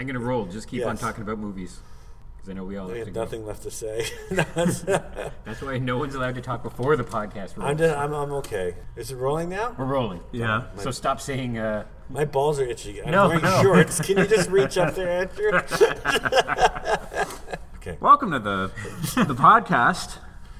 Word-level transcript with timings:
I'm 0.00 0.06
gonna 0.06 0.18
roll. 0.18 0.46
Just 0.46 0.66
keep 0.66 0.86
on 0.86 0.96
talking 0.96 1.20
about 1.22 1.38
movies 1.38 1.78
because 2.34 2.48
I 2.48 2.54
know 2.54 2.64
we 2.64 2.78
all 2.78 2.90
I 2.90 2.96
have 2.96 3.00
to 3.00 3.04
have 3.04 3.14
go. 3.14 3.20
nothing 3.20 3.44
left 3.46 3.64
to 3.64 3.70
say. 3.70 4.06
That's- 4.30 4.80
That's 4.80 5.60
why 5.60 5.76
no 5.76 5.98
one's 5.98 6.14
allowed 6.14 6.36
to 6.36 6.40
talk 6.40 6.62
before 6.62 6.96
the 6.96 7.04
podcast. 7.04 7.52
I'm, 7.58 7.62
rolls. 7.64 7.78
just, 7.80 7.98
I'm 7.98 8.14
I'm 8.14 8.32
okay. 8.32 8.76
Is 8.96 9.10
it 9.10 9.16
rolling 9.16 9.50
now? 9.50 9.74
We're 9.76 9.84
rolling. 9.84 10.20
Yeah. 10.32 10.68
So 10.78 10.90
stop 10.90 11.20
saying. 11.20 11.58
Uh, 11.58 11.84
My 12.08 12.24
balls 12.24 12.58
are 12.58 12.64
itchy. 12.64 13.02
I'm 13.02 13.10
No, 13.10 13.28
wearing 13.28 13.42
no. 13.42 13.60
shorts. 13.62 14.00
Can 14.00 14.16
you 14.16 14.26
just 14.26 14.48
reach 14.48 14.78
up 14.78 14.94
there, 14.94 15.10
Andrew? 15.20 15.60
okay. 17.76 17.98
Welcome 18.00 18.30
to 18.30 18.38
the 18.38 18.70
the 19.26 19.34
podcast. 19.34 20.16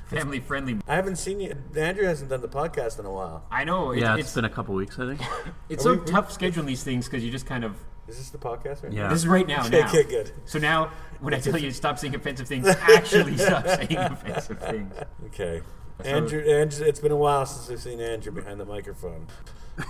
family 0.08 0.40
friendly. 0.40 0.76
I 0.86 0.96
haven't 0.96 1.16
seen 1.16 1.40
you. 1.40 1.56
Andrew 1.74 2.04
hasn't 2.04 2.28
done 2.28 2.42
the 2.42 2.48
podcast 2.48 2.98
in 2.98 3.06
a 3.06 3.10
while. 3.10 3.46
I 3.50 3.64
know. 3.64 3.92
It's, 3.92 4.02
Yeah, 4.02 4.16
it's, 4.16 4.24
it's 4.26 4.34
been 4.34 4.44
a 4.44 4.50
couple 4.50 4.74
weeks, 4.74 4.98
I 4.98 5.06
think. 5.16 5.22
it's 5.70 5.86
Are 5.86 5.94
so 5.96 6.02
we- 6.02 6.10
tough 6.12 6.28
scheduling 6.38 6.66
these 6.66 6.82
things 6.84 7.06
because 7.06 7.24
you 7.24 7.30
just 7.30 7.46
kind 7.46 7.64
of. 7.64 7.74
Is 8.10 8.18
this 8.18 8.30
the 8.30 8.38
podcast 8.38 8.82
right 8.82 8.92
Yeah. 8.92 9.08
This 9.08 9.20
is 9.20 9.28
right 9.28 9.46
now. 9.46 9.64
Okay, 9.66 9.80
now. 9.80 9.88
okay, 9.88 10.02
good. 10.02 10.32
So 10.44 10.58
now, 10.58 10.90
when 11.20 11.32
I 11.32 11.38
tell 11.38 11.56
you 11.56 11.68
to 11.70 11.74
stop 11.74 11.98
saying 11.98 12.14
offensive 12.14 12.48
things, 12.48 12.66
actually 12.66 13.36
stop 13.36 13.64
saying 13.66 13.96
offensive 13.96 14.58
things. 14.58 14.94
Okay. 15.26 15.62
Andrew, 16.04 16.40
Andrew, 16.40 16.86
it's 16.86 16.98
been 16.98 17.12
a 17.12 17.16
while 17.16 17.46
since 17.46 17.68
we've 17.68 17.80
seen 17.80 18.00
Andrew 18.00 18.32
behind 18.32 18.58
the 18.58 18.64
microphone. 18.64 19.26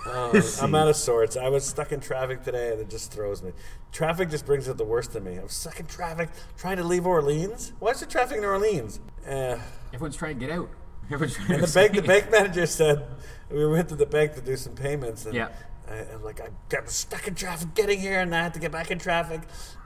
Uh, 0.06 0.41
I'm 0.61 0.75
out 0.75 0.88
of 0.88 0.97
sorts. 0.97 1.37
I 1.37 1.48
was 1.48 1.64
stuck 1.64 1.92
in 1.92 2.01
traffic 2.01 2.42
today, 2.42 2.73
and 2.73 2.80
it 2.80 2.91
just 2.91 3.12
throws 3.12 3.42
me. 3.42 3.52
Traffic 3.92 4.28
just 4.28 4.45
brings 4.45 4.69
out 4.69 4.77
the 4.77 4.84
worst 4.84 5.17
in 5.17 5.25
me. 5.25 5.36
I'm 5.36 5.48
stuck 5.48 5.80
in 5.80 5.86
traffic 5.86 6.28
trying 6.58 6.77
to 6.77 6.84
leave 6.84 7.06
Orleans. 7.06 7.73
Why 7.78 7.92
is 7.92 8.00
there 8.00 8.08
traffic 8.08 8.36
in 8.39 8.45
Orleans? 8.45 9.00
Uh, 9.27 9.56
Everyone's 9.95 10.17
trying 10.17 10.39
to 10.39 10.47
get 10.47 10.55
out. 10.55 10.69
Everyone's 11.06 11.34
trying 11.34 11.52
And 11.52 11.61
to 11.62 11.67
the 11.67 11.75
bank, 11.75 11.95
the 11.95 12.02
bank 12.02 12.30
manager 12.33 12.67
said 12.67 13.05
we 13.50 13.67
went 13.67 13.89
to 13.89 13.97
the 13.97 14.06
bank 14.06 14.34
to 14.34 14.41
do 14.41 14.56
some 14.56 14.75
payments, 14.75 15.27
and 15.27 15.34
Yeah. 15.34 15.48
I, 15.91 16.14
I'm 16.14 16.22
like, 16.22 16.41
I 16.41 16.48
got 16.69 16.88
stuck 16.88 17.27
in 17.27 17.34
traffic 17.34 17.74
getting 17.74 17.98
here, 18.00 18.20
and 18.20 18.34
I 18.34 18.42
had 18.44 18.55
to 18.55 18.60
get 18.60 18.70
back 18.72 18.91
in 18.91 18.98
traffic. 18.98 19.41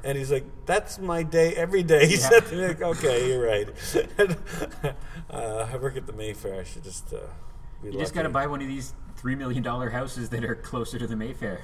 And 0.05 0.19
he's 0.19 0.30
like, 0.30 0.44
"That's 0.66 0.98
my 0.98 1.22
day 1.22 1.55
every 1.55 1.83
day." 1.83 2.06
He 2.08 2.14
Yeah. 2.16 2.28
said 2.28 2.47
to 2.47 2.55
me, 2.56 2.66
like, 2.69 2.83
"Okay, 2.83 3.28
you're 3.28 3.44
right." 3.47 3.69
And, 4.19 4.36
uh, 5.30 5.69
I 5.72 5.77
work 5.78 5.97
at 5.97 6.06
the 6.06 6.12
Mayfair. 6.12 6.60
I 6.60 6.64
should 6.64 6.84
just 6.84 7.12
uh, 7.14 7.19
You 7.82 7.92
just 7.92 8.14
got 8.14 8.22
to 8.22 8.28
buy 8.28 8.47
one 8.47 8.60
of 8.60 8.69
these 8.69 8.92
three 9.16 9.34
million 9.34 9.62
dollar 9.62 9.91
houses 9.91 10.28
that 10.30 10.44
are 10.44 10.55
closer 10.55 10.98
to 10.98 11.06
the 11.06 11.16
Mayfair. 11.16 11.62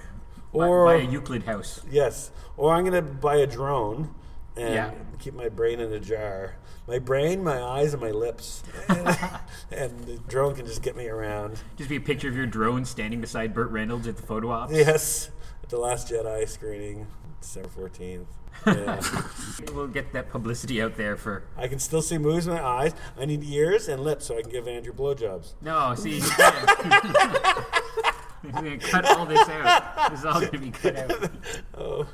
Buy- 0.54 0.66
Or- 0.66 0.86
buy 0.86 0.94
a 0.94 1.04
Euclid 1.10 1.44
house. 1.44 1.82
Yes, 1.90 2.30
or 2.56 2.74
I'm 2.74 2.84
gonna 2.84 3.02
buy 3.02 3.36
a 3.36 3.46
drone 3.46 4.14
and 4.60 4.74
Yeah. 4.74 4.90
keep 5.18 5.34
my 5.34 5.48
brain 5.48 5.80
in 5.80 5.92
a 5.92 6.00
jar. 6.00 6.54
My 6.86 6.98
brain, 6.98 7.42
my 7.44 7.60
eyes, 7.62 7.92
and 7.92 8.02
my 8.02 8.10
lips, 8.10 8.62
and 8.88 9.98
the 10.04 10.20
drone 10.28 10.54
can 10.56 10.66
just 10.66 10.82
get 10.82 10.96
me 10.96 11.08
around. 11.08 11.60
Just 11.76 11.88
be 11.90 11.96
a 11.96 12.00
picture 12.00 12.28
of 12.28 12.36
your 12.36 12.46
drone 12.46 12.84
standing 12.84 13.20
beside 13.20 13.54
Burt 13.54 13.70
Reynolds 13.70 14.06
at 14.08 14.16
the 14.16 14.22
photo 14.22 14.50
ops. 14.50 14.72
Yes, 14.72 15.30
at 15.62 15.68
the 15.68 15.78
Last 15.78 16.08
Jedi 16.10 16.48
screening, 16.48 17.06
December 17.40 17.68
14th. 17.68 18.26
Yeah. 18.66 19.00
We'll 19.74 19.86
get 19.86 20.12
that 20.14 20.30
publicity 20.30 20.82
out 20.82 20.96
there 20.96 21.16
for. 21.16 21.44
I 21.56 21.68
can 21.68 21.78
still 21.78 22.02
see 22.02 22.18
moves 22.18 22.46
in 22.46 22.54
my 22.54 22.62
eyes. 22.64 22.92
I 23.18 23.24
need 23.26 23.44
ears 23.44 23.88
and 23.88 24.02
lips 24.02 24.26
so 24.26 24.36
I 24.38 24.42
can 24.42 24.50
give 24.50 24.66
Andrew 24.66 24.92
blowjobs. 24.92 25.52
No, 25.62 25.94
see. 25.94 26.20
We're 28.42 28.52
gonna 28.52 28.78
cut 28.78 29.04
all 29.04 29.26
this 29.26 29.48
out. 29.48 30.10
This 30.10 30.20
is 30.20 30.24
all 30.26 30.40
gonna 30.40 30.58
be 30.58 30.70
cut 30.70 30.96
out. 30.96 31.30
Oh. 31.76 32.06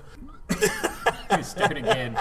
Start 1.42 1.76
again. 1.76 2.16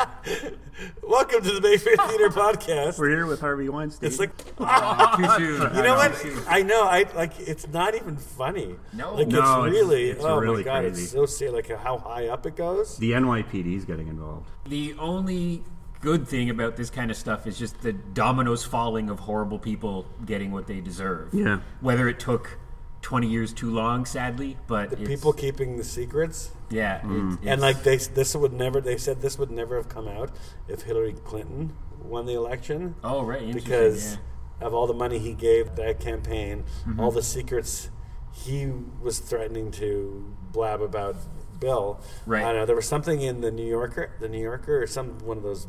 Welcome 1.03 1.41
to 1.43 1.51
the 1.53 1.61
Mayfair 1.61 1.95
Theater 2.07 2.29
Podcast. 2.29 2.97
We're 2.97 3.09
here 3.09 3.25
with 3.27 3.39
Harvey 3.39 3.69
Weinstein. 3.69 4.07
It's 4.07 4.19
like, 4.19 4.31
Oh, 4.59 5.13
too 5.17 5.27
soon. 5.57 5.75
you 5.75 5.81
know 5.83 5.95
what? 5.95 6.25
I 6.47 6.63
know. 6.63 6.83
I 6.83 7.05
like. 7.15 7.33
It's 7.39 7.67
not 7.67 7.93
even 7.95 8.17
funny. 8.17 8.75
No. 8.93 9.13
like 9.15 9.27
No, 9.27 9.63
it's 9.65 9.73
it's- 9.75 9.81
really. 9.83 10.09
it's 10.11 10.23
oh 10.23 10.41
my 10.41 10.61
god! 10.63 10.81
crazy. 10.81 11.03
It's 11.03 11.11
so 11.11 11.25
serious. 11.25 11.53
Like 11.69 11.79
how 11.79 11.97
high 11.97 12.27
up 12.27 12.45
it 12.45 12.55
goes. 12.55 12.97
the 12.97 13.11
NYPD's 13.11 13.85
getting 13.85 14.07
involved. 14.07 14.49
The 14.67 14.95
only 14.97 15.63
good 16.01 16.27
thing 16.27 16.49
about 16.49 16.75
this 16.75 16.89
kind 16.89 17.11
of 17.11 17.17
stuff 17.17 17.45
is 17.47 17.57
just 17.59 17.81
the 17.81 17.93
dominoes 17.93 18.63
falling 18.63 19.09
of 19.09 19.19
horrible 19.19 19.59
people 19.59 20.05
getting 20.25 20.51
what 20.51 20.67
they 20.67 20.79
deserve. 20.81 21.33
Yeah. 21.33 21.59
Whether 21.81 22.07
it 22.09 22.19
took 22.19 22.57
20 23.05 23.27
years 23.27 23.53
too 23.53 23.69
long, 23.69 24.03
sadly, 24.03 24.57
but 24.65 24.89
The 24.89 24.97
it's, 25.01 25.07
people 25.07 25.31
keeping 25.31 25.77
the 25.77 25.83
secrets, 25.83 26.49
yeah, 26.71 27.01
it- 27.07 27.39
and 27.45 27.61
like 27.61 27.83
they, 27.83 27.97
this 27.97 28.35
would 28.35 28.51
never. 28.51 28.81
They 28.81 28.97
said 28.97 29.21
this 29.21 29.37
would 29.37 29.51
never 29.51 29.75
have 29.75 29.87
come 29.87 30.07
out 30.07 30.31
if 30.67 30.81
Hillary 30.81 31.13
Clinton 31.13 31.73
won 32.03 32.25
the 32.25 32.33
election. 32.33 32.95
oh 33.03 33.23
right, 33.23 33.53
because 33.53 34.13
yeah. 34.59 34.65
of 34.65 34.73
all 34.73 34.87
the 34.87 34.93
money 34.95 35.19
he 35.19 35.33
gave 35.35 35.75
that 35.75 35.99
campaign, 35.99 36.63
Mm-hmm. 36.87 36.99
all 36.99 37.11
the 37.11 37.21
secrets 37.21 37.91
he 38.33 38.71
was 38.99 39.19
threatening 39.19 39.69
to 39.73 40.35
blab 40.51 40.81
about 40.81 41.15
Bill. 41.59 42.01
Right. 42.25 42.43
I 42.43 42.47
don't 42.47 42.55
know 42.61 42.65
there 42.65 42.75
was 42.75 42.87
something 42.87 43.21
in 43.21 43.41
the 43.41 43.51
New 43.51 43.67
Yorker, 43.67 44.13
the 44.19 44.27
New 44.27 44.41
Yorker, 44.41 44.81
or 44.81 44.87
some 44.87 45.19
one 45.19 45.37
of 45.37 45.43
those 45.43 45.67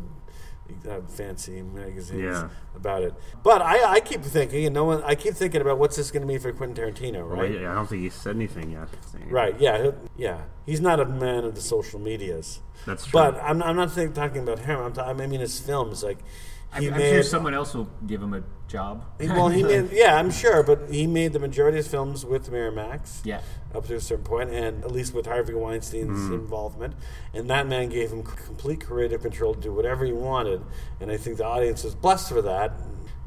Uh, 0.89 1.01
fancy 1.09 1.63
magazines 1.63 2.23
Yeah. 2.23 2.49
about 2.75 3.03
it. 3.03 3.15
But 3.43 3.63
I, 3.63 3.95
I 3.95 4.01
keep 4.01 4.23
thinking, 4.23 4.67
and 4.67 4.75
no 4.75 4.85
one, 4.85 5.03
I 5.05 5.15
keep 5.15 5.35
thinking 5.35 5.61
about 5.61 5.79
what's 5.79 5.97
this 5.97 6.11
going 6.11 6.23
to 6.23 6.27
be 6.29 6.39
for 6.39 6.53
Quentin 6.53 6.77
Tarantino, 6.77 7.27
Well, 7.29 7.39
right? 7.41 7.57
I 7.59 7.71
I 7.71 7.75
don't 7.75 7.89
think 7.89 8.03
he 8.03 8.09
said 8.11 8.37
anything 8.37 8.71
yet. 8.73 8.89
Right. 9.29 9.59
Yeah. 9.61 9.93
Yeah. 10.17 10.43
He's 10.65 10.81
not 10.81 11.01
a 11.01 11.05
man 11.05 11.45
of 11.45 11.55
the 11.55 11.61
social 11.61 11.99
medias. 12.01 12.61
That's 12.85 13.05
true. 13.07 13.13
But 13.21 13.37
I'm, 13.43 13.63
I'm 13.63 13.77
not 13.77 13.93
think, 13.93 14.15
talking 14.15 14.43
about 14.43 14.61
him. 14.61 14.79
I'm 14.81 14.93
ta- 14.93 15.07
I 15.09 15.13
mean 15.13 15.41
his 15.41 15.59
films. 15.59 16.03
Like 16.03 16.19
I'm, 16.73 16.85
I'm 16.85 16.99
made. 16.99 17.11
sure 17.11 17.23
someone 17.23 17.55
else 17.55 17.75
will 17.75 17.89
give 18.07 18.23
him 18.23 18.35
a 18.35 18.43
job. 18.69 19.05
he- 19.21 19.29
well, 19.29 19.49
he 19.49 19.63
made. 19.63 19.91
Yeah, 19.93 20.17
I'm 20.17 20.31
sure. 20.31 20.63
But 20.63 20.91
he 20.91 21.07
made 21.07 21.33
the 21.33 21.39
majority 21.39 21.79
of 21.79 21.85
his 21.85 21.91
films 21.91 22.25
with 22.25 22.51
Miramax. 22.51 23.21
Yeah. 23.25 23.41
Up 23.75 23.87
to 23.87 23.95
a 23.95 24.01
certain 24.01 24.25
point, 24.25 24.51
and 24.51 24.85
at 24.85 24.91
least 24.91 25.15
with 25.15 25.27
Harvey 25.27 25.53
Weinstein's 25.53 26.29
hmm. 26.29 26.35
involvement, 26.35 26.95
and 27.35 27.49
that 27.51 27.67
man 27.67 27.89
gave 27.89 28.11
him 28.11 28.23
complete 28.23 28.85
creative 28.85 29.23
control 29.23 29.55
to 29.55 29.61
do 29.61 29.73
whatever 29.73 30.05
he 30.05 30.13
wanted, 30.13 30.63
and 31.01 31.11
I 31.11 31.19
think 31.19 31.37
the 31.37 31.45
audience 31.45 31.85
was 31.85 31.95
blessed 31.95 32.31
for 32.31 32.41
that, 32.43 32.73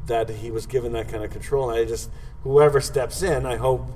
that 0.08 0.30
he 0.30 0.50
was 0.50 0.66
given 0.66 0.92
that 0.94 1.08
kind 1.08 1.24
of 1.24 1.30
control. 1.30 1.70
And 1.70 1.80
I 1.80 1.86
just, 1.86 2.10
whoever 2.42 2.82
steps 2.82 3.22
in, 3.22 3.46
I 3.46 3.58
hope 3.58 3.92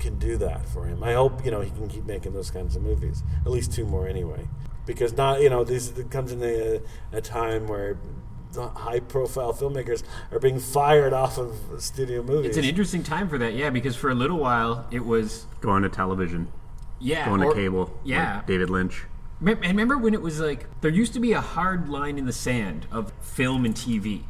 can 0.00 0.18
do 0.18 0.36
that 0.38 0.68
for 0.68 0.86
him. 0.86 1.04
I 1.04 1.12
hope 1.12 1.44
you 1.44 1.50
know 1.50 1.60
he 1.60 1.70
can 1.70 1.88
keep 1.88 2.06
making 2.06 2.32
those 2.32 2.50
kinds 2.50 2.74
of 2.74 2.82
movies, 2.82 3.22
at 3.44 3.50
least 3.52 3.72
two 3.72 3.84
more 3.84 4.08
anyway, 4.08 4.48
because 4.86 5.16
not 5.16 5.40
you 5.40 5.50
know 5.50 5.62
this 5.62 5.96
it 5.96 6.10
comes 6.10 6.32
in 6.32 6.42
a, 6.42 6.80
a 7.12 7.20
time 7.20 7.68
where 7.68 7.98
high 8.56 9.00
profile 9.00 9.52
filmmakers 9.52 10.02
are 10.32 10.38
being 10.38 10.58
fired 10.58 11.12
off 11.12 11.38
of 11.38 11.54
studio 11.78 12.22
movies. 12.22 12.48
It's 12.50 12.58
an 12.58 12.64
interesting 12.64 13.02
time 13.02 13.28
for 13.28 13.38
that, 13.38 13.54
yeah, 13.54 13.70
because 13.70 13.96
for 13.96 14.10
a 14.10 14.14
little 14.14 14.38
while 14.38 14.86
it 14.90 15.04
was, 15.04 15.46
Going 15.60 15.82
to 15.82 15.88
television, 15.88 16.48
yeah, 16.98 17.26
going 17.26 17.42
or- 17.42 17.50
to 17.54 17.60
cable. 17.60 17.98
yeah. 18.04 18.36
like 18.36 18.46
David 18.46 18.70
Lynch. 18.70 19.04
And 19.42 19.58
remember 19.62 19.96
when 19.96 20.12
it 20.12 20.20
was 20.20 20.38
like 20.38 20.66
there 20.82 20.90
used 20.90 21.14
to 21.14 21.20
be 21.20 21.32
a 21.32 21.40
hard 21.40 21.88
line 21.88 22.18
in 22.18 22.26
the 22.26 22.32
sand 22.32 22.86
of 22.92 23.10
film 23.22 23.64
and 23.64 23.74
TV. 23.74 24.22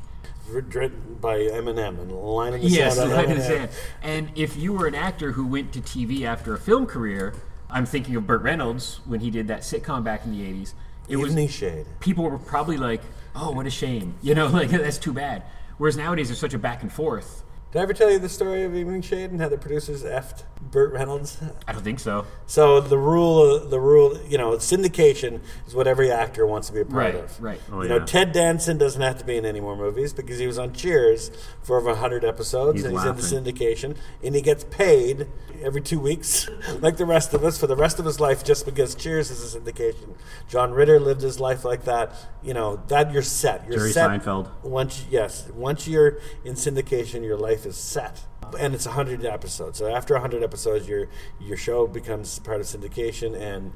written 0.49 1.17
by 1.21 1.39
Eminem 1.39 2.01
and 2.01 2.13
Line 2.13 2.55
in 2.55 2.61
the 2.61 2.67
Yes, 2.69 2.97
Sand. 2.97 3.11
the 3.11 3.15
line 3.17 3.31
in 3.31 3.39
the 3.39 3.45
sand. 3.45 3.71
And 4.03 4.31
if 4.37 4.57
you 4.57 4.73
were 4.73 4.87
an 4.87 4.95
actor 4.95 5.33
who 5.33 5.47
went 5.47 5.73
to 5.73 5.81
TV 5.81 6.23
after 6.25 6.55
a 6.55 6.59
film 6.59 6.87
career, 6.87 7.35
I'm 7.69 7.87
thinking 7.87 8.15
of 8.17 8.27
Burt 8.27 8.43
Reynolds 8.43 9.01
when 9.05 9.21
he 9.21 9.31
did 9.31 9.49
that 9.49 9.61
sitcom 9.63 10.03
back 10.05 10.25
in 10.25 10.33
the 10.33 10.41
80s. 10.45 10.75
It 11.09 11.17
was 11.17 11.31
Evening 11.31 11.49
Shade. 11.49 11.87
people 12.01 12.25
were 12.25 12.39
probably 12.39 12.77
like, 12.77 13.01
"Oh, 13.35 13.53
what 13.53 13.67
a 13.67 13.71
shame," 13.71 14.15
you 14.23 14.35
know, 14.35 14.47
like 14.47 14.71
that's 14.71 14.99
too 14.99 15.13
bad. 15.13 15.43
Whereas 15.79 15.97
nowadays 15.97 16.29
there's 16.29 16.39
such 16.39 16.55
a 16.55 16.59
back 16.59 16.83
and 16.83 16.93
forth. 16.93 17.43
Did 17.73 17.79
I 17.79 17.83
ever 17.83 17.95
tell 17.95 18.11
you 18.11 18.19
the 18.19 18.29
story 18.29 18.65
of 18.65 18.75
Evening 18.75 19.01
Shade 19.01 19.31
and 19.31 19.41
how 19.41 19.49
the 19.49 19.57
producers 19.57 20.03
effed 20.03 20.43
Burt 20.61 20.93
Reynolds? 20.93 21.39
I 21.67 21.73
don't 21.73 21.83
think 21.83 21.99
so. 22.01 22.27
So 22.47 22.81
the 22.81 22.99
rule, 22.99 23.59
the 23.67 23.81
rule, 23.81 24.19
you 24.29 24.39
know, 24.39 24.53
syndication 24.53 25.41
is 25.67 25.75
what 25.75 25.87
every 25.87 26.13
actor 26.13 26.47
wants 26.47 26.69
to 26.69 26.75
be 26.75 26.81
a 26.81 26.85
part 26.85 26.97
Right, 26.97 27.15
of. 27.17 27.41
right. 27.43 27.61
Oh, 27.73 27.83
you 27.83 27.89
yeah. 27.89 27.99
know, 27.99 28.05
Ted 28.05 28.33
Danson 28.33 28.79
doesn't 28.79 29.01
have 29.01 29.19
to 29.19 29.25
be 29.25 29.37
in 29.37 29.45
any 29.45 29.61
more 29.61 29.77
movies 29.77 30.13
because 30.13 30.39
he 30.39 30.47
was 30.47 30.59
on 30.59 30.73
Cheers 30.73 31.31
for 31.63 31.77
over 31.79 31.89
100 31.91 32.25
episodes 32.25 32.77
He's 32.77 32.85
and 32.85 32.95
he's 32.97 33.05
in 33.35 33.43
the 33.45 33.53
syndication 33.53 33.97
and 34.23 34.35
he 34.35 34.43
gets 34.43 34.65
paid 34.65 35.27
every 35.63 35.81
two 35.81 35.99
weeks, 35.99 36.49
like 36.81 36.97
the 36.99 37.07
rest 37.07 37.35
of 37.35 37.43
us, 37.45 37.59
for 37.59 37.67
the 37.67 37.77
rest 37.77 37.99
of 37.99 38.05
his 38.05 38.21
life 38.21 38.45
just 38.45 38.65
because 38.65 38.95
Cheers 38.95 39.31
is 39.31 39.55
a 39.55 39.59
syndication. 39.61 40.15
John 40.49 40.73
Ritter 40.73 41.01
lived 41.01 41.23
his 41.23 41.41
life 41.41 41.65
like 41.65 41.85
that. 41.85 42.13
You 42.43 42.55
know, 42.55 42.81
that 42.89 43.13
you're 43.13 43.23
set. 43.23 43.67
You're 43.67 43.79
Jerry 43.79 43.93
set. 43.93 44.09
Seinfeld. 44.11 44.49
Once, 44.63 45.05
yes, 45.11 45.49
once 45.55 45.89
you're 45.89 46.19
in 46.45 46.55
syndication, 46.55 47.25
your 47.25 47.37
life 47.37 47.67
is 47.67 47.77
set. 47.77 48.21
And 48.59 48.75
it's 48.75 48.87
100 48.87 49.25
episodes. 49.25 49.79
So 49.79 49.87
after 49.95 50.15
100 50.15 50.43
episodes, 50.43 50.89
your 50.89 51.09
your 51.41 51.57
show 51.57 51.87
becomes 51.87 52.39
part 52.41 52.61
of 52.61 52.67
syndication, 52.67 53.39
and 53.39 53.73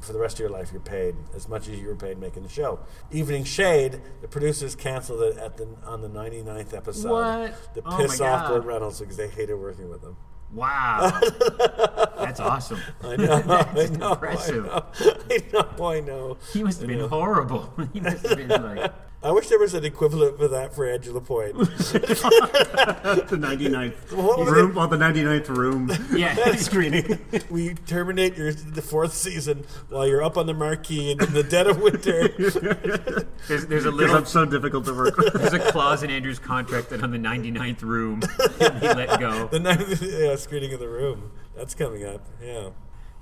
for 0.00 0.12
the 0.12 0.18
rest 0.18 0.34
of 0.36 0.40
your 0.40 0.50
life, 0.50 0.70
you're 0.72 0.80
paid 0.80 1.14
as 1.34 1.48
much 1.48 1.68
as 1.68 1.78
you 1.78 1.86
were 1.86 1.94
paid 1.94 2.18
making 2.18 2.42
the 2.42 2.48
show. 2.48 2.80
Evening 3.12 3.44
Shade, 3.44 4.00
the 4.20 4.26
producers 4.28 4.74
canceled 4.74 5.22
it 5.22 5.36
at 5.38 5.56
the 5.56 5.68
on 5.86 6.00
the 6.02 6.08
99th 6.08 6.74
episode 6.74 7.10
What? 7.10 7.74
to 7.74 7.82
Oh 7.86 7.96
piss 7.98 8.18
my 8.20 8.28
off 8.28 8.48
God. 8.48 8.54
Burt 8.56 8.64
Reynolds 8.64 9.00
because 9.00 9.16
they 9.16 9.28
hated 9.28 9.54
working 9.54 9.88
with 9.88 10.02
him. 10.02 10.16
Wow, 10.52 11.18
that's 12.18 12.40
awesome. 12.40 12.78
I 13.02 13.16
know, 13.16 13.32
I 13.48 13.62
That's 13.72 13.90
know, 13.92 14.12
impressive. 14.12 14.66
I 14.68 14.68
know, 14.70 14.84
I 15.30 15.42
know, 15.78 15.86
I 15.86 16.00
know. 16.00 16.36
He 16.52 16.62
must 16.62 16.80
have 16.80 16.88
been 16.88 17.08
horrible. 17.08 17.72
he 17.94 18.00
must 18.00 18.26
have 18.26 18.36
been 18.36 18.48
like, 18.48 18.92
I 19.24 19.30
wish 19.30 19.46
there 19.48 19.58
was 19.58 19.72
an 19.74 19.84
equivalent 19.84 20.36
for 20.36 20.48
that 20.48 20.74
for 20.74 20.84
Angela 20.84 21.20
Point. 21.20 21.56
the 21.56 21.64
99th 23.38 24.12
What 24.16 24.38
was 24.40 24.48
room, 24.50 24.74
well, 24.74 24.86
oh, 24.86 24.88
the 24.88 24.96
99th 24.96 25.48
room 25.48 25.90
Yeah. 26.12 26.56
screening. 26.56 27.18
we 27.48 27.74
terminate 27.74 28.36
your 28.36 28.52
the 28.52 28.82
fourth 28.82 29.12
season 29.14 29.64
while 29.90 30.06
you're 30.08 30.24
up 30.24 30.36
on 30.36 30.46
the 30.46 30.54
marquee 30.54 31.12
in 31.12 31.18
the 31.18 31.42
dead 31.44 31.66
of 31.68 31.80
winter. 31.80 32.28
There's, 33.48 33.66
there's 33.66 33.84
a 33.86 33.90
Because 33.90 33.94
little 33.94 34.16
I'm 34.16 34.26
so 34.26 34.44
difficult 34.44 34.84
to 34.86 34.94
work 34.94 35.16
with. 35.16 35.32
there's 35.34 35.52
a 35.52 35.70
clause 35.72 36.02
in 36.02 36.10
Andrew's 36.10 36.38
contract 36.38 36.90
that 36.90 37.02
on 37.02 37.10
the 37.10 37.18
99th 37.18 37.82
room 37.82 38.22
he'll 38.58 38.70
be 38.70 38.86
let 38.86 39.18
go. 39.20 39.46
the 39.48 39.58
night 39.60 40.00
yeah, 40.00 40.36
screening 40.36 40.72
of 40.74 40.80
the 40.80 40.88
room. 40.88 41.32
That's 41.56 41.74
coming 41.74 42.04
up. 42.04 42.24
Yeah. 42.42 42.70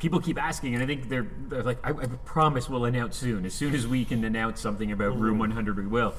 People 0.01 0.19
keep 0.19 0.43
asking, 0.43 0.75
and 0.75 0.83
I 0.83 0.87
think 0.87 1.09
they're 1.09 1.29
they're 1.49 1.63
like, 1.63 1.79
I, 1.85 1.91
I 1.91 2.07
promise 2.25 2.69
we'll 2.69 2.87
announce 2.87 3.17
soon. 3.17 3.45
As 3.45 3.55
soon 3.55 3.75
as 3.75 3.87
we 3.87 4.05
can 4.05 4.25
announce 4.25 4.61
something 4.61 4.91
about 4.91 5.19
Room 5.19 5.37
mm. 5.37 5.41
100, 5.41 5.77
we 5.77 5.87
will. 5.87 6.15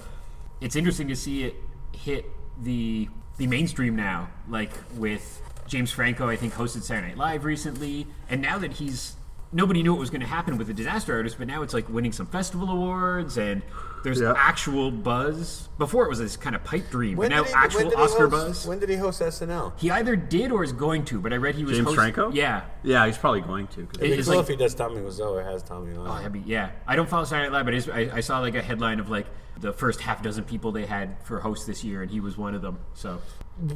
It's 0.61 0.75
interesting 0.75 1.07
to 1.09 1.15
see 1.15 1.43
it 1.43 1.55
hit 1.91 2.25
the 2.61 3.09
the 3.37 3.47
mainstream 3.47 3.95
now, 3.95 4.29
like 4.47 4.71
with 4.95 5.41
James 5.67 5.91
Franco. 5.91 6.29
I 6.29 6.35
think 6.35 6.53
hosted 6.53 6.83
Saturday 6.83 7.09
Night 7.09 7.17
Live 7.17 7.43
recently, 7.43 8.07
and 8.29 8.41
now 8.41 8.57
that 8.59 8.73
he's 8.73 9.15
nobody 9.53 9.83
knew 9.83 9.91
what 9.93 9.99
was 9.99 10.09
going 10.09 10.21
to 10.21 10.27
happen 10.27 10.57
with 10.57 10.67
the 10.67 10.73
Disaster 10.73 11.15
Artist, 11.15 11.37
but 11.37 11.47
now 11.47 11.61
it's 11.61 11.73
like 11.73 11.89
winning 11.89 12.11
some 12.11 12.27
festival 12.27 12.69
awards 12.69 13.37
and. 13.37 13.61
There's 14.03 14.19
Yeah. 14.19 14.33
actual 14.35 14.89
buzz. 14.89 15.69
Before 15.77 16.05
it 16.05 16.09
was 16.09 16.17
this 16.17 16.35
kind 16.35 16.55
of 16.55 16.63
pipe 16.63 16.89
dream, 16.89 17.17
but 17.17 17.29
now 17.29 17.43
he, 17.43 17.53
actual 17.53 17.81
when 17.81 17.89
did 17.89 17.97
he 17.99 18.03
Oscar 18.03 18.27
host, 18.29 18.31
buzz. 18.47 18.65
When 18.67 18.79
did 18.79 18.89
he 18.89 18.95
host 18.95 19.21
SNL? 19.21 19.73
He 19.77 19.91
either 19.91 20.15
did 20.15 20.51
or 20.51 20.63
is 20.63 20.71
going 20.71 21.05
to, 21.05 21.21
but 21.21 21.31
I 21.31 21.35
read 21.35 21.53
he 21.53 21.63
was 21.63 21.75
James 21.75 21.85
host- 21.85 21.97
Franco? 21.97 22.31
Yeah. 22.31 22.63
Yeah, 22.81 23.05
he's 23.05 23.19
probably 23.19 23.41
going 23.41 23.67
to. 23.67 23.85
'cause- 23.85 23.97
It- 23.99 24.05
It'd 24.05 24.11
be 24.15 24.19
it's 24.21 24.27
cool 24.27 24.37
like- 24.37 24.43
if 24.45 24.49
he 24.49 24.55
does 24.55 24.73
Tommy 24.73 25.01
Wiseau 25.01 25.33
or 25.33 25.43
has 25.43 25.61
Tommy 25.61 25.95
on. 25.95 26.07
Oh, 26.07 26.15
that'd 26.17 26.31
be, 26.33 26.39
yeah. 26.47 26.71
I 26.87 26.95
don't 26.95 27.07
follow 27.07 27.25
Saturday 27.25 27.49
Night 27.51 27.57
Live, 27.57 27.65
but 27.65 27.73
it's, 27.75 27.87
I, 27.89 28.09
I 28.11 28.19
saw 28.21 28.39
like 28.39 28.55
a 28.55 28.61
headline 28.63 28.99
of 28.99 29.11
like 29.11 29.27
the 29.59 29.71
first 29.71 30.01
half 30.01 30.23
dozen 30.23 30.45
people 30.45 30.71
they 30.71 30.87
had 30.87 31.17
for 31.23 31.39
host 31.41 31.67
this 31.67 31.83
year, 31.83 32.01
and 32.01 32.09
he 32.09 32.19
was 32.19 32.39
one 32.39 32.55
of 32.55 32.63
them. 32.63 32.79
So 32.95 33.19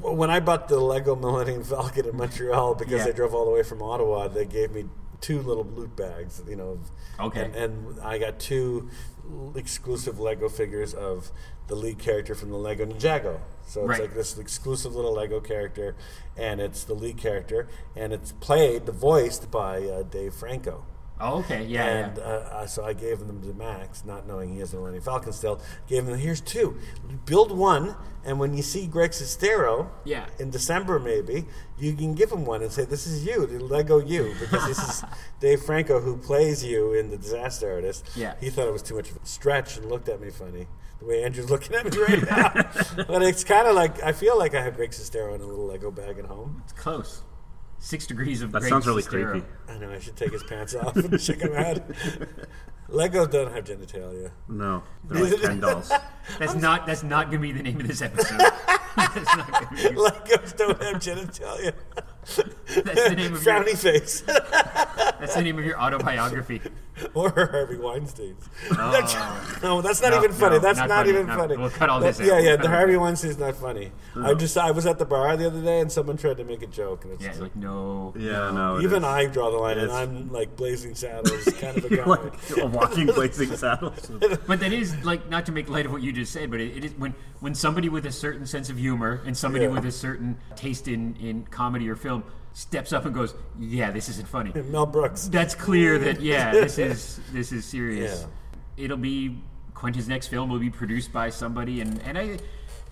when 0.02 0.32
I 0.32 0.40
bought 0.40 0.70
the 0.70 0.80
Lego 0.80 1.16
Millennium 1.16 1.64
Falcon 1.64 2.08
in 2.08 2.18
Montreal 2.18 2.74
because 2.74 3.02
Yeah. 3.06 3.10
I 3.10 3.12
drove 3.12 3.36
all 3.36 3.46
the 3.46 3.52
way 3.52 3.62
from 3.62 3.84
Ottawa, 3.84 4.28
they 4.28 4.46
gave 4.46 4.72
me 4.72 4.86
two 5.22 5.42
little 5.42 5.64
loot 5.66 5.96
bags, 5.96 6.42
you 6.48 6.56
know. 6.56 6.80
Okay. 7.20 7.44
And, 7.46 7.56
and 7.56 8.00
I 8.02 8.18
got 8.18 8.40
two 8.40 8.90
exclusive 9.56 10.20
Lego 10.20 10.50
figures 10.50 10.94
of 10.94 11.32
the 11.68 11.76
lead 11.76 11.98
character 11.98 12.36
from 12.36 12.50
the 12.52 12.58
Lego 12.58 12.86
Ninjago. 12.86 13.40
So 13.68 13.82
it's 13.82 13.90
Right. 13.90 14.02
like 14.02 14.14
this 14.14 14.38
exclusive 14.38 14.96
little 14.96 15.14
Lego 15.14 15.40
character, 15.40 15.96
and 16.38 16.62
it's 16.62 16.84
the 16.84 16.94
lead 16.94 17.18
character, 17.18 17.68
and 17.96 18.14
it's 18.14 18.32
played, 18.34 18.86
voiced 18.86 19.50
by 19.50 19.84
uh, 19.84 20.04
Dave 20.04 20.34
Franco. 20.36 20.86
Oh, 21.20 21.40
okay, 21.40 21.64
yeah, 21.66 21.86
And 21.86 22.18
yeah. 22.18 22.24
uh, 22.24 22.66
so 22.68 22.84
I 22.84 22.94
gave 22.94 23.20
them 23.20 23.42
to 23.42 23.54
Max, 23.54 24.04
not 24.06 24.28
knowing 24.28 24.54
he 24.54 24.60
has 24.60 24.74
a 24.74 24.78
Millennium 24.78 25.04
Falcon 25.04 25.34
still. 25.34 25.60
Gave 25.88 26.08
him, 26.08 26.18
here's 26.18 26.42
two. 26.42 26.78
Build 27.26 27.52
one, 27.58 27.96
and 28.26 28.40
when 28.40 28.56
you 28.56 28.64
see 28.64 28.88
Greg 28.88 29.12
Sestero 29.12 29.90
Yeah. 30.04 30.26
in 30.40 30.50
December, 30.50 31.00
maybe, 31.00 31.46
you 31.78 31.94
can 31.94 32.16
give 32.16 32.32
him 32.32 32.46
one 32.46 32.62
and 32.62 32.72
say, 32.72 32.86
This 32.86 33.06
is 33.08 33.26
you, 33.26 33.46
the 33.46 33.60
Lego 33.64 34.00
you, 34.00 34.34
because 34.40 34.66
this 34.68 34.80
is 34.80 35.04
Dave 35.40 35.62
Franco 35.62 36.00
who 36.00 36.18
plays 36.18 36.64
you 36.64 36.94
in 36.94 37.10
The 37.10 37.18
Disaster 37.18 37.72
Artist. 37.74 38.10
Yeah. 38.16 38.34
He 38.40 38.50
thought 38.50 38.68
it 38.68 38.74
was 38.74 38.82
too 38.82 38.96
much 38.96 39.10
of 39.12 39.18
a 39.18 39.26
stretch 39.26 39.78
and 39.78 39.90
looked 39.90 40.10
at 40.10 40.20
me 40.22 40.30
funny. 40.32 40.68
The 41.00 41.06
way 41.06 41.24
Andrew's 41.24 41.50
looking 41.52 41.76
at 41.76 41.86
me 41.86 41.98
right 42.02 42.24
now. 42.24 42.52
but 43.08 43.22
it's 43.22 43.44
kind 43.44 43.68
of 43.68 43.76
like, 43.76 44.02
I 44.02 44.12
feel 44.14 44.38
like 44.38 44.56
I 44.56 44.62
have 44.62 44.76
Greg 44.76 44.92
Sestero 44.92 45.36
in 45.36 45.42
a 45.42 45.46
little 45.46 45.66
Lego 45.66 45.92
bag 45.92 46.18
at 46.20 46.26
home. 46.26 46.62
It's 46.64 46.74
close. 46.74 47.22
Six 47.86 48.08
degrees 48.08 48.42
of 48.42 48.52
That 48.52 48.62
Greg 48.62 48.72
sounds 48.72 48.88
really 48.88 49.04
Sestero. 49.04 49.30
creepy. 49.30 49.48
I 49.70 49.78
know, 49.78 49.92
I 49.92 50.00
should 50.00 50.16
take 50.16 50.32
his 50.32 50.42
pants 50.42 50.74
off 50.74 50.96
and 50.96 51.22
shake 51.22 51.42
him 51.42 51.54
out. 51.56 51.78
Legos 52.90 53.30
don't 53.30 53.54
have 53.54 53.64
genitalia. 53.64 54.32
No, 54.48 54.82
they're 55.04 55.24
like 55.24 55.40
Ken 55.40 55.60
dolls. 55.60 55.92
That's 56.40 56.56
not 56.56 56.88
that's 56.88 57.04
not 57.04 57.28
gonna 57.28 57.38
be 57.44 57.52
the 57.52 57.62
name 57.62 57.80
of 57.80 57.88
this 57.88 58.02
episode. 58.10 58.40
that's 58.98 59.36
not 59.38 59.52
gonna 59.52 59.70
be, 59.76 59.84
Legos 59.90 60.58
don't 60.58 60.82
have 60.82 60.96
genitalia. 60.96 61.74
That's 62.26 63.10
the 63.10 63.16
name 63.16 63.34
of 63.34 63.44
your, 63.44 63.54
Frowny 63.54 63.78
face. 63.78 64.22
that's 65.20 65.36
the 65.36 65.42
name 65.44 65.58
of 65.60 65.66
your 65.66 65.80
autobiography. 65.80 66.62
or 67.14 67.30
Harvey 67.30 67.76
Weinstein's. 67.76 68.48
Oh. 68.72 69.60
No, 69.62 69.82
that's 69.82 70.02
not 70.02 70.12
No, 70.12 70.18
even 70.20 70.32
funny. 70.32 70.56
no, 70.56 70.60
that's 70.60 70.80
not 70.80 70.88
not, 70.88 70.98
funny. 71.06 71.10
even 71.10 71.28
No, 71.28 71.36
funny. 71.36 71.58
we'll 71.58 71.70
cut 71.70 71.90
all 71.90 72.00
That- 72.00 72.16
this 72.16 72.22
out. 72.22 72.26
Yeah, 72.26 72.34
We'll 72.36 72.44
yeah. 72.46 72.52
cut 72.56 72.62
The 72.64 72.68
all 72.70 72.74
Harvey 72.76 72.96
Weinstein's 72.98 73.38
not 73.38 73.56
funny. 73.58 73.92
I 74.16 74.34
just 74.34 74.58
I 74.58 74.72
was 74.72 74.86
at 74.86 74.98
the 74.98 75.06
bar 75.06 75.36
the 75.36 75.48
other 75.48 75.62
day 75.62 75.82
and 75.82 75.92
someone 75.92 76.16
tried 76.16 76.38
to 76.38 76.46
make 76.46 76.62
a 76.62 76.68
joke 76.68 77.04
and 77.04 77.14
it's 77.14 77.22
Yeah, 77.24 77.30
just 77.30 77.42
like 77.42 77.56
no. 77.56 78.14
Yeah, 78.18 78.50
no. 78.52 78.78
it 78.78 78.84
even 78.84 79.00
is. 79.00 79.04
I 79.04 79.26
draw 79.26 79.52
the 79.52 79.58
line 79.58 79.78
and. 79.78 79.92
I'm 79.92 80.32
like 80.32 80.56
blazing 80.56 80.96
saddles 80.96 81.44
kind 81.60 81.78
of 81.78 81.84
a 81.86 81.96
guy. 81.98 82.06
Like 82.06 82.34
a 82.58 82.66
walking 82.66 83.08
blazing 83.14 83.56
saddles. 83.58 84.10
But 84.48 84.62
that 84.62 84.72
is 84.72 84.96
like 85.04 85.30
not 85.30 85.46
to 85.48 85.52
make 85.52 85.70
light 85.70 85.86
of 85.86 85.92
what 85.92 86.02
you 86.02 86.14
just 86.14 86.32
said, 86.32 86.50
but 86.50 86.62
it, 86.62 86.78
it 86.78 86.86
is 86.86 86.92
when 86.94 87.14
when 87.42 87.54
somebody 87.56 87.90
with 87.90 88.06
a 88.06 88.12
certain 88.12 88.46
sense 88.46 88.70
of 88.70 88.78
humor 88.78 89.22
and 89.26 89.36
somebody 89.36 89.66
Yeah. 89.66 89.72
with 89.72 89.86
a 89.86 89.92
certain 89.92 90.38
taste 90.56 90.88
in 90.88 91.18
in 91.18 91.44
comedy 91.48 91.90
or 91.90 91.96
film 91.98 92.15
steps 92.56 92.92
up 92.94 93.06
and 93.06 93.14
goes, 93.14 93.36
"Yeah, 93.60 93.92
this 93.92 94.10
isn't 94.10 94.28
funny." 94.28 94.52
Mel 94.72 94.86
Brooks. 94.88 95.28
That's 95.28 95.54
clear 95.54 96.00
that 96.00 96.22
yeah, 96.22 96.52
this 96.62 96.80
is 96.80 97.20
this 97.32 97.52
is 97.52 97.66
serious. 97.66 98.22
Yeah. 98.78 98.86
It'll 98.86 98.98
be 98.98 99.38
Quentin's 99.74 100.08
next 100.08 100.28
film 100.30 100.50
will 100.50 100.60
be 100.60 100.70
produced 100.72 101.14
by 101.14 101.30
somebody, 101.30 101.82
and 101.82 102.02
and 102.04 102.18
I, 102.18 102.40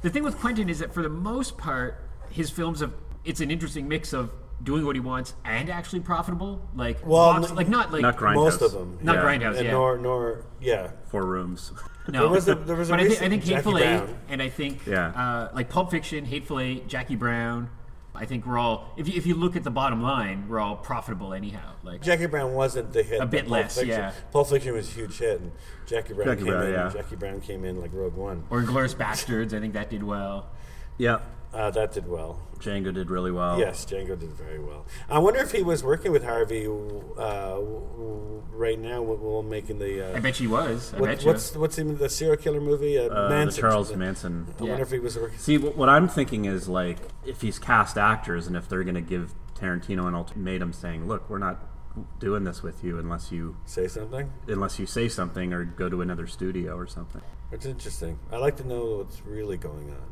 the 0.01 0.09
thing 0.09 0.23
with 0.23 0.37
Quentin 0.37 0.69
is 0.69 0.79
that 0.79 0.93
for 0.93 1.01
the 1.01 1.09
most 1.09 1.57
part, 1.57 2.03
his 2.29 2.49
films 2.51 2.81
have 2.81 2.93
it's 3.25 3.39
an 3.39 3.49
interesting 3.49 3.87
mix 3.87 4.11
of 4.13 4.29
doing 4.61 4.85
what 4.85 4.95
he 4.95 4.99
wants 4.99 5.33
and 5.45 5.69
actually 5.69 5.99
profitable. 6.01 6.61
Like 6.75 7.05
Well, 7.05 7.33
box- 7.33 7.49
n- 7.49 7.55
like 7.55 7.69
not 7.69 7.91
like 7.91 8.01
Not 8.01 8.17
Grindhouse. 8.17 8.35
Most 8.35 8.61
of 8.61 8.71
them. 8.73 8.97
not 9.01 9.15
Yeah. 9.15 9.21
Grindhouse, 9.23 9.55
And 9.57 9.65
yeah. 9.65 9.71
nor 9.71 9.97
nor 9.97 10.45
yeah. 10.61 10.91
Four 11.07 11.25
rooms. 11.25 11.71
No, 12.09 12.19
There 12.23 12.29
was 12.29 12.47
a- 12.49 12.55
there 12.55 12.75
was 12.75 12.89
a 12.89 12.93
but 12.93 12.99
I 12.99 13.07
think, 13.07 13.21
I 13.21 13.29
think 13.29 13.43
Jackie 13.43 13.55
Hateful 13.55 13.77
Eight, 13.77 14.03
and 14.27 14.41
I 14.41 14.49
think 14.49 14.85
Yeah. 14.85 15.07
uh, 15.09 15.51
like 15.55 15.69
Pulp 15.69 15.89
Fiction, 15.89 16.25
Hateful 16.25 16.59
Eight, 16.59 16.87
Jackie 16.89 17.15
Brown. 17.15 17.69
I 18.15 18.25
think 18.25 18.45
we're 18.45 18.59
all 18.59 18.93
if 18.95 19.07
you, 19.07 19.15
if 19.15 19.25
you 19.25 19.33
look 19.35 19.55
at 19.55 19.63
the 19.63 19.71
bottom 19.71 20.01
line, 20.03 20.47
we're 20.47 20.59
all 20.59 20.75
profitable 20.75 21.33
anyhow. 21.33 21.71
Like 21.83 22.01
Jackie 22.01 22.27
Brown 22.27 22.53
wasn't 22.53 22.93
the 22.93 23.01
hit. 23.03 23.15
A 23.15 23.19
that 23.19 23.29
bit 23.31 23.41
Pulp 23.41 23.51
less, 23.51 23.75
Fiction. 23.75 23.89
yeah. 23.89 24.13
Pulp 24.31 24.47
Fiction 24.49 24.73
was 24.73 24.87
a 24.87 24.91
huge 24.91 25.17
hit, 25.17 25.41
and 25.41 25.51
Jackie 25.87 26.13
Brown 26.13 26.27
Jackie 26.27 26.43
came 26.43 26.51
Brown, 26.53 26.65
in. 26.67 26.71
yeah. 26.73 26.89
Jackie 26.93 27.15
Brown 27.15 27.41
came 27.41 27.65
in 27.65 27.81
like 27.81 27.91
Rogue 27.93 28.13
One. 28.15 28.43
or 28.49 28.61
Glorious 28.61 28.93
Bastards, 28.93 29.53
I 29.53 29.59
think 29.59 29.73
that 29.73 29.89
did 29.89 30.03
well. 30.03 30.47
Yeah. 30.97 31.19
Uh, 31.53 31.69
that 31.71 31.91
did 31.91 32.07
well. 32.07 32.39
Django 32.59 32.93
did 32.93 33.09
really 33.11 33.31
well. 33.31 33.59
Yes, 33.59 33.85
Django 33.85 34.17
did 34.19 34.31
very 34.33 34.57
well. 34.59 34.85
I 35.09 35.19
wonder 35.19 35.39
if 35.41 35.51
he 35.51 35.61
was 35.61 35.83
working 35.83 36.11
with 36.11 36.23
Harvey 36.23 36.65
uh, 36.65 37.57
right 38.51 38.79
now 38.79 39.01
while 39.01 39.43
making 39.43 39.79
the. 39.79 40.13
Uh, 40.13 40.17
I 40.17 40.19
bet 40.19 40.35
she 40.37 40.47
was. 40.47 40.93
I 40.93 40.99
what- 40.99 41.07
bet 41.09 41.21
you. 41.21 41.27
what's 41.27 41.55
what's 41.55 41.75
the, 41.75 42.09
serial 42.09 42.37
killer 42.37 42.61
movie? 42.61 42.97
Uh, 42.97 43.03
Uh, 43.03 43.23
the 43.29 43.35
Manson. 43.35 43.61
Charles. 43.61 43.95
Manson. 43.95 44.47
I 44.59 44.63
Yeah. 44.63 44.69
wonder 44.69 44.83
if 44.83 44.91
he 44.91 44.99
was 44.99 45.17
working. 45.17 45.37
See, 45.37 45.57
what, 45.57 45.75
what 45.77 45.89
I'm 45.89 46.07
thinking 46.07 46.45
is 46.45 46.67
like 46.67 46.97
if 47.25 47.41
he's 47.41 47.59
cast 47.59 47.97
actors 47.97 48.47
and 48.47 48.55
if 48.55 48.67
they're 48.67 48.83
going 48.83 48.95
to 48.95 49.01
give 49.01 49.35
Tarantino 49.55 50.07
an 50.07 50.15
ultimatum 50.15 50.73
saying, 50.73 51.07
"Look, 51.07 51.29
we're 51.29 51.37
not 51.37 51.59
doing 52.19 52.43
this 52.45 52.63
with 52.63 52.83
you 52.83 52.97
unless 52.97 53.31
you 53.31 53.55
Say 53.65 53.87
something. 53.87 54.31
unless 54.47 54.79
you 54.79 54.87
say 54.87 55.07
something 55.07 55.53
or 55.53 55.63
go 55.65 55.89
to 55.89 56.01
another 56.01 56.25
studio 56.27 56.75
or 56.75 56.87
something." 56.87 57.21
It's 57.51 57.65
interesting. 57.67 58.17
I 58.31 58.37
like 58.37 58.55
to 58.57 58.67
know 58.67 58.95
what's 58.97 59.21
really 59.25 59.57
going 59.57 59.91
on. 59.91 60.11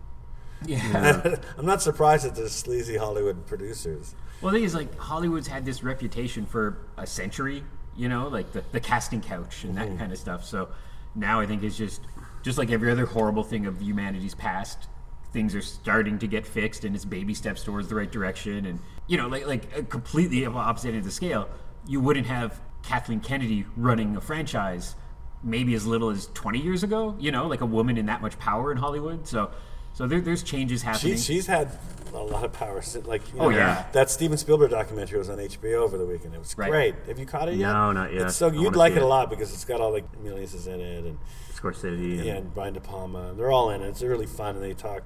Yeah. 0.66 1.36
I'm 1.58 1.66
not 1.66 1.82
surprised 1.82 2.26
that 2.26 2.36
there's 2.36 2.52
sleazy 2.52 2.98
Hollywood 2.98 3.46
producers. 3.48 4.16
Well, 4.42 4.52
the 4.52 4.58
thing 4.58 4.66
is, 4.66 4.74
like 4.76 4.98
Hollywood's 4.98 5.48
had 5.48 5.66
this 5.66 5.84
reputation 5.84 6.46
for 6.46 6.78
a 6.98 7.06
century. 7.08 7.64
You 7.96 8.08
know, 8.10 8.28
like 8.30 8.52
the, 8.54 8.64
the 8.72 8.80
casting 8.80 9.22
couch 9.22 9.64
and 9.64 9.76
that 9.78 9.88
Mm-hmm. 9.88 9.98
kind 9.98 10.12
of 10.12 10.18
stuff. 10.18 10.46
So 10.46 10.70
now 11.14 11.40
I 11.42 11.46
think 11.46 11.62
it's 11.64 11.78
just 11.78 12.02
just 12.42 12.58
like 12.58 12.72
every 12.72 12.90
other 12.92 13.06
horrible 13.06 13.44
thing 13.44 13.66
of 13.66 13.82
humanity's 13.82 14.34
past. 14.36 14.88
Things 15.34 15.54
are 15.56 15.62
starting 15.62 16.18
to 16.20 16.28
get 16.28 16.46
fixed, 16.46 16.84
and 16.86 16.96
it's 16.96 17.06
baby 17.06 17.34
steps 17.34 17.64
towards 17.64 17.88
the 17.88 17.96
right 17.96 18.12
direction. 18.12 18.66
And 18.66 18.80
you 19.08 19.18
know, 19.18 19.28
like 19.28 19.46
like 19.48 19.68
uh, 19.78 19.82
completely 19.84 20.46
opposite 20.46 20.90
end 20.90 20.98
of 21.00 21.04
the 21.06 21.12
scale. 21.12 21.48
You 21.88 22.00
wouldn't 22.00 22.28
have 22.28 22.60
Kathleen 22.84 23.20
Kennedy 23.20 23.66
running 23.76 24.16
a 24.16 24.22
franchise 24.22 24.96
maybe 25.44 25.74
as 25.74 25.88
little 25.88 26.12
as 26.12 26.28
20 26.36 26.60
years 26.60 26.84
ago. 26.84 27.16
You 27.20 27.32
know, 27.32 27.48
like 27.48 27.62
a 27.62 27.66
woman 27.66 27.98
in 27.98 28.06
that 28.08 28.22
much 28.22 28.38
power 28.40 28.72
in 28.72 28.78
Hollywood. 28.78 29.28
So 29.28 29.52
so 29.94 30.08
there, 30.08 30.22
there's 30.22 30.44
changes 30.44 30.82
happening. 30.84 31.16
She, 31.18 31.22
she's 31.36 31.48
had 31.48 31.70
a 32.14 32.18
lot 32.18 32.44
of 32.44 32.52
power. 32.54 32.82
Like, 33.06 33.22
you 33.34 33.40
Oh, 33.40 33.50
yeah. 33.50 33.86
that 33.94 34.10
Steven 34.10 34.38
Spielberg 34.38 34.72
documentary 34.72 35.18
was 35.20 35.30
on 35.30 35.38
HBO 35.38 35.76
over 35.76 35.98
the 35.98 36.06
weekend. 36.06 36.36
It 36.36 36.40
was 36.40 36.58
Right. 36.58 36.70
great. 36.70 36.96
Have 37.08 37.18
you 37.20 37.26
caught 37.26 37.48
it 37.50 37.56
yet? 37.56 37.72
No, 37.72 37.92
not 37.92 38.12
yet. 38.14 38.24
It's 38.24 38.36
so 38.36 38.50
I 38.50 38.54
you'd 38.54 38.76
like 38.76 38.94
it 38.96 39.02
a 39.02 39.06
lot 39.08 39.30
because 39.30 39.54
it's 39.54 39.64
got 39.66 39.80
all 39.80 39.92
like 39.92 40.06
Milius 40.24 40.68
in 40.68 40.80
it 40.82 41.06
and 41.06 41.18
Scorsese. 41.54 41.84
And, 42.18 42.26
yeah, 42.26 42.34
and 42.36 42.54
Brian 42.54 42.74
De 42.74 42.82
Palma. 42.82 43.34
They're 43.36 43.52
all 43.52 43.70
in 43.70 43.82
it. 43.82 43.88
It's 43.88 44.02
really 44.02 44.26
fun, 44.26 44.56
and 44.56 44.64
they 44.64 44.74
talk 44.74 45.04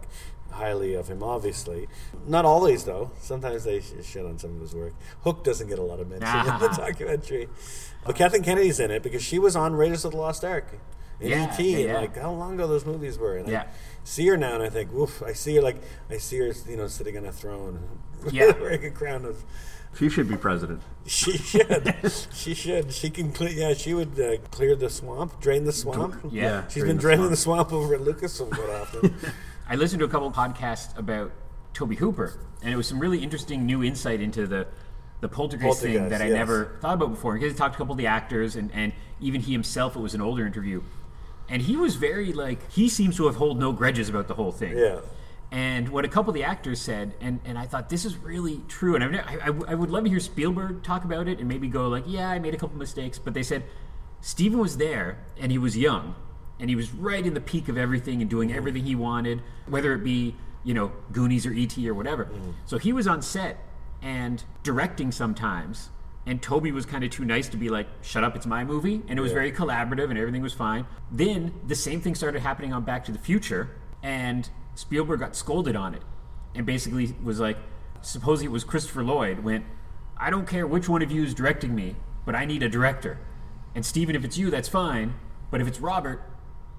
highly 0.51 0.93
of 0.95 1.07
him. 1.09 1.21
Obviously, 1.21 1.87
not 2.25 2.45
always 2.45 2.85
though. 2.85 3.11
Sometimes 3.19 3.65
they 3.65 3.81
sh- 3.81 3.93
shit 4.03 4.25
on 4.25 4.39
some 4.39 4.55
of 4.55 4.61
his 4.61 4.73
work. 4.73 4.93
Hook 5.23 5.43
doesn't 5.43 5.67
get 5.67 5.77
a 5.79 5.83
lot 5.83 5.99
of 5.99 6.07
mention 6.09 6.27
in 6.39 6.45
the 6.59 6.67
documentary, 6.77 7.49
but 8.05 8.15
Kathleen 8.15 8.41
Kennedy's 8.43 8.79
in 8.79 8.89
it 8.89 9.03
because 9.03 9.21
she 9.21 9.37
was 9.37 9.55
on 9.55 9.73
Raiders 9.75 10.05
of 10.05 10.11
the 10.11 10.17
Lost 10.17 10.43
Ark. 10.45 10.67
In 11.19 11.29
Yeah, 11.29 11.43
ET, 11.53 11.59
yeah, 11.59 11.77
and 11.77 11.87
yeah. 11.87 11.97
like 11.99 12.17
how 12.17 12.31
long 12.31 12.55
ago 12.55 12.67
those 12.67 12.85
movies 12.85 13.17
were, 13.17 13.37
and 13.37 13.47
Yeah. 13.47 13.63
I 13.63 13.65
see 14.05 14.25
her 14.27 14.37
now, 14.37 14.53
and 14.53 14.63
I 14.63 14.69
think, 14.69 14.93
oof, 14.93 15.21
I 15.21 15.33
see 15.33 15.55
her 15.55 15.61
like 15.61 15.77
I 16.09 16.17
see 16.17 16.37
her, 16.37 16.53
you 16.69 16.77
know, 16.77 16.87
sitting 16.87 17.17
on 17.17 17.25
a 17.25 17.31
throne, 17.31 17.79
Yeah. 18.31 18.51
wearing 18.59 18.85
a 18.85 18.91
crown 18.91 19.25
of. 19.25 19.43
She 19.97 20.09
should 20.09 20.27
be 20.27 20.35
president. 20.35 20.81
She 21.05 21.37
should. 21.37 21.93
she 22.33 22.53
should. 22.53 22.91
She 22.91 23.09
can 23.09 23.31
clear. 23.31 23.49
Yeah, 23.49 23.73
she 23.73 23.93
would 23.93 24.19
uh, 24.19 24.37
clear 24.51 24.75
the 24.75 24.89
swamp, 24.89 25.39
drain 25.39 25.63
the 25.63 25.71
swamp. 25.71 26.15
Yeah. 26.29 26.67
She's 26.67 26.83
drain 26.83 26.87
been 26.87 26.95
the 26.97 27.01
draining 27.01 27.35
swamp. 27.37 27.69
the 27.69 27.69
swamp 27.69 27.73
over 27.73 27.95
at 27.95 28.01
Lucasfilm 28.01 28.51
quite 28.51 28.69
often. 28.69 29.15
I 29.69 29.75
listened 29.75 29.99
to 29.99 30.05
a 30.05 30.09
couple 30.09 30.27
of 30.27 30.33
podcasts 30.33 30.97
about 30.97 31.31
Tobe 31.73 31.95
Hooper, 31.95 32.37
and 32.61 32.73
it 32.73 32.75
was 32.77 32.87
some 32.87 32.99
really 32.99 33.23
interesting 33.23 33.65
new 33.65 33.83
insight 33.83 34.21
into 34.21 34.47
the 34.47 34.67
the 35.21 35.29
poltergeist, 35.29 35.81
thing 35.81 36.09
that 36.09 36.21
I 36.21 36.25
yes. 36.25 36.33
never 36.33 36.77
thought 36.81 36.95
about 36.95 37.09
before. 37.09 37.33
Because 37.33 37.53
he 37.53 37.57
talked 37.57 37.73
to 37.73 37.77
a 37.77 37.79
couple 37.79 37.93
of 37.93 37.97
the 37.97 38.07
actors, 38.07 38.55
and, 38.55 38.69
and 38.73 38.93
even 39.21 39.41
he 39.41 39.53
himself. 39.53 39.95
It 39.95 39.99
was 39.99 40.13
an 40.13 40.21
older 40.21 40.45
interview, 40.45 40.83
and 41.49 41.61
he 41.61 41.75
was 41.75 41.95
very 41.95 42.33
like 42.33 42.71
he 42.71 42.89
seems 42.89 43.17
to 43.17 43.25
have 43.25 43.35
hold 43.35 43.59
no 43.59 43.71
grudges 43.71 44.09
about 44.09 44.27
the 44.27 44.33
whole 44.33 44.51
thing. 44.51 44.77
Yeah. 44.77 44.99
And 45.51 45.89
what 45.89 46.03
a 46.03 46.07
couple 46.07 46.31
of 46.31 46.33
the 46.33 46.43
actors 46.43 46.81
said, 46.81 47.13
and, 47.21 47.39
and 47.45 47.57
I 47.57 47.65
thought 47.65 47.89
this 47.89 48.03
is 48.03 48.17
really 48.17 48.61
true. 48.67 48.95
And 48.95 49.15
I, 49.15 49.37
I, 49.41 49.51
I 49.67 49.75
would 49.75 49.89
love 49.89 50.03
to 50.03 50.09
hear 50.09 50.19
Spielberg 50.19 50.83
talk 50.83 51.05
about 51.05 51.27
it 51.27 51.39
and 51.39 51.47
maybe 51.47 51.67
go 51.67 51.87
like, 51.87 52.03
yeah, 52.07 52.29
I 52.29 52.39
made 52.39 52.53
a 52.53 52.57
couple 52.57 52.77
mistakes. 52.77 53.19
But 53.19 53.33
they 53.33 53.43
said 53.43 53.63
Steven 54.21 54.59
was 54.59 54.77
there 54.77 55.19
and 55.39 55.51
he 55.51 55.57
was 55.57 55.77
young 55.77 56.15
and 56.59 56.69
he 56.69 56.75
was 56.75 56.93
right 56.93 57.25
in 57.25 57.33
the 57.33 57.41
peak 57.41 57.69
of 57.69 57.77
everything 57.77 58.21
and 58.21 58.29
doing 58.29 58.49
mm-hmm. 58.49 58.57
everything 58.57 58.83
he 58.83 58.95
wanted, 58.95 59.41
whether 59.67 59.93
it 59.93 60.03
be, 60.03 60.35
you 60.63 60.73
know, 60.73 60.91
Goonies 61.11 61.45
or 61.45 61.53
E.T. 61.53 61.87
or 61.87 61.93
whatever. 61.93 62.25
Mm-hmm. 62.25 62.51
So 62.65 62.77
he 62.77 62.91
was 62.91 63.07
on 63.07 63.21
set 63.21 63.59
and 64.01 64.43
directing 64.63 65.11
sometimes. 65.11 65.89
And 66.27 66.41
Tobe 66.41 66.71
was 66.71 66.85
kind 66.85 67.03
of 67.03 67.11
too 67.11 67.23
nice 67.23 67.47
to 67.49 67.57
be 67.57 67.69
like, 67.69 67.87
shut 68.01 68.23
up, 68.23 68.35
it's 68.35 68.47
my 68.47 68.63
movie. 68.63 69.01
And 69.07 69.19
it 69.19 69.21
was 69.21 69.31
very 69.31 69.51
collaborative 69.51 70.09
and 70.09 70.17
everything 70.17 70.41
was 70.41 70.53
fine. 70.53 70.87
Then 71.11 71.53
the 71.67 71.75
same 71.75 72.01
thing 72.01 72.15
started 72.15 72.41
happening 72.41 72.73
on 72.73 72.83
Back 72.83 73.05
to 73.05 73.11
the 73.11 73.19
Future. 73.19 73.69
And 74.01 74.49
Spielberg 74.73 75.19
got 75.19 75.35
scolded 75.35 75.75
on 75.75 75.93
it. 75.93 76.01
And 76.55 76.65
basically 76.65 77.15
was 77.23 77.39
like, 77.39 77.57
supposing 78.01 78.45
it 78.47 78.51
was 78.51 78.63
Christopher 78.63 79.03
Lloyd, 79.03 79.39
went, 79.39 79.65
I 80.17 80.29
don't 80.29 80.47
care 80.47 80.65
which 80.65 80.87
one 80.87 81.01
of 81.01 81.11
you 81.11 81.23
is 81.23 81.33
directing 81.33 81.75
me, 81.75 81.95
but 82.25 82.35
I 82.35 82.45
need 82.45 82.63
a 82.63 82.69
director. 82.69 83.19
And 83.73 83.85
Steven, 83.85 84.15
if 84.15 84.23
it's 84.23 84.37
you, 84.37 84.49
that's 84.49 84.69
fine. 84.69 85.15
But 85.51 85.61
if 85.61 85.67
it's 85.67 85.79
Robert, 85.79 86.21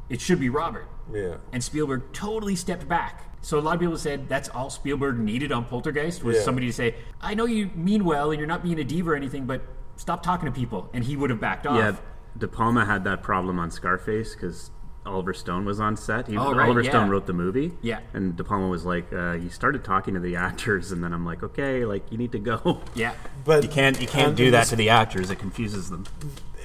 it 0.08 0.20
should 0.20 0.40
be 0.40 0.48
Robert. 0.48 0.88
Yeah. 1.12 1.36
And 1.52 1.62
Spielberg 1.62 2.12
totally 2.12 2.56
stepped 2.56 2.88
back. 2.88 3.35
So 3.46 3.60
a 3.60 3.60
lot 3.60 3.74
of 3.74 3.80
people 3.80 3.96
said 3.96 4.28
that's 4.28 4.48
all 4.48 4.70
Spielberg 4.70 5.20
needed 5.20 5.52
on 5.52 5.66
Poltergeist 5.66 6.24
was 6.24 6.34
Yeah. 6.34 6.42
somebody 6.42 6.66
to 6.66 6.72
say, 6.72 6.96
"I 7.20 7.34
know 7.34 7.46
you 7.46 7.70
mean 7.76 8.04
well 8.04 8.32
and 8.32 8.40
you're 8.40 8.48
not 8.48 8.60
being 8.60 8.80
a 8.80 8.82
diva 8.82 9.12
or 9.12 9.14
anything, 9.14 9.46
but 9.46 9.62
stop 9.94 10.20
talking 10.24 10.46
to 10.46 10.50
people." 10.52 10.90
And 10.92 11.04
he 11.04 11.16
would 11.16 11.30
have 11.30 11.38
backed 11.38 11.64
off. 11.64 11.76
Yeah, 11.76 11.92
De 12.36 12.48
Palma 12.48 12.84
had 12.86 13.04
that 13.04 13.22
problem 13.22 13.60
on 13.60 13.70
Scarface 13.70 14.34
because 14.34 14.72
Oliver 15.06 15.32
Stone 15.32 15.64
was 15.64 15.78
on 15.78 15.96
set. 15.96 16.26
He, 16.26 16.36
Oh, 16.36 16.52
right, 16.54 16.64
Oliver 16.64 16.80
yeah. 16.82 16.90
Stone 16.90 17.08
wrote 17.08 17.26
the 17.26 17.32
movie. 17.34 17.78
Yeah. 17.82 18.00
And 18.12 18.34
De 18.34 18.42
Palma 18.42 18.66
was 18.66 18.84
like, 18.84 19.12
uh, 19.12 19.34
he 19.34 19.48
started 19.48 19.84
talking 19.84 20.14
to 20.14 20.20
the 20.20 20.34
actors, 20.34 20.90
and 20.90 21.04
then 21.04 21.12
I'm 21.12 21.24
like, 21.24 21.44
okay, 21.44 21.84
like 21.84 22.10
you 22.10 22.18
need 22.18 22.32
to 22.32 22.40
go. 22.40 22.80
Yeah. 22.96 23.12
But 23.44 23.62
You 23.62 23.68
can't 23.68 24.00
you 24.00 24.08
can't 24.08 24.34
do 24.34 24.50
that 24.50 24.66
to 24.66 24.76
the 24.76 24.88
actors. 24.90 25.30
It 25.30 25.38
confuses 25.38 25.88
them. 25.88 26.02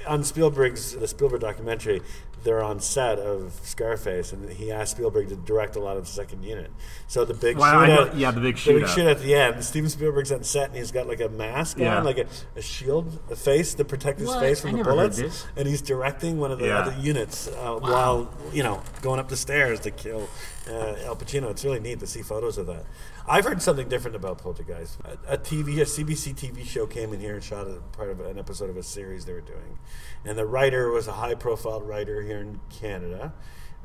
On 0.06 0.24
Spielberg's 0.24 0.92
the 0.96 1.08
Spielberg 1.08 1.40
documentary, 1.40 2.02
they're 2.44 2.62
on 2.62 2.80
set 2.80 3.20
of 3.20 3.52
Scarface, 3.62 4.32
and 4.32 4.50
he 4.50 4.72
asked 4.72 4.96
Spielberg 4.96 5.28
to 5.28 5.36
direct 5.36 5.76
a 5.76 5.78
lot 5.80 5.96
of 5.96 6.06
the 6.06 6.10
second 6.10 6.42
unit. 6.42 6.72
So 7.06 7.24
the 7.24 7.34
big 7.34 7.56
Well, 7.56 7.70
shoot 7.80 7.86
know- 7.86 8.02
at, 8.06 8.16
yeah, 8.16 8.32
the 8.32 8.40
big 8.40 8.56
the 8.56 8.72
big 8.72 8.82
shootout. 8.82 8.94
shoot 8.96 9.06
at 9.06 9.20
the 9.20 9.34
end. 9.36 9.64
Steven 9.64 9.88
Spielberg's 9.88 10.32
on 10.32 10.42
set, 10.42 10.70
and 10.70 10.76
he's 10.76 10.90
got 10.90 11.06
like 11.06 11.20
a 11.20 11.28
mask 11.28 11.78
Yeah. 11.78 11.98
on, 11.98 12.04
like 12.04 12.18
a, 12.18 12.26
a 12.56 12.62
shield, 12.62 13.20
a 13.30 13.36
face 13.36 13.74
to 13.74 13.84
protect 13.84 14.18
his 14.18 14.26
What? 14.28 14.40
face 14.40 14.58
I 14.64 14.70
from 14.70 14.78
the 14.78 14.84
bullets, 14.84 15.18
this. 15.18 15.46
and 15.56 15.68
he's 15.68 15.80
directing 15.82 16.40
one 16.40 16.50
of 16.50 16.58
the 16.58 16.66
Yeah. 16.66 16.80
other 16.80 16.96
units 17.00 17.46
uh, 17.46 17.76
while 17.78 18.28
you 18.52 18.64
know 18.64 18.82
going 19.02 19.20
up 19.20 19.28
the 19.28 19.36
stairs 19.36 19.78
to 19.80 19.92
kill 19.92 20.28
uh, 20.68 20.94
Al 21.06 21.14
Pacino. 21.16 21.48
It's 21.50 21.64
really 21.64 21.80
neat 21.80 22.00
to 22.00 22.06
see 22.08 22.22
photos 22.22 22.58
of 22.58 22.66
that. 22.66 22.84
I've 23.26 23.44
heard 23.44 23.62
something 23.62 23.88
different 23.88 24.16
about 24.16 24.38
Poltergeist. 24.38 24.98
A, 25.04 25.34
a 25.34 25.38
TV, 25.38 25.78
a 25.78 25.84
CBC 25.84 26.34
TV 26.34 26.64
show 26.64 26.86
came 26.86 27.12
in 27.12 27.20
here 27.20 27.34
and 27.34 27.44
shot 27.44 27.66
a 27.66 27.80
part 27.96 28.10
of 28.10 28.20
an 28.20 28.38
episode 28.38 28.70
of 28.70 28.76
a 28.76 28.82
series 28.82 29.24
they 29.24 29.32
were 29.32 29.40
doing, 29.40 29.78
and 30.24 30.36
the 30.36 30.46
writer 30.46 30.90
was 30.90 31.08
a 31.08 31.12
high-profile 31.12 31.82
writer 31.82 32.22
here 32.22 32.40
in 32.40 32.60
Canada, 32.70 33.32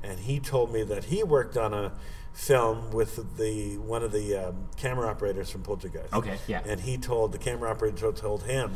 and 0.04 0.20
he 0.20 0.40
told 0.40 0.72
me 0.72 0.84
that 0.84 1.06
he 1.06 1.24
worked 1.24 1.58
on 1.58 1.74
a 1.74 1.94
film 2.34 2.92
with 2.92 3.38
the 3.38 3.78
one 3.78 4.04
of 4.04 4.12
the 4.12 4.36
um, 4.36 4.68
camera 4.78 5.08
operators 5.08 5.50
from 5.50 5.64
Poltergeist. 5.64 6.14
Okay, 6.14 6.38
yeah. 6.48 6.62
And 6.66 6.82
he 6.82 6.98
told 6.98 7.32
the 7.32 7.40
camera 7.40 7.72
operator 7.72 8.12
told 8.12 8.44
him 8.44 8.74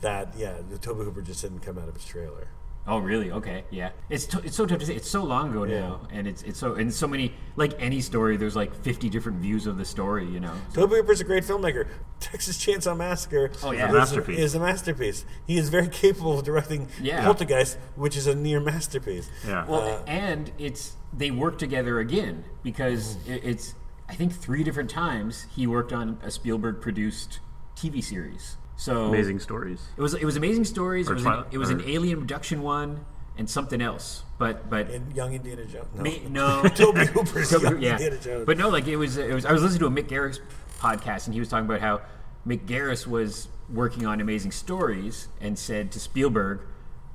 that 0.00 0.34
yeah, 0.36 0.54
the 0.68 0.78
Tobe 0.78 0.98
Hooper 0.98 1.22
just 1.22 1.42
didn't 1.42 1.60
come 1.60 1.78
out 1.78 1.88
of 1.88 1.94
his 1.94 2.04
trailer. 2.04 2.48
Oh, 2.88 2.98
really? 2.98 3.32
Okay, 3.32 3.64
yeah. 3.70 3.90
It's 4.08 4.26
t- 4.26 4.38
it's 4.44 4.54
so 4.56 4.64
tough 4.64 4.78
to 4.78 4.86
say. 4.86 4.94
It's 4.94 5.10
so 5.10 5.24
long 5.24 5.50
ago 5.50 5.64
Yeah. 5.64 5.80
now, 5.80 6.00
and 6.12 6.26
it's 6.28 6.42
it's 6.42 6.58
so 6.58 6.74
and 6.74 6.92
so 6.94 7.08
many 7.08 7.32
like 7.56 7.74
any 7.80 8.00
story. 8.00 8.36
There's 8.36 8.54
like 8.54 8.74
50 8.82 9.08
different 9.08 9.38
views 9.40 9.66
of 9.66 9.76
the 9.76 9.84
story. 9.84 10.24
You 10.26 10.38
know. 10.40 10.52
Tobe 10.72 10.90
Hooper's 10.90 11.20
a 11.20 11.24
great 11.24 11.42
filmmaker. 11.44 11.88
Texas 12.20 12.56
Chainsaw 12.58 12.96
Massacre 12.96 13.50
Oh, 13.62 13.72
yeah. 13.72 13.88
is, 13.88 13.92
Masterpiece. 13.92 14.38
is 14.38 14.54
a 14.54 14.60
masterpiece. 14.60 15.24
He 15.46 15.58
is 15.58 15.68
very 15.68 15.88
capable 15.88 16.38
of 16.38 16.44
directing 16.44 16.88
Yeah. 17.02 17.24
Poltergeist, 17.24 17.76
which 17.96 18.16
is 18.16 18.26
a 18.26 18.34
near 18.34 18.60
masterpiece. 18.60 19.28
Yeah. 19.46 19.66
Well, 19.66 19.82
Uh, 19.82 20.02
and 20.06 20.52
it's 20.58 20.94
they 21.12 21.30
work 21.30 21.58
together 21.58 21.98
again 21.98 22.44
because 22.62 23.16
Mm-hmm. 23.16 23.48
it's 23.48 23.74
I 24.08 24.14
think 24.14 24.32
three 24.32 24.62
different 24.62 24.88
times 24.90 25.46
he 25.56 25.66
worked 25.66 25.92
on 25.92 26.18
a 26.22 26.30
Spielberg 26.30 26.80
produced 26.80 27.40
TV 27.74 28.00
series. 28.02 28.56
So 28.76 29.06
Amazing 29.06 29.40
stories. 29.40 29.82
It 29.96 30.02
was 30.02 30.14
it 30.14 30.24
was 30.24 30.36
amazing 30.36 30.64
stories. 30.64 31.08
Or 31.08 31.12
it 31.12 31.16
was 31.16 31.26
an, 31.26 31.44
it 31.50 31.58
was 31.58 31.70
an 31.70 31.82
alien 31.86 32.18
abduction 32.18 32.62
one 32.62 33.04
and 33.38 33.48
something 33.48 33.80
else. 33.80 34.22
But 34.38 34.68
but 34.68 34.90
In 34.90 35.10
Young 35.12 35.32
Indiana 35.32 35.64
Jones. 35.64 35.88
No. 35.94 36.02
me, 36.02 36.22
no 36.28 36.62
Tobe 36.74 36.98
Hooper's 36.98 37.50
Tobe- 37.50 37.62
Young 37.62 37.82
yeah. 37.82 37.92
Indiana 37.92 38.18
Jones. 38.18 38.46
But 38.46 38.58
no, 38.58 38.68
like 38.68 38.86
it 38.86 38.96
was 38.96 39.16
it 39.16 39.32
was 39.32 39.46
I 39.46 39.52
was 39.52 39.62
listening 39.62 39.80
to 39.80 39.86
a 39.86 40.02
Mick 40.04 40.08
Garris 40.08 40.40
podcast 40.78 41.26
and 41.26 41.34
he 41.34 41.40
was 41.40 41.48
talking 41.48 41.64
about 41.66 41.80
how 41.80 42.02
Mick 42.46 42.66
Garris 42.66 43.06
was 43.06 43.48
working 43.68 44.06
on 44.06 44.20
amazing 44.20 44.52
stories 44.52 45.28
and 45.40 45.58
said 45.58 45.90
to 45.92 45.98
Spielberg, 46.00 46.60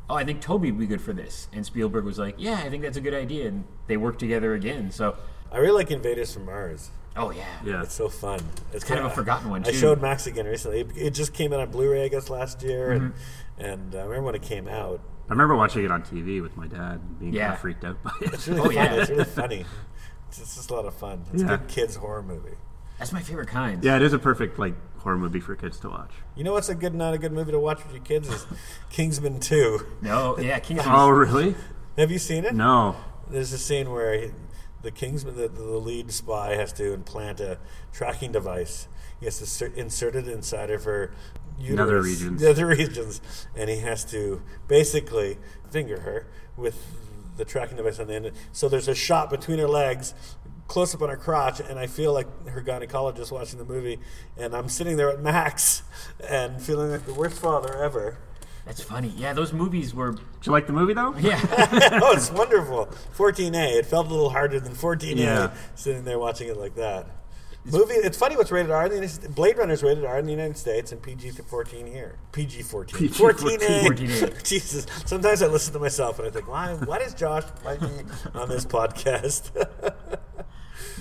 "Oh, 0.10 0.16
I 0.16 0.26
think 0.26 0.42
Toby 0.42 0.72
would 0.72 0.80
be 0.80 0.88
good 0.88 1.02
for 1.02 1.14
this." 1.14 1.48
And 1.54 1.66
Spielberg 1.66 2.04
was 2.06 2.20
like, 2.20 2.36
"Yeah, 2.38 2.56
I 2.56 2.70
think 2.70 2.84
that's 2.84 2.98
a 2.98 3.02
good 3.02 3.14
idea." 3.14 3.48
And 3.48 3.66
they 3.88 3.98
worked 3.98 4.20
together 4.20 4.54
again. 4.54 4.92
So, 4.92 5.16
I 5.52 5.58
really 5.60 5.76
like 5.76 5.92
Invaders 5.92 6.34
from 6.34 6.46
Mars. 6.46 6.90
Oh 7.16 7.32
yeah, 7.32 7.46
Yeah. 7.66 7.84
It's 7.84 7.94
so 7.94 8.10
fun. 8.10 8.40
It's 8.74 8.84
kind 8.84 9.00
of 9.00 9.08
a 9.08 9.10
forgotten 9.10 9.50
one, 9.50 9.64
I 9.66 9.72
showed 9.72 10.02
Max 10.02 10.28
again 10.28 10.46
recently. 10.46 10.82
It, 10.82 10.88
it 10.96 11.10
just 11.12 11.34
came 11.34 11.54
out 11.54 11.60
on 11.60 11.70
Blu-ray, 11.72 12.06
I 12.06 12.08
guess, 12.08 12.30
last 12.30 12.62
year, 12.64 12.92
and 12.92 13.14
Mm-hmm. 13.14 13.66
and 13.66 13.96
uh, 13.96 14.00
I 14.00 14.02
remember 14.04 14.24
when 14.28 14.36
it 14.36 14.42
came 14.44 14.68
out. 14.68 15.02
I 15.30 15.34
remember 15.34 15.56
watching 15.56 15.86
it 15.86 15.92
on 15.92 16.02
TV 16.04 16.42
with 16.42 16.58
my 16.58 16.68
dad, 16.68 17.00
and 17.02 17.20
being 17.20 17.34
Yeah. 17.34 17.44
kind 17.44 17.54
of 17.54 17.60
freaked 17.62 17.84
out 17.86 18.04
by 18.04 18.12
it. 18.22 18.34
It's 18.34 18.48
really 18.48 18.60
Oh, 18.60 18.64
funny. 18.66 18.76
yeah. 18.76 18.94
It's 18.96 19.10
really 19.10 19.24
funny. 19.26 19.66
It's 20.28 20.38
just, 20.38 20.42
it's 20.42 20.56
just 20.56 20.72
a 20.72 20.74
lot 20.76 20.86
of 20.86 20.94
fun. 20.94 21.26
It's 21.34 21.44
Yeah. 21.44 21.54
a 21.54 21.58
good 21.58 21.68
kids 21.68 21.96
horror 21.98 22.24
movie. 22.24 22.56
that's 23.00 23.12
my 23.12 23.22
favorite 23.22 23.48
kind. 23.48 23.84
yeah, 23.84 23.96
it 23.96 24.02
is 24.02 24.14
a 24.14 24.20
perfect 24.20 24.58
like 24.60 24.74
horror 25.00 25.18
movie 25.18 25.40
for 25.40 25.56
kids 25.56 25.80
to 25.80 25.90
watch. 25.90 26.12
You 26.36 26.44
know 26.44 26.54
what's 26.54 26.70
a 26.70 26.76
good, 26.76 26.94
not 26.94 27.14
a 27.14 27.18
good 27.18 27.32
movie 27.32 27.52
to 27.52 27.60
watch 27.60 27.84
with 27.84 27.94
your 27.94 28.04
kids 28.04 28.30
is 28.30 28.46
Kingsman 28.92 29.40
Two. 29.40 29.86
No, 30.02 30.38
yeah, 30.38 30.60
Kingsman. 30.60 30.94
Oh, 30.96 31.10
really? 31.10 31.56
Have 31.98 32.12
you 32.12 32.20
seen 32.20 32.46
it? 32.46 32.54
No. 32.56 32.96
There's 33.30 33.52
a 33.54 33.58
scene 33.58 33.90
where 33.92 34.14
he, 34.14 34.32
the 34.82 34.92
Kingsman, 34.92 35.36
the, 35.36 35.48
the 35.48 35.64
lead 35.64 36.12
spy, 36.12 36.56
has 36.56 36.74
to 36.74 36.94
implant 36.94 37.40
a 37.40 37.58
tracking 37.94 38.32
device. 38.32 38.88
He 39.20 39.26
has 39.26 39.38
to 39.40 39.46
cer- 39.46 39.74
insert 39.76 40.16
it 40.16 40.28
inside 40.28 40.70
of 40.72 40.84
her 40.86 41.12
uterus, 41.60 41.78
Nether 41.78 42.02
regions. 42.02 42.42
nether 42.42 42.66
regions, 42.68 43.22
and 43.56 43.70
he 43.70 43.78
has 43.78 44.04
to 44.06 44.42
basically 44.68 45.38
finger 45.70 46.00
her 46.02 46.26
with 46.58 46.76
the 47.38 47.46
tracking 47.46 47.78
device 47.78 48.00
on 48.00 48.08
the 48.08 48.16
end. 48.16 48.32
So 48.52 48.68
there's 48.68 48.88
a 48.88 48.96
shot 48.96 49.30
between 49.30 49.60
her 49.60 49.68
legs, 49.68 50.14
close 50.68 50.96
up 50.96 51.02
on 51.02 51.10
her 51.10 51.18
crotch, 51.18 51.60
and 51.60 51.78
I 51.78 51.86
feel 51.88 52.14
like 52.14 52.48
her 52.48 52.62
gynecologist 52.62 53.32
watching 53.32 53.60
the 53.60 53.66
movie, 53.66 54.00
and 54.38 54.56
I'm 54.56 54.70
sitting 54.70 54.98
there 54.98 55.10
at 55.12 55.22
Max 55.22 55.84
and 56.28 56.62
feeling 56.62 56.92
like 56.92 57.06
the 57.06 57.14
worst 57.14 57.40
father 57.40 57.76
ever. 57.76 58.18
That's 58.66 58.82
funny. 58.82 59.12
Yeah, 59.18 59.34
those 59.34 59.54
movies 59.54 59.94
were. 59.94 60.12
Did 60.12 60.22
you 60.46 60.52
like 60.52 60.68
the 60.68 60.74
movie 60.74 60.94
though? 60.94 61.16
Yeah, 61.18 61.40
oh, 62.04 62.14
it's 62.14 62.32
wonderful. 62.32 62.88
14A. 63.18 63.78
It 63.80 63.86
felt 63.86 64.08
a 64.08 64.10
little 64.10 64.30
harder 64.30 64.60
than 64.60 64.74
14A 64.74 65.16
Yeah. 65.18 65.52
sitting 65.76 66.04
there 66.04 66.20
watching 66.20 66.48
it 66.48 66.58
like 66.58 66.76
that. 66.76 67.08
Movie. 67.64 67.94
It's 67.94 68.18
funny 68.18 68.36
what's 68.36 68.52
rated 68.52 68.72
R. 68.72 68.84
In 68.86 68.90
the 68.90 68.96
United 68.96 69.14
States. 69.14 69.34
Blade 69.36 69.58
Runner's 69.58 69.84
rated 69.84 70.04
R 70.04 70.18
in 70.18 70.26
the 70.26 70.32
United 70.32 70.58
States 70.58 70.92
and 70.92 71.02
PG 71.02 71.30
14 71.32 71.86
here. 71.86 72.18
PG 72.32 72.64
14. 72.64 72.98
PG-14. 73.00 73.60
14A. 73.60 73.82
14A. 73.84 74.44
Jesus. 74.44 74.88
Sometimes 75.06 75.44
I 75.44 75.48
listen 75.48 75.72
to 75.74 75.80
myself 75.80 76.18
and 76.18 76.28
I 76.28 76.32
think, 76.32 76.48
why? 76.48 76.74
Why 76.74 76.98
does 76.98 77.14
Josh 77.14 77.44
like 77.64 77.80
me 77.82 77.90
on 78.34 78.50
this 78.50 78.66
podcast? 78.66 79.52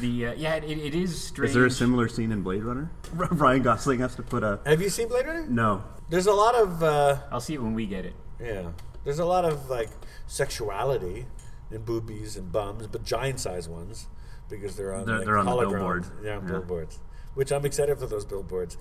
the 0.00 0.26
uh, 0.26 0.32
yeah, 0.34 0.56
it, 0.56 0.64
it 0.78 0.94
is 0.94 1.22
strange. 1.22 1.50
Is 1.50 1.54
there 1.54 1.66
a 1.66 1.70
similar 1.70 2.08
scene 2.08 2.32
in 2.32 2.42
Blade 2.42 2.64
Runner? 2.64 2.90
Ryan 3.14 3.62
Gosling 3.62 4.00
has 4.00 4.14
to 4.16 4.22
put 4.22 4.42
a 4.42 4.60
Have 4.66 4.80
you 4.82 4.88
seen 4.90 5.08
Blade 5.08 5.26
Runner? 5.26 5.46
no. 5.48 5.84
There's 6.08 6.26
a 6.26 6.32
lot 6.32 6.54
of 6.56 6.82
uh, 6.82 7.18
I'll 7.30 7.40
see 7.40 7.54
it 7.54 7.62
when 7.62 7.74
we 7.74 7.86
get 7.86 8.04
it. 8.04 8.14
yeah. 8.40 8.70
There's 9.04 9.18
a 9.20 9.24
lot 9.24 9.44
of 9.44 9.70
like 9.70 9.88
sexuality 10.26 11.26
and 11.70 11.84
boobies 11.84 12.36
and 12.36 12.50
bums, 12.50 12.86
but 12.86 13.04
giant 13.04 13.38
size 13.40 13.68
ones 13.68 14.06
because 14.48 14.76
they're 14.76 14.94
on 14.94 15.06
They're- 15.06 15.16
like, 15.18 15.24
they're 15.26 15.38
on 15.38 15.46
the 15.46 15.52
holograms. 15.52 15.70
billboard. 15.70 16.04
Yeah, 16.24 16.36
on 16.36 16.42
Yeah. 16.42 16.50
billboards. 16.50 16.98
Which 17.34 17.52
I'm 17.52 17.64
excited 17.64 17.98
for 17.98 18.06
those 18.06 18.24
billboards. 18.24 18.76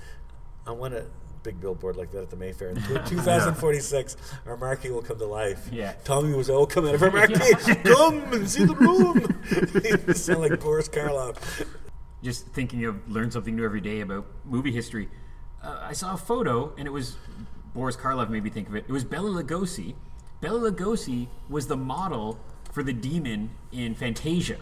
I 0.65 0.71
want 0.71 0.93
a 0.95 1.05
big 1.43 1.59
billboard 1.61 1.95
like 1.97 2.11
that 2.11 2.21
at 2.21 2.29
the 2.29 2.35
Mayfair. 2.35 2.69
In 2.69 2.75
2046, 3.05 4.17
our 4.45 4.57
marquee 4.57 4.89
will 4.89 5.01
come 5.01 5.17
to 5.17 5.25
life. 5.25 5.69
Yeah. 5.71 5.93
Tommy 6.03 6.33
was 6.35 6.49
all 6.49 6.65
come 6.65 6.85
out 6.87 6.95
of 6.95 7.03
our 7.03 7.11
marquee. 7.11 7.53
come 7.83 8.21
and 8.33 8.49
see 8.49 8.65
the 8.65 8.75
room. 8.75 10.13
sound 10.15 10.41
like 10.41 10.59
Boris 10.59 10.89
Karloff. 10.89 11.65
just 12.23 12.47
thinking 12.47 12.85
of 12.85 13.09
learn 13.09 13.31
something 13.31 13.55
new 13.55 13.65
every 13.65 13.81
day 13.81 14.01
about 14.01 14.25
movie 14.45 14.71
history. 14.71 15.09
Uh, 15.63 15.79
I 15.81 15.93
saw 15.93 16.13
a 16.13 16.17
photo, 16.17 16.73
and 16.77 16.87
it 16.87 16.91
was 16.91 17.17
Boris 17.73 17.95
Karloff 17.95 18.29
made 18.29 18.43
me 18.43 18.49
think 18.49 18.67
of 18.69 18.75
it. 18.75 18.85
It 18.87 18.91
was 18.91 19.03
Bela 19.03 19.29
Lugosi. 19.43 19.95
Bela 20.41 20.71
Lugosi 20.71 21.27
was 21.49 21.67
the 21.67 21.75
model 21.77 22.39
for 22.71 22.81
the 22.83 22.93
demon 22.93 23.49
in 23.71 23.93
Fantasia, 23.95 24.57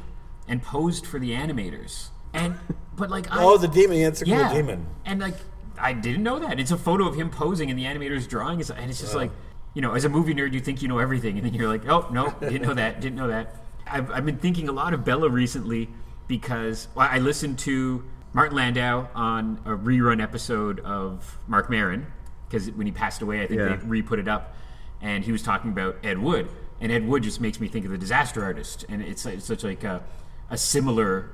and 0.48 0.62
posed 0.64 1.06
for 1.06 1.20
the 1.20 1.32
animators. 1.32 2.10
And 2.34 2.56
but 2.96 3.10
like 3.12 3.32
I, 3.32 3.44
Oh, 3.44 3.58
the 3.58 3.68
demon. 3.68 3.98
Yeah, 3.98 4.08
it's 4.08 4.22
a 4.22 4.28
yeah, 4.28 4.48
cool 4.48 4.56
demon. 4.56 4.88
and 5.06 5.20
like 5.20 5.36
I 5.80 5.94
didn't 5.94 6.24
know 6.24 6.40
that. 6.40 6.60
It's 6.60 6.72
a 6.72 6.78
photo 6.78 7.08
of 7.08 7.16
him 7.16 7.30
posing, 7.30 7.70
and 7.70 7.78
the 7.78 7.84
animator's 7.86 8.28
drawing 8.28 8.60
is, 8.60 8.70
and 8.72 8.90
it's 8.90 9.00
just 9.00 9.16
like 9.16 9.32
you 9.74 9.82
know, 9.82 9.94
as 9.94 10.06
a 10.06 10.10
movie 10.10 10.34
nerd, 10.34 10.54
you 10.54 10.60
think 10.60 10.82
you 10.82 10.88
know 10.88 10.98
everything, 10.98 11.38
and 11.38 11.46
then 11.46 11.54
you're 11.54 11.68
like, 11.68 11.88
oh 11.88 12.08
no, 12.12 12.32
didn't 12.40 12.64
know 12.64 12.74
that, 12.74 13.00
didn't 13.00 13.16
know 13.16 13.28
that. 13.28 13.56
I've, 13.86 14.10
I've 14.12 14.26
been 14.26 14.38
thinking 14.38 14.68
a 14.70 14.72
lot 14.72 14.94
of 14.94 15.06
Bela 15.06 15.30
recently 15.30 15.88
because 16.28 16.88
well, 16.96 17.08
I 17.10 17.20
listened 17.20 17.60
to 17.60 18.04
Martin 18.34 18.56
Landau 18.58 19.08
on 19.16 19.62
a 19.66 19.70
rerun 19.72 20.22
episode 20.22 20.80
of 20.82 21.38
Marc 21.48 21.70
Maron 21.70 22.08
because 22.50 22.72
when 22.72 22.86
he 22.88 22.92
passed 22.92 23.22
away, 23.22 23.42
I 23.44 23.48
think 23.48 23.60
Yeah. 23.60 23.76
they 23.76 23.86
re-put 23.86 24.20
it 24.20 24.28
up, 24.28 24.56
and 25.02 25.24
he 25.24 25.32
was 25.32 25.44
talking 25.44 25.70
about 25.72 25.98
Ed 26.04 26.18
Wood, 26.18 26.50
and 26.82 26.92
Ed 26.92 27.08
Wood 27.08 27.22
just 27.24 27.40
makes 27.40 27.60
me 27.60 27.68
think 27.68 27.86
of 27.86 27.92
the 27.92 27.98
Disaster 27.98 28.44
Artist, 28.44 28.84
and 28.90 29.02
it's, 29.02 29.26
it's 29.26 29.46
such 29.46 29.64
like 29.64 29.84
a, 29.84 30.02
a 30.50 30.58
similar 30.58 31.30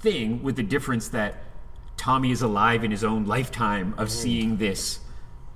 thing 0.00 0.42
with 0.42 0.56
the 0.56 0.62
difference 0.62 1.08
that 1.08 1.36
Tommy 1.96 2.30
is 2.30 2.42
alive 2.42 2.84
in 2.84 2.90
his 2.90 3.02
own 3.04 3.24
lifetime 3.26 3.94
of 3.96 4.10
seeing 4.10 4.56
this 4.58 5.00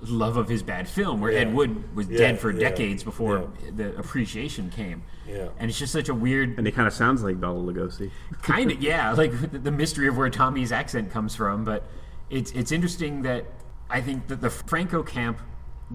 love 0.01 0.35
of 0.37 0.49
his 0.49 0.63
bad 0.63 0.87
film, 0.89 1.21
where 1.21 1.31
Ed 1.31 1.53
Wood 1.53 1.95
was 1.95 2.07
Yeah, 2.07 2.17
dead 2.17 2.39
for 2.39 2.49
yeah, 2.51 2.69
decades 2.69 3.03
before 3.03 3.49
yeah. 3.63 3.69
the 3.75 3.95
appreciation 3.97 4.69
came. 4.71 5.03
Yeah. 5.27 5.49
And 5.59 5.69
it's 5.69 5.77
just 5.77 5.93
such 5.93 6.09
a 6.09 6.15
weird 6.15 6.57
And 6.57 6.67
it 6.67 6.71
kind 6.71 6.87
of 6.87 6.93
sounds 6.93 7.21
like 7.23 7.39
Bela 7.39 7.59
Lugosi. 7.61 8.09
kind 8.41 8.71
of 8.71 8.81
yeah 8.81 9.11
like 9.13 9.31
the, 9.51 9.59
the 9.59 9.71
mystery 9.71 10.07
of 10.07 10.17
where 10.17 10.29
tommy's 10.31 10.71
accent 10.71 11.11
comes 11.11 11.35
from 11.35 11.63
but 11.63 11.83
it's 12.31 12.51
it's 12.53 12.71
interesting 12.71 13.21
that 13.21 13.45
i 13.89 14.01
think 14.01 14.27
that 14.27 14.41
the 14.41 14.49
franco 14.49 15.03
camp 15.03 15.37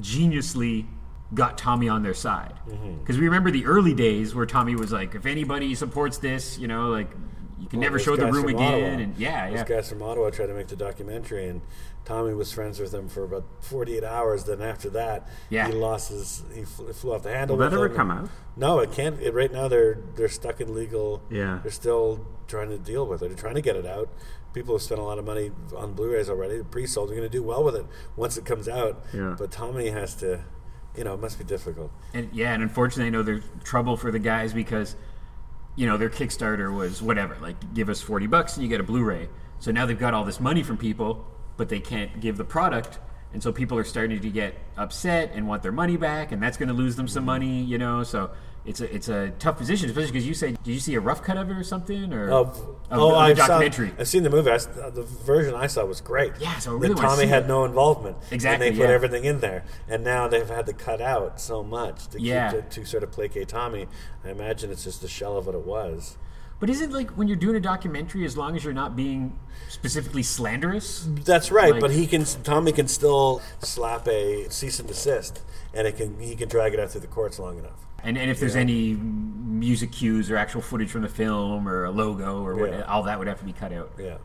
geniusly 0.00 0.86
got 1.34 1.58
tommy 1.58 1.88
on 1.88 2.02
their 2.04 2.14
side 2.14 2.54
Mm-hmm. 2.68 2.98
because 3.00 3.18
we 3.18 3.24
remember 3.24 3.50
the 3.50 3.66
early 3.66 3.94
days 3.94 4.34
where 4.34 4.46
tommy 4.46 4.76
was 4.76 4.92
like 4.92 5.14
if 5.16 5.26
anybody 5.26 5.74
supports 5.74 6.18
this 6.18 6.56
you 6.58 6.68
know 6.68 6.88
like 6.90 7.10
you 7.58 7.68
can 7.68 7.80
never 7.80 7.98
show 7.98 8.16
the 8.16 8.26
room 8.30 8.48
again 8.48 8.74
Ottawa. 8.74 8.86
and 8.86 9.16
yeah 9.16 9.48
Those 9.50 9.58
yeah 9.58 9.64
guys 9.64 9.88
from 9.88 10.02
Ottawa 10.02 10.30
tried 10.30 10.46
to 10.46 10.54
make 10.54 10.68
the 10.68 10.76
documentary, 10.76 11.48
and 11.48 11.62
Tommy 12.04 12.34
was 12.34 12.52
friends 12.52 12.78
with 12.78 12.92
them 12.92 13.08
for 13.08 13.24
about 13.24 13.44
48 13.62 14.04
hours. 14.04 14.44
Then 14.44 14.62
after 14.62 14.88
that, 14.90 15.26
Yeah. 15.50 15.66
he 15.66 15.72
lost 15.72 16.10
his. 16.10 16.42
He 16.54 16.62
flew, 16.64 16.92
flew 16.92 17.14
off 17.14 17.22
the 17.22 17.32
handle. 17.32 17.56
Will 17.56 17.68
that 17.68 17.74
ever 17.74 17.88
come 17.88 18.10
out? 18.10 18.28
No, 18.56 18.78
it 18.80 18.92
can't. 18.92 19.20
It, 19.20 19.32
right 19.34 19.52
now, 19.52 19.66
they're 19.68 19.98
they're 20.14 20.28
stuck 20.28 20.60
in 20.60 20.74
legal. 20.74 21.22
Yeah. 21.30 21.60
they're 21.62 21.72
still 21.72 22.26
trying 22.46 22.68
to 22.70 22.78
deal 22.78 23.06
with 23.06 23.22
it. 23.22 23.28
They're 23.28 23.36
trying 23.38 23.56
to 23.56 23.62
get 23.62 23.74
it 23.76 23.86
out. 23.86 24.08
People 24.54 24.74
have 24.76 24.82
spent 24.82 25.00
a 25.00 25.04
lot 25.04 25.18
of 25.18 25.24
money 25.24 25.50
on 25.76 25.92
Blu-rays 25.94 26.30
already. 26.30 26.58
The 26.58 26.64
pre-sold. 26.64 27.08
They're 27.10 27.16
going 27.16 27.28
to 27.30 27.36
do 27.38 27.42
well 27.42 27.62
with 27.64 27.74
it 27.76 27.84
once 28.16 28.36
it 28.38 28.44
comes 28.44 28.68
out. 28.68 29.04
Yeah. 29.12 29.34
But 29.38 29.50
Tommy 29.50 29.88
has 29.90 30.14
to. 30.16 30.44
You 30.96 31.04
know, 31.04 31.12
it 31.12 31.20
must 31.20 31.36
be 31.38 31.44
difficult. 31.44 31.90
and 32.14 32.30
yeah 32.32 32.54
and 32.54 32.62
unfortunately 32.62 33.08
i 33.08 33.10
know 33.10 33.22
there's 33.22 33.44
trouble 33.64 33.98
for 33.98 34.10
the 34.10 34.18
guys 34.18 34.54
because 34.54 34.96
you 35.76 35.86
know 35.86 35.96
their 35.96 36.10
kickstarter 36.10 36.74
was 36.74 37.02
whatever 37.02 37.36
like 37.40 37.74
give 37.74 37.88
us 37.88 38.00
40 38.00 38.26
bucks 38.26 38.54
and 38.54 38.62
you 38.62 38.68
get 38.68 38.80
a 38.80 38.84
blu-ray. 38.84 39.28
So 39.58 39.70
now 39.70 39.86
they've 39.86 39.98
got 39.98 40.14
all 40.14 40.24
this 40.24 40.40
money 40.40 40.62
from 40.62 40.76
people 40.76 41.26
but 41.56 41.68
they 41.68 41.80
can't 41.80 42.20
give 42.20 42.36
the 42.36 42.44
product. 42.44 42.98
And 43.32 43.42
so 43.42 43.52
people 43.52 43.78
are 43.78 43.84
starting 43.84 44.20
to 44.20 44.30
get 44.30 44.54
upset 44.76 45.32
and 45.34 45.46
want 45.46 45.62
their 45.62 45.72
money 45.72 45.96
back 45.96 46.32
and 46.32 46.42
that's 46.42 46.56
going 46.56 46.68
to 46.68 46.74
lose 46.74 46.96
them 46.96 47.08
some 47.08 47.20
mm-hmm. 47.20 47.26
money 47.26 47.62
you 47.62 47.78
know? 47.78 48.02
So 48.02 48.30
it's 48.66 48.80
a 48.80 48.94
it's 48.94 49.08
a 49.08 49.30
tough 49.38 49.56
position 49.58 49.88
especially 49.88 50.10
because 50.12 50.26
you 50.26 50.34
say 50.34 50.50
did 50.50 50.72
you 50.72 50.80
see 50.80 50.94
a 50.94 51.00
rough 51.00 51.22
cut 51.22 51.36
of 51.36 51.48
it 51.50 51.54
or 51.56 51.62
something 51.62 52.12
or 52.12 52.30
oh, 52.32 52.76
oh 52.90 53.10
the 53.10 53.16
I've 53.16 53.36
documentary 53.36 53.90
Saw, 53.90 54.00
I've 54.00 54.08
seen 54.08 54.22
the 54.24 54.30
movie. 54.30 54.50
I 54.50 54.54
s 54.54 54.66
uh, 54.66 54.90
the 54.90 55.02
version 55.02 55.54
I 55.54 55.66
saw 55.68 55.84
was 55.84 56.00
great. 56.00 56.32
Yeah, 56.40 56.58
so 56.58 56.72
I 56.72 56.78
really 56.78 56.94
Tommy 56.94 57.26
had 57.26 57.44
it. 57.44 57.48
no 57.48 57.64
involvement. 57.64 58.16
Exactly, 58.30 58.66
And 58.68 58.76
they 58.76 58.78
put 58.80 58.88
yeah. 58.88 58.94
everything 58.94 59.24
in 59.24 59.40
there, 59.40 59.64
and 59.88 60.02
now 60.04 60.28
they've 60.28 60.48
had 60.58 60.66
to 60.66 60.72
cut 60.72 61.00
out 61.00 61.40
so 61.40 61.62
much 61.62 62.08
to 62.08 62.20
Yeah. 62.20 62.52
keep 62.52 62.68
to, 62.70 62.80
to 62.80 62.86
sort 62.86 63.02
of 63.02 63.10
placate 63.12 63.48
Tommy. 63.48 63.86
I 64.24 64.30
imagine 64.30 64.70
it's 64.70 64.84
just 64.84 65.02
a 65.04 65.08
shell 65.08 65.36
of 65.38 65.46
what 65.46 65.54
it 65.54 65.66
was. 65.66 66.16
but 66.60 66.70
isn't 66.70 66.92
like 66.92 67.10
when 67.18 67.28
you're 67.28 67.36
doing 67.46 67.56
a 67.56 67.60
documentary 67.72 68.24
as 68.24 68.34
long 68.36 68.56
as 68.56 68.64
you're 68.64 68.72
not 68.84 68.96
being 68.96 69.38
specifically 69.68 70.22
slanderous 70.22 71.06
That's 71.32 71.50
right, 71.50 71.72
Like- 71.72 71.80
but 71.84 71.90
he 71.92 72.06
can. 72.06 72.24
Tommy 72.42 72.72
can 72.72 72.88
still 72.88 73.42
slap 73.62 74.08
a 74.08 74.48
cease 74.50 74.78
and 74.80 74.88
desist, 74.88 75.34
and 75.74 75.86
it 75.88 75.96
can 75.98 76.18
he 76.20 76.34
can 76.40 76.48
drag 76.48 76.72
it 76.74 76.80
out 76.80 76.90
through 76.90 77.02
the 77.08 77.12
courts 77.18 77.38
long 77.38 77.58
enough. 77.58 77.80
And, 78.06 78.16
and 78.16 78.30
if 78.30 78.40
there's 78.40 78.56
any 78.56 78.94
music 78.94 79.92
cues 79.92 80.30
or 80.30 80.36
actual 80.36 80.60
footage 80.62 80.90
from 80.90 81.02
the 81.02 81.08
film 81.08 81.68
or 81.68 81.84
a 81.84 81.90
logo 81.90 82.42
or 82.44 82.54
what, 82.56 82.70
Yeah. 82.70 82.82
all 82.82 83.02
that 83.04 83.18
would 83.18 83.26
have 83.28 83.38
to 83.40 83.44
be 83.44 83.52
cut 83.52 83.72
out. 83.72 83.90
Yeah. 83.98 84.18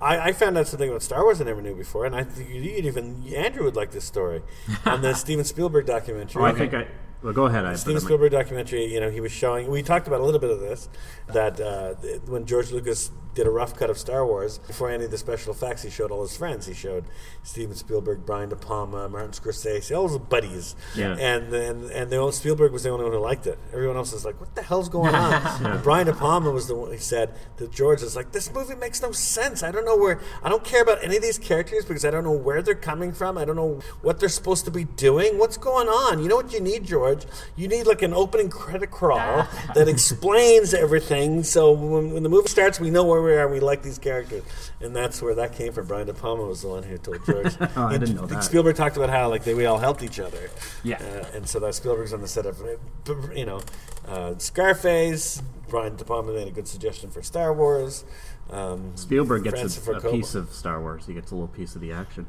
I, 0.00 0.28
I 0.28 0.32
found 0.32 0.56
out 0.58 0.68
something 0.68 0.88
about 0.88 1.02
Star 1.02 1.24
Wars 1.24 1.40
I 1.40 1.44
never 1.44 1.62
knew 1.62 1.74
before, 1.74 2.04
and 2.06 2.14
I 2.14 2.22
think 2.22 2.50
you'd 2.50 2.84
even 2.84 3.24
Andrew 3.34 3.64
would 3.64 3.76
like 3.76 3.90
this 3.92 4.04
story 4.04 4.42
on 4.84 5.00
the 5.02 5.14
Steven 5.24 5.44
Spielberg 5.44 5.86
documentary. 5.86 6.42
Oh, 6.42 6.44
I 6.44 6.52
think 6.52 6.74
I. 6.74 6.86
Well, 7.22 7.32
go 7.32 7.46
ahead. 7.46 7.64
I 7.64 7.74
Steven 7.74 8.00
Spielberg 8.00 8.32
documentary, 8.32 8.92
you 8.92 9.00
know, 9.00 9.10
he 9.10 9.20
was 9.20 9.32
showing. 9.32 9.70
We 9.70 9.82
talked 9.82 10.06
about 10.06 10.20
a 10.20 10.24
little 10.24 10.40
bit 10.40 10.50
of 10.50 10.60
this 10.60 10.88
that 11.28 11.58
uh, 11.60 11.94
when 12.26 12.44
George 12.44 12.70
Lucas 12.70 13.10
did 13.34 13.46
a 13.46 13.50
rough 13.50 13.76
cut 13.76 13.90
of 13.90 13.98
Star 13.98 14.24
Wars 14.24 14.58
before 14.58 14.90
any 14.90 15.04
of 15.04 15.10
the 15.10 15.18
special 15.18 15.52
effects, 15.52 15.82
he 15.82 15.90
showed 15.90 16.10
all 16.10 16.22
his 16.22 16.36
friends. 16.36 16.66
He 16.66 16.74
showed 16.74 17.04
Steven 17.42 17.74
Spielberg, 17.74 18.24
Brian 18.24 18.48
De 18.48 18.56
Palma, 18.56 19.08
Martin 19.08 19.32
Scorsese, 19.32 19.96
all 19.96 20.08
his 20.08 20.18
buddies. 20.18 20.76
Yeah. 20.94 21.16
And 21.18 21.52
then 21.52 21.90
and 21.92 22.10
the 22.10 22.16
old 22.16 22.34
Spielberg 22.34 22.72
was 22.72 22.84
the 22.84 22.90
only 22.90 23.04
one 23.04 23.12
who 23.12 23.18
liked 23.18 23.46
it. 23.46 23.58
Everyone 23.72 23.96
else 23.96 24.12
was 24.12 24.24
like, 24.24 24.38
"What 24.40 24.54
the 24.54 24.62
hell's 24.62 24.88
going 24.88 25.14
on?" 25.14 25.34
And 25.64 25.82
Brian 25.82 26.06
De 26.06 26.12
Palma 26.12 26.50
was 26.50 26.68
the 26.68 26.74
one 26.74 26.90
who 26.90 26.98
said 26.98 27.34
to 27.56 27.66
George, 27.68 28.02
"Is 28.02 28.16
like 28.16 28.32
this 28.32 28.52
movie 28.52 28.74
makes 28.74 29.02
no 29.02 29.12
sense. 29.12 29.62
I 29.62 29.70
don't 29.70 29.84
know 29.84 29.96
where. 29.96 30.20
I 30.42 30.48
don't 30.48 30.64
care 30.64 30.82
about 30.82 31.02
any 31.02 31.16
of 31.16 31.22
these 31.22 31.38
characters 31.38 31.84
because 31.84 32.04
I 32.04 32.10
don't 32.10 32.24
know 32.24 32.32
where 32.32 32.62
they're 32.62 32.74
coming 32.74 33.12
from. 33.12 33.36
I 33.38 33.44
don't 33.44 33.56
know 33.56 33.80
what 34.02 34.20
they're 34.20 34.28
supposed 34.28 34.64
to 34.66 34.70
be 34.70 34.84
doing. 34.84 35.38
What's 35.38 35.56
going 35.56 35.88
on? 35.88 36.22
You 36.22 36.28
know 36.28 36.36
what 36.36 36.52
you 36.52 36.60
need, 36.60 36.84
George? 36.84 37.13
You 37.56 37.68
need 37.68 37.86
like 37.86 38.02
an 38.02 38.12
opening 38.14 38.48
credit 38.48 38.90
crawl 38.90 39.46
that 39.74 39.88
explains 39.88 40.74
everything. 40.74 41.42
So 41.44 41.72
when, 41.72 42.12
when 42.12 42.22
the 42.22 42.28
movie 42.28 42.48
starts, 42.48 42.80
we 42.80 42.90
know 42.90 43.04
where 43.04 43.22
we 43.22 43.34
are. 43.34 43.48
We 43.48 43.60
like 43.60 43.82
these 43.82 43.98
characters, 43.98 44.42
and 44.80 44.94
that's 44.94 45.20
where 45.22 45.34
that 45.34 45.52
came 45.52 45.72
from. 45.72 45.86
Brian 45.86 46.06
De 46.06 46.14
Palma 46.14 46.44
was 46.44 46.62
the 46.62 46.68
one 46.68 46.82
who 46.82 46.98
told 46.98 47.24
George. 47.26 47.54
Oh, 47.76 47.86
I 47.86 47.98
didn't 47.98 48.16
know 48.16 48.26
that. 48.26 48.44
Spielberg 48.44 48.76
talked 48.76 48.96
about 48.96 49.10
how 49.10 49.28
like 49.28 49.42
they 49.44 49.54
we 49.54 49.66
all 49.66 49.78
helped 49.78 50.02
each 50.02 50.20
other. 50.20 50.50
Yeah. 50.84 50.96
Uh, 50.96 51.26
and 51.36 51.48
so 51.48 51.58
that 51.60 51.74
Spielberg's 51.74 52.12
on 52.12 52.20
the 52.20 52.28
set 52.28 52.46
of, 52.46 52.60
uh, 52.60 53.32
you 53.34 53.46
know, 53.46 53.60
uh, 54.06 54.34
Scarface. 54.38 55.42
Brian 55.68 55.96
De 55.96 56.04
Palma 56.04 56.32
made 56.32 56.46
a 56.46 56.50
good 56.52 56.68
suggestion 56.68 57.10
for 57.10 57.22
Star 57.22 57.52
Wars. 57.52 58.04
Um, 58.50 58.92
Spielberg 58.96 59.44
gets 59.44 59.86
a, 59.88 59.92
a 59.92 60.10
piece 60.12 60.34
of 60.34 60.52
Star 60.52 60.80
Wars. 60.80 61.06
He 61.06 61.14
gets 61.14 61.30
a 61.30 61.34
little 61.34 61.48
piece 61.48 61.74
of 61.74 61.80
the 61.80 61.92
action. 61.92 62.26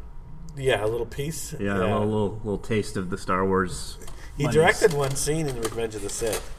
yeah, 0.55 0.83
a 0.83 0.87
little 0.87 1.05
piece. 1.05 1.53
Yeah, 1.59 1.77
a 1.77 1.79
little, 1.79 1.99
little 2.05 2.31
little 2.43 2.57
taste 2.57 2.95
of 2.97 3.09
the 3.09 3.17
Star 3.17 3.45
Wars. 3.45 3.97
He 4.37 4.47
directed 4.47 4.93
one 4.93 5.15
scene 5.15 5.47
in 5.47 5.59
Revenge 5.61 5.95
of 5.95 6.01
the 6.01 6.09
Sith. 6.09 6.51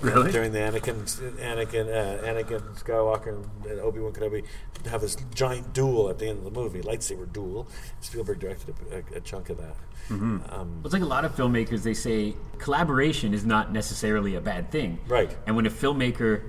Really? 0.00 0.32
During 0.32 0.52
the 0.52 0.58
Anakin, 0.60 1.04
Anakin, 1.38 1.86
uh, 1.86 2.24
Anakin 2.24 2.62
Skywalker 2.82 3.44
and 3.68 3.80
Obi 3.80 4.00
Wan 4.00 4.12
Kenobi 4.12 4.46
have 4.86 5.02
this 5.02 5.14
giant 5.34 5.74
duel 5.74 6.08
at 6.08 6.18
the 6.18 6.26
end 6.26 6.38
of 6.38 6.44
the 6.44 6.50
movie, 6.50 6.80
lightsaber 6.80 7.30
duel. 7.30 7.68
Spielberg 8.00 8.38
directed 8.38 8.74
a, 8.90 8.96
a, 8.96 9.18
a 9.18 9.20
chunk 9.20 9.50
of 9.50 9.58
that. 9.58 9.76
Mm-hmm. 10.08 10.38
Um, 10.48 10.80
It's 10.84 10.94
like 10.94 11.02
a 11.02 11.06
lot 11.06 11.26
of 11.26 11.36
filmmakers, 11.36 11.82
they 11.82 11.92
say 11.92 12.34
collaboration 12.58 13.34
is 13.34 13.44
not 13.44 13.72
necessarily 13.72 14.36
a 14.36 14.40
bad 14.40 14.70
thing. 14.70 14.98
Right. 15.06 15.36
And 15.46 15.54
when 15.54 15.66
a 15.66 15.70
filmmaker 15.70 16.44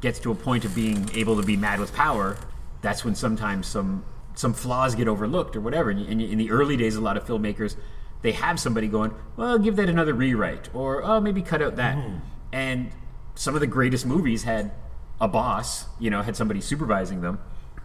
gets 0.00 0.18
to 0.20 0.32
a 0.32 0.34
point 0.34 0.64
of 0.64 0.74
being 0.74 1.08
able 1.14 1.40
to 1.40 1.46
be 1.46 1.56
mad 1.56 1.78
with 1.78 1.94
power, 1.94 2.36
that's 2.82 3.04
when 3.04 3.14
sometimes 3.14 3.68
some 3.68 4.04
some 4.34 4.52
flaws 4.52 4.94
get 4.94 5.08
overlooked 5.08 5.56
or 5.56 5.60
whatever. 5.60 5.90
And 5.90 6.00
in, 6.00 6.20
in 6.20 6.38
the 6.38 6.50
early 6.50 6.76
days, 6.76 6.96
a 6.96 7.00
lot 7.00 7.16
of 7.16 7.24
filmmakers, 7.24 7.76
they 8.22 8.32
have 8.32 8.58
somebody 8.58 8.88
going, 8.88 9.14
well, 9.36 9.58
give 9.58 9.76
that 9.76 9.88
another 9.88 10.14
rewrite, 10.14 10.68
or 10.74 11.02
oh, 11.04 11.20
maybe 11.20 11.42
cut 11.42 11.62
out 11.62 11.76
that. 11.76 11.96
Mm-hmm. 11.96 12.18
And 12.52 12.90
some 13.34 13.54
of 13.54 13.60
the 13.60 13.66
greatest 13.66 14.06
movies 14.06 14.44
had 14.44 14.72
a 15.20 15.28
boss, 15.28 15.86
you 15.98 16.10
know, 16.10 16.22
had 16.22 16.36
somebody 16.36 16.60
supervising 16.60 17.20
them. 17.20 17.38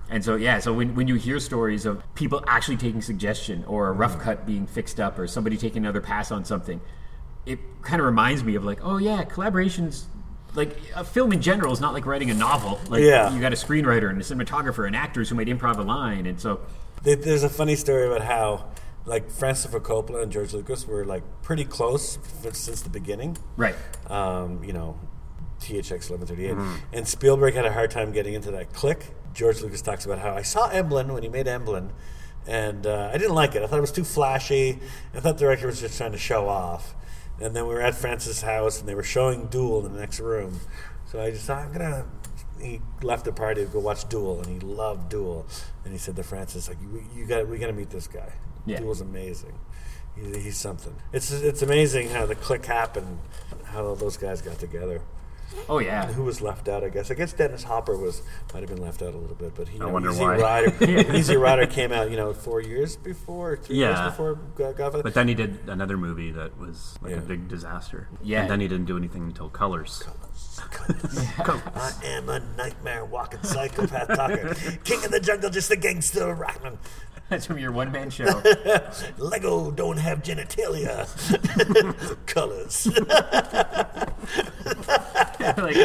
And 0.09 0.23
so, 0.25 0.35
yeah, 0.35 0.59
so 0.59 0.73
when, 0.73 0.95
when 0.95 1.07
you 1.07 1.15
hear 1.15 1.39
stories 1.39 1.85
of 1.85 2.03
people 2.15 2.43
actually 2.45 2.77
taking 2.77 3.01
suggestion 3.01 3.63
or 3.65 3.87
a 3.87 3.91
rough 3.93 4.13
mm-hmm. 4.13 4.23
cut 4.23 4.45
being 4.45 4.67
fixed 4.67 4.99
up 4.99 5.17
or 5.17 5.27
somebody 5.27 5.55
taking 5.55 5.83
another 5.83 6.01
pass 6.01 6.31
on 6.31 6.43
something, 6.43 6.81
it 7.45 7.59
kind 7.81 8.01
of 8.01 8.05
reminds 8.05 8.43
me 8.43 8.55
of 8.55 8.65
like, 8.65 8.79
oh, 8.83 8.97
yeah, 8.97 9.23
collaborations, 9.23 10.05
like 10.53 10.75
a 10.95 11.03
film 11.03 11.31
in 11.31 11.41
general 11.41 11.71
is 11.71 11.79
not 11.79 11.93
like 11.93 12.05
writing 12.05 12.29
a 12.29 12.33
novel. 12.33 12.79
Like, 12.89 13.03
Yeah. 13.03 13.33
you 13.33 13.39
got 13.39 13.53
a 13.53 13.55
screenwriter 13.55 14.09
and 14.09 14.19
a 14.19 14.23
cinematographer 14.23 14.85
and 14.85 14.95
actors 14.95 15.29
who 15.29 15.35
might 15.35 15.47
improv 15.47 15.77
a 15.77 15.81
line. 15.81 16.25
And 16.25 16.39
so, 16.39 16.59
There's 17.03 17.43
a 17.43 17.49
funny 17.49 17.75
story 17.75 18.05
about 18.05 18.21
how, 18.21 18.65
like, 19.05 19.29
Francis 19.29 19.69
Ford 19.71 19.83
Coppola 19.83 20.21
and 20.23 20.31
George 20.31 20.53
Lucas 20.53 20.87
were 20.87 21.05
like 21.05 21.23
pretty 21.41 21.65
close 21.65 22.17
f- 22.45 22.55
since 22.55 22.81
the 22.81 22.89
beginning. 22.89 23.37
right. 23.57 23.75
Um, 24.09 24.63
you 24.63 24.73
know, 24.73 24.99
THX 25.59 26.09
1138, 26.09 26.79
and 26.93 27.07
Spielberg 27.07 27.53
had 27.53 27.65
a 27.65 27.71
hard 27.71 27.91
time 27.91 28.11
getting 28.11 28.33
into 28.33 28.51
that 28.51 28.73
click. 28.73 29.05
George 29.33 29.61
Lucas 29.61 29.81
talks 29.81 30.05
about 30.05 30.19
how 30.19 30.33
I 30.33 30.41
saw 30.41 30.69
Amblin 30.69 31.13
when 31.13 31.23
he 31.23 31.29
made 31.29 31.45
Amblin, 31.45 31.91
and 32.47 32.85
uh, 32.85 33.11
I 33.13 33.17
didn't 33.17 33.35
like 33.35 33.55
it. 33.55 33.61
I 33.63 33.67
thought 33.67 33.77
it 33.77 33.81
was 33.81 33.91
too 33.91 34.03
flashy. 34.03 34.79
I 35.13 35.19
thought 35.19 35.37
the 35.37 35.45
director 35.45 35.67
was 35.67 35.79
just 35.79 35.97
trying 35.97 36.11
to 36.13 36.17
show 36.17 36.47
off. 36.49 36.95
And 37.39 37.55
then 37.55 37.67
we 37.67 37.73
were 37.73 37.81
at 37.81 37.95
Francis' 37.95 38.41
house, 38.41 38.79
and 38.79 38.89
they 38.89 38.95
were 38.95 39.03
showing 39.03 39.47
Duel 39.47 39.85
in 39.85 39.93
the 39.93 39.99
next 39.99 40.19
room. 40.19 40.59
So 41.05 41.21
I 41.21 41.31
just 41.31 41.45
thought 41.45 41.65
I'm 41.65 41.71
gonna 41.71 42.05
he 42.61 42.81
left 43.01 43.25
the 43.25 43.31
party 43.31 43.63
to 43.65 43.67
go 43.67 43.79
watch 43.79 44.07
Duel, 44.09 44.41
and 44.41 44.47
he 44.47 44.59
loved 44.59 45.09
Duel. 45.09 45.45
And 45.83 45.93
he 45.93 45.99
said 45.99 46.15
to 46.15 46.23
Francis, 46.23 46.69
like, 46.69 46.77
you, 46.81 47.03
you 47.15 47.25
got, 47.25 47.47
we 47.47 47.57
got 47.57 47.67
to 47.67 47.73
meet 47.73 47.89
this 47.89 48.07
guy. 48.07 48.33
Yeah. 48.65 48.81
was 48.81 49.01
amazing. 49.01 49.53
He, 50.15 50.39
he's 50.39 50.57
something. 50.57 50.95
It's 51.13 51.31
it's 51.31 51.61
amazing 51.61 52.09
how 52.09 52.25
the 52.25 52.35
click 52.35 52.65
happened, 52.65 53.19
how 53.65 53.85
all 53.85 53.95
those 53.95 54.17
guys 54.17 54.41
got 54.41 54.59
together. 54.59 55.01
Oh 55.67 55.79
yeah. 55.79 56.05
Who 56.13 56.23
was 56.23 56.41
left 56.41 56.69
out? 56.69 56.81
I 56.83 56.89
guess. 56.89 57.11
I 57.11 57.13
guess 57.13 57.33
Dennis 57.33 57.63
Hopper 57.63 57.97
was 57.97 58.21
might 58.53 58.61
have 58.61 58.69
been 58.69 58.81
left 58.81 59.01
out 59.01 59.13
a 59.13 59.17
little 59.17 59.35
bit, 59.35 59.53
but 59.53 59.67
he. 59.67 59.77
I 59.81 59.85
know, 59.85 59.89
wonder 59.89 60.09
Easy 60.11 60.21
why. 60.21 60.37
Rider, 60.37 61.13
Easy 61.13 61.35
Rider 61.35 61.65
came 61.67 61.91
out, 61.91 62.09
you 62.09 62.15
know, 62.17 62.33
four 62.33 62.61
years 62.61 62.95
before, 62.95 63.57
three 63.57 63.75
years 63.77 63.99
before 63.99 64.35
Godfather. 64.55 65.03
But 65.03 65.13
then 65.13 65.27
he 65.27 65.33
did 65.33 65.59
another 65.67 65.97
movie 65.97 66.31
that 66.31 66.57
was 66.57 66.97
like 67.01 67.11
Yeah. 67.11 67.17
a 67.17 67.21
big 67.21 67.49
disaster. 67.49 68.07
Yeah. 68.23 68.41
And 68.43 68.51
then 68.51 68.59
he 68.61 68.67
didn't 68.69 68.85
do 68.85 68.95
anything 68.97 69.23
until 69.23 69.49
Colors. 69.49 70.01
Colors. 70.03 70.59
Colors. 71.37 71.61
I 71.75 71.91
am 72.05 72.29
a 72.29 72.39
nightmare 72.57 73.03
walking 73.03 73.43
psychopath 73.43 74.07
talker, 74.15 74.53
king 74.85 75.03
of 75.03 75.11
the 75.11 75.19
jungle, 75.19 75.49
just 75.49 75.69
a 75.71 75.75
gangster 75.75 76.33
rockman. 76.33 76.77
That's 77.31 77.45
from 77.45 77.59
your 77.59 77.71
one 77.71 77.93
man 77.93 78.09
show. 78.09 78.25
Lego 79.17 79.71
don't 79.71 79.95
have 79.95 80.21
genitalia. 80.21 81.07
Colors. 82.25 82.87
like, 85.57 85.77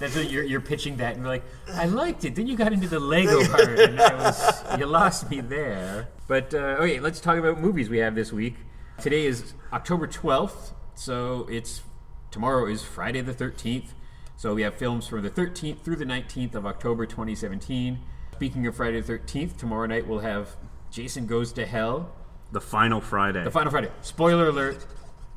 that's 0.00 0.16
what 0.16 0.28
you're, 0.28 0.42
you're 0.42 0.60
pitching 0.60 0.96
that, 0.96 1.12
and 1.14 1.22
you're 1.22 1.32
like, 1.32 1.44
I 1.72 1.86
liked 1.86 2.24
it. 2.24 2.34
Then 2.34 2.48
you 2.48 2.56
got 2.56 2.72
into 2.72 2.88
the 2.88 2.98
Lego 2.98 3.46
part, 3.46 3.78
and 3.78 4.00
I 4.00 4.14
was 4.14 4.80
you 4.80 4.86
lost 4.86 5.30
me 5.30 5.40
there. 5.40 6.08
But 6.26 6.52
uh, 6.52 6.78
okay, 6.80 6.98
let's 6.98 7.20
talk 7.20 7.38
about 7.38 7.60
movies 7.60 7.88
we 7.88 7.98
have 7.98 8.16
this 8.16 8.32
week. 8.32 8.56
Today 9.00 9.24
is 9.24 9.54
October 9.72 10.08
12th, 10.08 10.72
so 10.96 11.46
it's 11.48 11.82
tomorrow 12.32 12.66
is 12.66 12.82
Friday 12.82 13.20
the 13.20 13.34
13th. 13.34 13.90
So 14.36 14.54
we 14.54 14.62
have 14.62 14.74
films 14.74 15.06
from 15.06 15.22
the 15.22 15.30
13th 15.30 15.82
through 15.82 15.96
the 15.96 16.04
19th 16.04 16.56
of 16.56 16.66
October 16.66 17.06
2017. 17.06 18.00
Speaking 18.38 18.68
of 18.68 18.76
Friday 18.76 19.00
the 19.00 19.12
13th, 19.18 19.56
tomorrow 19.56 19.86
night 19.86 20.06
we'll 20.06 20.20
have 20.20 20.54
Jason 20.92 21.26
Goes 21.26 21.52
to 21.54 21.66
Hell, 21.66 22.14
The 22.52 22.60
Final 22.60 23.00
Friday. 23.00 23.42
the 23.42 23.50
Final 23.50 23.72
Friday. 23.72 23.90
Spoiler 24.02 24.46
alert, 24.46 24.86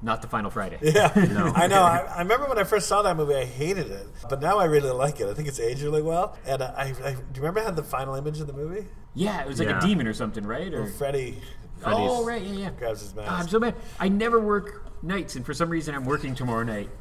not 0.03 0.21
the 0.21 0.27
Final 0.27 0.51
Friday. 0.51 0.77
Yeah, 0.83 1.11
I 1.55 1.65
know. 1.65 1.81
I, 1.81 1.97
I 2.15 2.19
remember 2.19 2.45
when 2.45 2.59
I 2.59 2.63
first 2.63 2.87
saw 2.87 3.01
that 3.01 3.17
movie, 3.17 3.33
I 3.33 3.45
hated 3.45 3.89
it, 3.89 4.05
but 4.29 4.39
now 4.39 4.59
I 4.59 4.65
really 4.65 4.91
like 4.91 5.19
it. 5.19 5.25
I 5.27 5.33
think 5.33 5.47
it's 5.47 5.59
aged 5.59 5.81
really 5.81 6.03
well. 6.03 6.37
And 6.45 6.61
uh, 6.61 6.73
I, 6.77 6.83
I 7.03 7.13
do 7.13 7.17
you 7.33 7.41
remember 7.41 7.61
how 7.63 7.71
the 7.71 7.81
final 7.81 8.13
image 8.13 8.39
of 8.39 8.45
the 8.45 8.53
movie? 8.53 8.85
Yeah, 9.15 9.41
it 9.41 9.47
was 9.47 9.57
like 9.57 9.69
Yeah. 9.69 9.79
a 9.79 9.81
demon 9.81 10.05
or 10.05 10.13
something, 10.13 10.45
right? 10.45 10.71
Or 10.71 10.85
Freddie 10.85 11.41
oh, 11.83 12.23
right, 12.23 12.43
yeah, 12.43 12.53
yeah. 12.53 12.69
grabs 12.69 13.01
his 13.01 13.15
Ah, 13.17 13.39
I'm 13.39 13.47
so 13.47 13.57
mad. 13.59 13.73
I 13.99 14.09
never 14.09 14.39
work 14.39 14.93
nights, 15.01 15.35
and 15.35 15.43
for 15.43 15.55
some 15.55 15.71
reason, 15.71 15.95
I'm 15.95 16.05
working 16.05 16.35
tomorrow 16.35 16.61
night, 16.63 16.91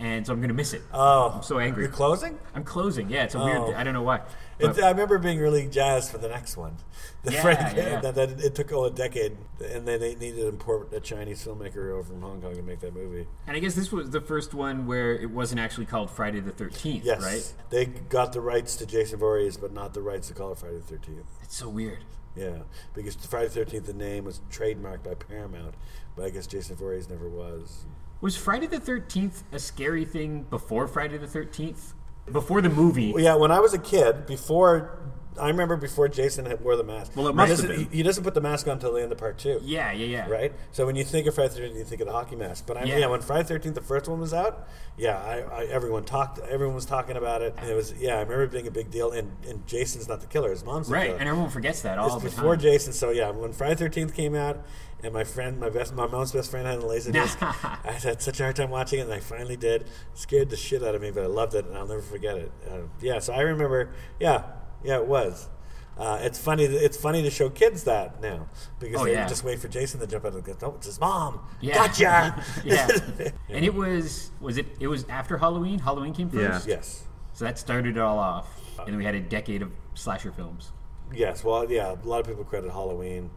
and 0.00 0.26
so 0.26 0.32
I'm 0.32 0.40
gonna 0.40 0.52
miss 0.52 0.72
it. 0.72 0.82
Oh, 0.92 1.30
I'm 1.36 1.42
so 1.44 1.60
angry. 1.60 1.84
You're 1.84 1.92
closing? 1.92 2.40
I'm 2.56 2.64
closing. 2.64 3.08
Yeah, 3.08 3.22
it's 3.22 3.36
a 3.36 3.38
Oh. 3.38 3.44
weird. 3.44 3.76
I 3.76 3.84
don't 3.84 3.94
know 3.94 4.02
why. 4.02 4.22
But- 4.60 4.82
I 4.82 4.90
remember 4.90 5.18
being 5.18 5.38
really 5.38 5.66
jazzed 5.68 6.10
for 6.10 6.18
the 6.18 6.28
next 6.28 6.56
one. 6.56 6.76
The 7.22 7.32
Yeah, 7.32 7.74
yeah. 7.74 8.00
That, 8.00 8.14
that 8.14 8.30
it 8.40 8.54
took 8.54 8.72
oh, 8.72 8.84
a 8.84 8.90
decade, 8.90 9.36
and 9.72 9.86
then 9.88 10.00
they 10.00 10.14
needed 10.14 10.36
to 10.36 10.48
import 10.48 10.92
a 10.92 11.00
Chinese 11.00 11.44
filmmaker 11.44 11.90
over 11.92 12.04
from 12.04 12.20
Hong 12.22 12.40
Kong 12.42 12.54
to 12.54 12.62
make 12.62 12.80
that 12.80 12.94
movie. 12.94 13.26
and 13.46 13.56
I 13.56 13.60
guess 13.60 13.74
this 13.74 13.90
was 13.90 14.10
the 14.10 14.20
first 14.20 14.52
one 14.54 14.86
where 14.86 15.14
it 15.14 15.30
wasn't 15.30 15.60
actually 15.60 15.86
called 15.86 16.10
Friday 16.10 16.40
the 16.40 16.50
Thirteenth, 16.52 17.04
Yes, 17.04 17.22
right? 17.22 17.54
they 17.70 17.86
got 17.86 18.32
the 18.32 18.40
rights 18.40 18.76
to 18.76 18.86
Jason 18.86 19.18
Voorhees, 19.18 19.56
but 19.56 19.72
not 19.72 19.94
the 19.94 20.02
rights 20.02 20.28
to 20.28 20.34
call 20.34 20.52
it 20.52 20.58
Friday 20.58 20.76
the 20.76 20.82
Thirteenth. 20.82 21.26
It's 21.42 21.56
so 21.56 21.68
weird. 21.68 22.04
Yeah, 22.36 22.58
because 22.94 23.14
Friday 23.14 23.46
the 23.48 23.54
Thirteenth, 23.54 23.86
the 23.86 23.92
name 23.94 24.24
was 24.24 24.40
trademarked 24.50 25.02
by 25.04 25.14
Paramount, 25.14 25.74
but 26.16 26.26
I 26.26 26.30
guess 26.30 26.46
Jason 26.46 26.76
Voorhees 26.76 27.08
never 27.08 27.28
was. 27.28 27.86
Was 28.20 28.36
Friday 28.36 28.66
the 28.66 28.80
Thirteenth 28.80 29.44
a 29.52 29.58
scary 29.58 30.04
thing 30.04 30.42
before 30.50 30.86
Friday 30.86 31.16
the 31.18 31.26
Thirteenth? 31.28 31.94
Before 32.30 32.60
the 32.62 32.70
movie? 32.70 33.12
Well, 33.12 33.22
yeah, 33.22 33.34
when 33.36 33.50
I 33.50 33.60
was 33.60 33.74
a 33.74 33.78
kid, 33.78 34.26
before 34.26 34.98
I 35.38 35.48
remember 35.48 35.76
before 35.76 36.06
Jason 36.08 36.46
had 36.46 36.60
wore 36.62 36.76
the 36.76 36.84
mask. 36.84 37.12
Well, 37.16 37.26
it 37.26 37.30
He 37.32 37.36
must 37.36 37.50
have 37.50 37.58
doesn't- 37.62 37.76
been. 37.76 37.90
He, 37.90 37.96
he 37.98 38.02
doesn't 38.04 38.22
put 38.22 38.34
the 38.34 38.40
mask 38.40 38.66
on 38.68 38.74
until 38.74 38.92
the 38.94 39.02
end 39.02 39.10
of 39.10 39.18
part 39.18 39.36
two. 39.36 39.60
Yeah, 39.64 39.90
yeah, 39.90 40.06
yeah. 40.06 40.28
Right, 40.30 40.52
so 40.70 40.86
when 40.86 40.94
you 40.94 41.02
think 41.04 41.26
of 41.26 41.34
Friday 41.34 41.54
Thirteenth, 41.54 41.76
you 41.76 41.84
think 41.84 42.00
of 42.00 42.06
the 42.06 42.12
hockey 42.12 42.36
mask. 42.36 42.66
But 42.68 42.76
I 42.76 42.80
mean, 42.82 42.90
Yeah. 42.90 42.98
yeah, 42.98 43.06
when 43.08 43.20
Friday 43.20 43.42
Thirteenth, 43.48 43.74
the 43.74 43.80
first 43.80 44.08
one 44.08 44.20
was 44.20 44.32
out, 44.32 44.68
yeah, 44.96 45.18
I, 45.18 45.40
I, 45.40 45.64
everyone 45.64 46.04
talked, 46.04 46.38
everyone 46.38 46.76
was 46.76 46.86
talking 46.86 47.16
about 47.16 47.42
it. 47.42 47.52
And 47.58 47.68
it 47.68 47.74
was, 47.74 47.92
yeah, 48.00 48.14
I 48.14 48.20
remember 48.20 48.44
it 48.44 48.52
being 48.52 48.68
a 48.68 48.70
big 48.70 48.92
deal. 48.92 49.10
And, 49.10 49.32
and 49.48 49.66
Jason's 49.66 50.08
not 50.08 50.20
the 50.20 50.28
killer; 50.28 50.50
his 50.50 50.64
mom's 50.64 50.86
the 50.86 50.94
Right, 50.94 51.06
killer. 51.08 51.18
and 51.18 51.28
everyone 51.28 51.50
forgets 51.50 51.82
that 51.82 51.98
all 51.98 52.14
It's 52.14 52.22
the 52.22 52.30
before 52.30 52.54
time. 52.54 52.62
Jason. 52.62 52.92
So 52.92 53.10
yeah, 53.10 53.30
when 53.30 53.52
Friday 53.52 53.74
Thirteenth 53.74 54.14
came 54.14 54.36
out, 54.36 54.64
and 55.04 55.12
my 55.12 55.24
friend, 55.24 55.60
my 55.60 55.68
best, 55.70 55.94
my 55.94 56.06
mom's 56.06 56.32
best 56.32 56.50
friend 56.50 56.66
had 56.66 56.78
a 56.78 56.86
laser 56.86 57.12
disc. 57.12 57.38
I 57.42 57.92
had 58.02 58.20
such 58.22 58.40
a 58.40 58.42
hard 58.42 58.56
time 58.56 58.70
watching 58.70 58.98
it, 59.00 59.02
and 59.02 59.12
I 59.12 59.20
finally 59.20 59.56
did. 59.56 59.82
It 59.82 59.88
scared 60.14 60.50
the 60.50 60.56
shit 60.56 60.82
out 60.82 60.94
of 60.94 61.02
me, 61.02 61.10
but 61.10 61.22
I 61.22 61.26
loved 61.26 61.54
it, 61.54 61.64
and 61.66 61.76
I'll 61.76 61.86
never 61.86 62.02
forget 62.02 62.36
it. 62.36 62.52
Uh, 62.68 62.78
yeah, 63.00 63.18
so 63.18 63.32
I 63.32 63.40
remember. 63.40 63.90
Yeah, 64.18 64.44
yeah, 64.82 64.96
it 64.96 65.06
was. 65.06 65.48
Uh, 65.96 66.18
it's 66.22 66.38
funny. 66.40 66.64
It's 66.64 66.96
funny 66.96 67.22
to 67.22 67.30
show 67.30 67.48
kids 67.48 67.84
that 67.84 68.20
now 68.20 68.48
because 68.80 69.00
Oh, 69.00 69.04
they 69.04 69.12
yeah. 69.12 69.28
just 69.28 69.44
wait 69.44 69.60
for 69.60 69.68
Jason 69.68 70.00
to 70.00 70.06
jump 70.08 70.24
out 70.24 70.32
and 70.34 70.42
go, 70.42 70.56
"Oh, 70.62 70.74
it's 70.76 70.86
his 70.86 70.98
mom! 70.98 71.38
Yeah. 71.60 71.74
Gotcha!" 71.74 72.42
yeah, 72.64 72.88
and 73.48 73.64
it 73.64 73.72
was 73.74 74.32
was 74.40 74.58
it 74.58 74.66
it 74.80 74.88
was 74.88 75.04
after 75.08 75.38
Halloween. 75.38 75.78
Halloween 75.78 76.12
came 76.12 76.28
first. 76.30 76.42
Yeah. 76.42 76.50
first. 76.52 76.66
yes, 76.68 77.04
So 77.32 77.44
that 77.44 77.60
started 77.60 77.96
it 77.96 78.00
all 78.00 78.18
off, 78.18 78.48
and 78.78 78.88
then 78.88 78.96
we 78.96 79.04
had 79.04 79.14
a 79.14 79.20
decade 79.20 79.62
of 79.62 79.70
slasher 79.94 80.32
films. 80.32 80.72
yes. 81.14 81.44
Well, 81.44 81.70
yeah. 81.70 81.92
A 81.92 82.08
lot 82.08 82.18
of 82.20 82.26
people 82.26 82.42
credit 82.42 82.72
Halloween. 82.72 83.30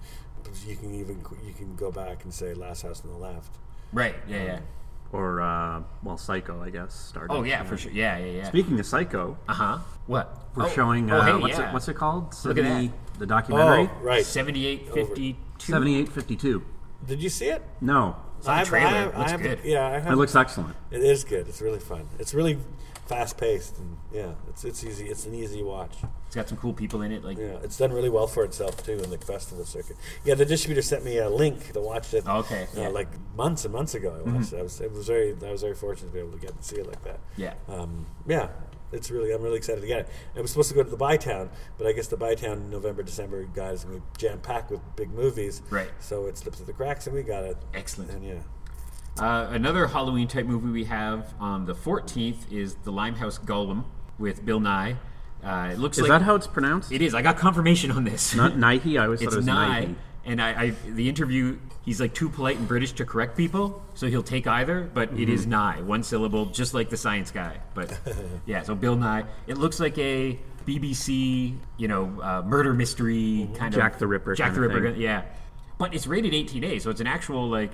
You 0.68 0.76
can 0.76 0.94
even 0.96 1.24
you 1.46 1.54
can 1.54 1.76
go 1.76 1.92
back 1.92 2.24
and 2.24 2.34
say 2.34 2.54
Last 2.54 2.82
House 2.84 3.04
on 3.04 3.12
the 3.12 3.18
Left. 3.18 3.52
Right. 3.94 4.16
Yeah. 4.28 4.44
Yeah. 4.44 4.60
or, 5.14 5.40
uh, 5.42 5.82
well, 6.04 6.18
Psycho, 6.18 6.62
I 6.62 6.70
guess, 6.70 6.94
started. 6.94 7.34
Oh 7.34 7.44
yeah, 7.44 7.64
for 7.64 7.78
sure. 7.78 7.92
Yeah. 7.92 8.18
Yeah. 8.18 8.26
Yeah. 8.32 8.44
Speaking 8.48 8.80
of 8.80 8.86
Psycho, 8.86 9.38
Uh 9.48 9.54
huh. 9.54 9.78
What? 10.08 10.44
we're 10.56 10.66
Oh, 10.66 10.70
showing, 10.70 11.10
oh, 11.12 11.18
uh, 11.18 11.26
hey, 11.26 11.34
what's, 11.36 11.58
yeah. 11.58 11.70
it, 11.70 11.74
what's 11.74 11.88
it 11.88 11.96
called? 11.96 12.24
Look 12.46 12.58
at 12.58 12.64
Sydney- 12.66 12.88
that. 12.88 13.20
The 13.20 13.26
documentary? 13.26 13.90
Oh, 13.92 14.04
right. 14.04 14.26
Seventy-eight 14.26 14.94
fifty-two. 14.94 15.40
7852. 15.60 16.64
Did 17.06 17.22
you 17.24 17.30
see 17.30 17.48
it? 17.48 17.64
No. 17.82 17.98
on 17.98 18.16
the 18.44 18.52
I've- 18.52 18.70
trailer. 18.70 18.88
I've- 18.88 19.18
Looks 19.18 19.32
I've- 19.32 19.44
good. 19.44 19.60
Yeah, 19.64 19.88
I 19.88 20.00
have, 20.00 20.14
It 20.14 20.16
looks 20.18 20.36
excellent. 20.36 20.76
It 20.92 21.02
is 21.02 21.24
good. 21.24 21.48
It's 21.48 21.62
really 21.62 21.80
fun. 21.80 22.08
It's 22.20 22.34
really 22.34 22.58
fast 23.08 23.38
paced, 23.38 23.78
and 23.78 23.98
yeah, 24.12 24.34
it's 24.50 24.64
it's 24.64 24.84
easy. 24.84 25.08
It's 25.08 25.26
an 25.26 25.34
easy 25.34 25.64
watch. 25.64 25.96
It's 26.28 26.36
got 26.36 26.50
some 26.50 26.58
cool 26.58 26.74
people 26.74 27.02
in 27.02 27.12
it. 27.12 27.24
Like. 27.24 27.38
Yeah, 27.38 27.58
it's 27.64 27.78
done 27.78 27.92
really 27.92 28.10
well 28.10 28.28
for 28.28 28.44
itself 28.44 28.84
too 28.84 29.00
in 29.00 29.10
the 29.10 29.18
festival 29.18 29.66
circuit. 29.66 29.98
Yeah, 30.26 30.36
the 30.36 30.46
distributor 30.46 30.82
sent 30.82 31.04
me 31.06 31.18
a 31.18 31.30
link 31.30 31.74
to 31.74 31.82
watch 31.82 32.14
it. 32.14 32.28
Okay, 32.28 32.68
uh, 32.76 32.82
yeah. 32.82 32.88
like 32.90 33.10
months 33.36 33.66
and 33.66 33.74
months 33.74 33.96
ago. 33.96 34.16
I 34.18 34.30
watched 34.30 34.54
it. 34.54 34.60
I 34.60 34.62
was 34.62 34.82
it 34.82 34.92
was 34.92 35.08
very 35.08 35.36
I 35.46 35.52
was 35.52 35.62
very 35.62 35.76
fortunate 35.76 36.10
to 36.10 36.14
be 36.14 36.20
able 36.20 36.32
to 36.32 36.40
get 36.40 36.52
and 36.52 36.64
see 36.64 36.78
it 36.78 36.88
like 36.88 37.04
that. 37.04 37.20
Yeah. 37.36 37.54
Um, 37.68 38.06
yeah. 38.28 38.50
It's 38.90 39.12
really, 39.12 39.34
I'm 39.34 39.42
really 39.42 39.58
excited 39.58 39.82
to 39.82 39.88
get 39.88 40.00
it. 40.00 40.10
I 40.34 40.40
was 40.40 40.52
supposed 40.52 40.70
to 40.70 40.76
go 40.76 40.82
to 40.82 40.90
the 40.90 40.96
ByTowne, 40.98 41.50
but 41.78 41.88
I 41.88 41.92
guess 41.92 42.08
the 42.08 42.16
ByTowne 42.16 42.70
November, 42.70 43.04
December 43.04 43.44
guys 43.44 43.84
be 43.84 44.02
jam 44.18 44.40
packed 44.40 44.72
with 44.72 44.80
big 44.96 45.12
movies. 45.12 45.62
Right. 45.70 45.90
So 46.00 46.28
it 46.28 46.38
slipped 46.38 46.56
through 46.56 46.68
the 46.68 46.74
cracks, 46.74 47.06
and 47.06 47.14
we 47.14 47.24
got 47.24 47.44
it. 47.44 47.58
Excellent. 47.74 48.12
And 48.12 48.24
yeah, 48.24 48.40
Uh, 49.20 49.48
another 49.52 49.88
Halloween 49.88 50.28
type 50.28 50.46
movie 50.46 50.70
we 50.70 50.84
have 50.86 51.34
on 51.40 51.66
the 51.66 51.74
14th 51.74 52.52
is 52.52 52.76
The 52.84 52.92
Limehouse 52.92 53.40
Golem 53.40 53.84
with 54.20 54.46
Bill 54.46 54.60
Nighy. 54.60 54.98
Uh, 55.44 55.70
it 55.72 55.80
looks 55.80 55.98
Is 55.98 56.04
like 56.04 56.10
that 56.10 56.22
how 56.24 56.36
it's 56.36 56.48
pronounced? 56.48 56.92
it 56.92 57.02
is. 57.02 57.14
I 57.16 57.22
got 57.22 57.38
confirmation 57.38 57.92
on 57.92 58.04
this. 58.04 58.36
Not 58.36 58.58
Nike? 58.58 58.98
I 58.98 59.06
always 59.06 59.22
it's 59.22 59.30
thought 59.30 59.34
it 59.34 59.38
was 59.38 59.46
Nye, 59.46 59.80
Nike. 59.82 59.96
and 60.26 60.42
I, 60.42 60.62
I 60.64 60.70
the 60.90 61.08
interview 61.08 61.58
he's 61.84 62.02
like 62.02 62.14
too 62.14 62.28
polite 62.30 62.58
and 62.58 62.68
British 62.68 62.94
to 62.94 63.06
correct 63.06 63.38
people, 63.38 63.84
so 63.94 64.08
he'll 64.08 64.24
take 64.24 64.48
either. 64.48 64.90
But 64.94 65.14
it 65.14 65.30
is 65.30 65.46
Nye, 65.46 65.82
one 65.84 66.02
syllable, 66.04 66.48
just 66.48 66.74
like 66.74 66.90
the 66.90 66.98
science 66.98 67.30
guy. 67.32 67.58
But 67.76 67.98
yeah, 68.48 68.64
so 68.64 68.74
Bill 68.76 68.98
Nighy. 68.98 69.28
It 69.46 69.58
looks 69.58 69.80
like 69.80 69.98
a 70.00 70.38
BBC, 70.66 71.56
you 71.78 71.88
know, 71.88 72.20
uh, 72.22 72.42
murder 72.46 72.74
mystery 72.74 73.48
kind 73.56 73.74
of 73.74 73.80
Jack 73.80 74.00
the 74.00 74.08
Ripper 74.08 74.36
Jack 74.36 74.54
the 74.54 74.62
Ripper, 74.62 74.92
thing. 74.92 75.02
yeah. 75.02 75.24
But 75.78 75.94
it's 75.94 76.08
rated 76.08 76.34
18A, 76.34 76.82
so 76.82 76.90
it's 76.90 77.02
an 77.02 77.08
actual 77.08 77.48
like. 77.48 77.72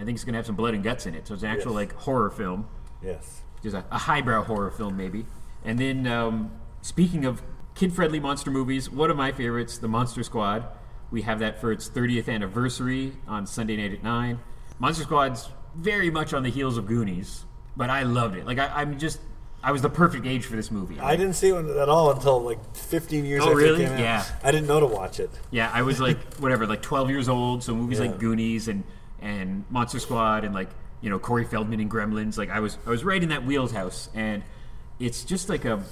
I 0.00 0.04
think 0.04 0.16
it's 0.16 0.24
gonna 0.24 0.38
have 0.38 0.46
some 0.46 0.56
blood 0.56 0.74
and 0.74 0.82
guts 0.82 1.06
in 1.06 1.14
it. 1.14 1.26
So 1.26 1.34
it's 1.34 1.42
an 1.42 1.50
actual 1.50 1.72
Yes. 1.72 1.90
like 1.90 1.92
horror 1.94 2.30
film 2.30 2.66
yes. 3.02 3.42
just 3.62 3.76
a, 3.76 3.84
a 3.90 3.98
highbrow 3.98 4.42
horror 4.44 4.70
film, 4.70 4.96
maybe. 4.96 5.26
And 5.64 5.78
then, 5.78 6.06
um, 6.06 6.52
speaking 6.80 7.24
of 7.26 7.42
kid-friendly 7.74 8.18
monster 8.20 8.50
movies, 8.50 8.90
one 8.90 9.10
of 9.10 9.16
my 9.16 9.30
favorites, 9.32 9.76
The 9.78 9.88
Monster 9.88 10.22
Squad. 10.22 10.64
We 11.10 11.22
have 11.22 11.40
that 11.40 11.60
for 11.60 11.72
its 11.72 11.88
30th 11.88 12.28
anniversary 12.28 13.12
on 13.26 13.46
Sunday 13.46 13.76
night 13.76 13.92
at 13.92 14.02
nine. 14.02 14.38
Monster 14.78 15.02
Squad's 15.04 15.50
very 15.74 16.08
much 16.10 16.32
on 16.32 16.42
the 16.44 16.50
heels 16.50 16.78
of 16.78 16.86
Goonies, 16.86 17.44
but 17.76 17.90
I 17.90 18.02
loved 18.04 18.36
it. 18.36 18.46
Like 18.46 18.58
I, 18.58 18.68
I'm 18.68 18.98
just, 18.98 19.20
I 19.62 19.72
was 19.72 19.82
the 19.82 19.90
perfect 19.90 20.24
age 20.26 20.44
for 20.46 20.56
this 20.56 20.70
movie. 20.70 20.98
I 21.00 21.16
didn't 21.16 21.34
see 21.34 21.48
it 21.50 21.66
at 21.76 21.88
all 21.88 22.10
until 22.12 22.40
like 22.40 22.74
15 22.76 23.24
years 23.24 23.42
Oh, 23.42 23.48
after 23.48 23.56
really? 23.56 23.82
it 23.82 23.86
came 23.88 23.94
out. 23.94 23.98
Yeah. 24.00 24.24
I 24.44 24.50
didn't 24.52 24.68
know 24.68 24.80
to 24.80 24.86
watch 24.86 25.18
it. 25.20 25.30
Yeah, 25.50 25.70
I 25.74 25.82
was 25.82 26.00
like 26.00 26.18
whatever, 26.36 26.66
like 26.66 26.80
12 26.82 27.10
years 27.10 27.28
old. 27.28 27.62
So 27.64 27.74
movies 27.74 27.98
Yeah. 27.98 28.06
like 28.06 28.18
Goonies 28.18 28.68
and 28.68 28.84
and 29.20 29.64
Monster 29.70 29.98
Squad 30.00 30.44
and 30.44 30.54
like 30.54 30.68
you 31.00 31.10
know 31.10 31.18
Corey 31.18 31.44
Feldman 31.44 31.80
and 31.80 31.90
Gremlins. 31.90 32.36
Like 32.38 32.50
I 32.50 32.60
was 32.60 32.78
I 32.86 32.90
was 32.90 33.04
right 33.04 33.22
in 33.22 33.28
that 33.30 33.44
wheelhouse, 33.44 34.08
and 34.14 34.42
it's 34.98 35.24
just 35.24 35.48
like 35.48 35.64
a 35.64 35.82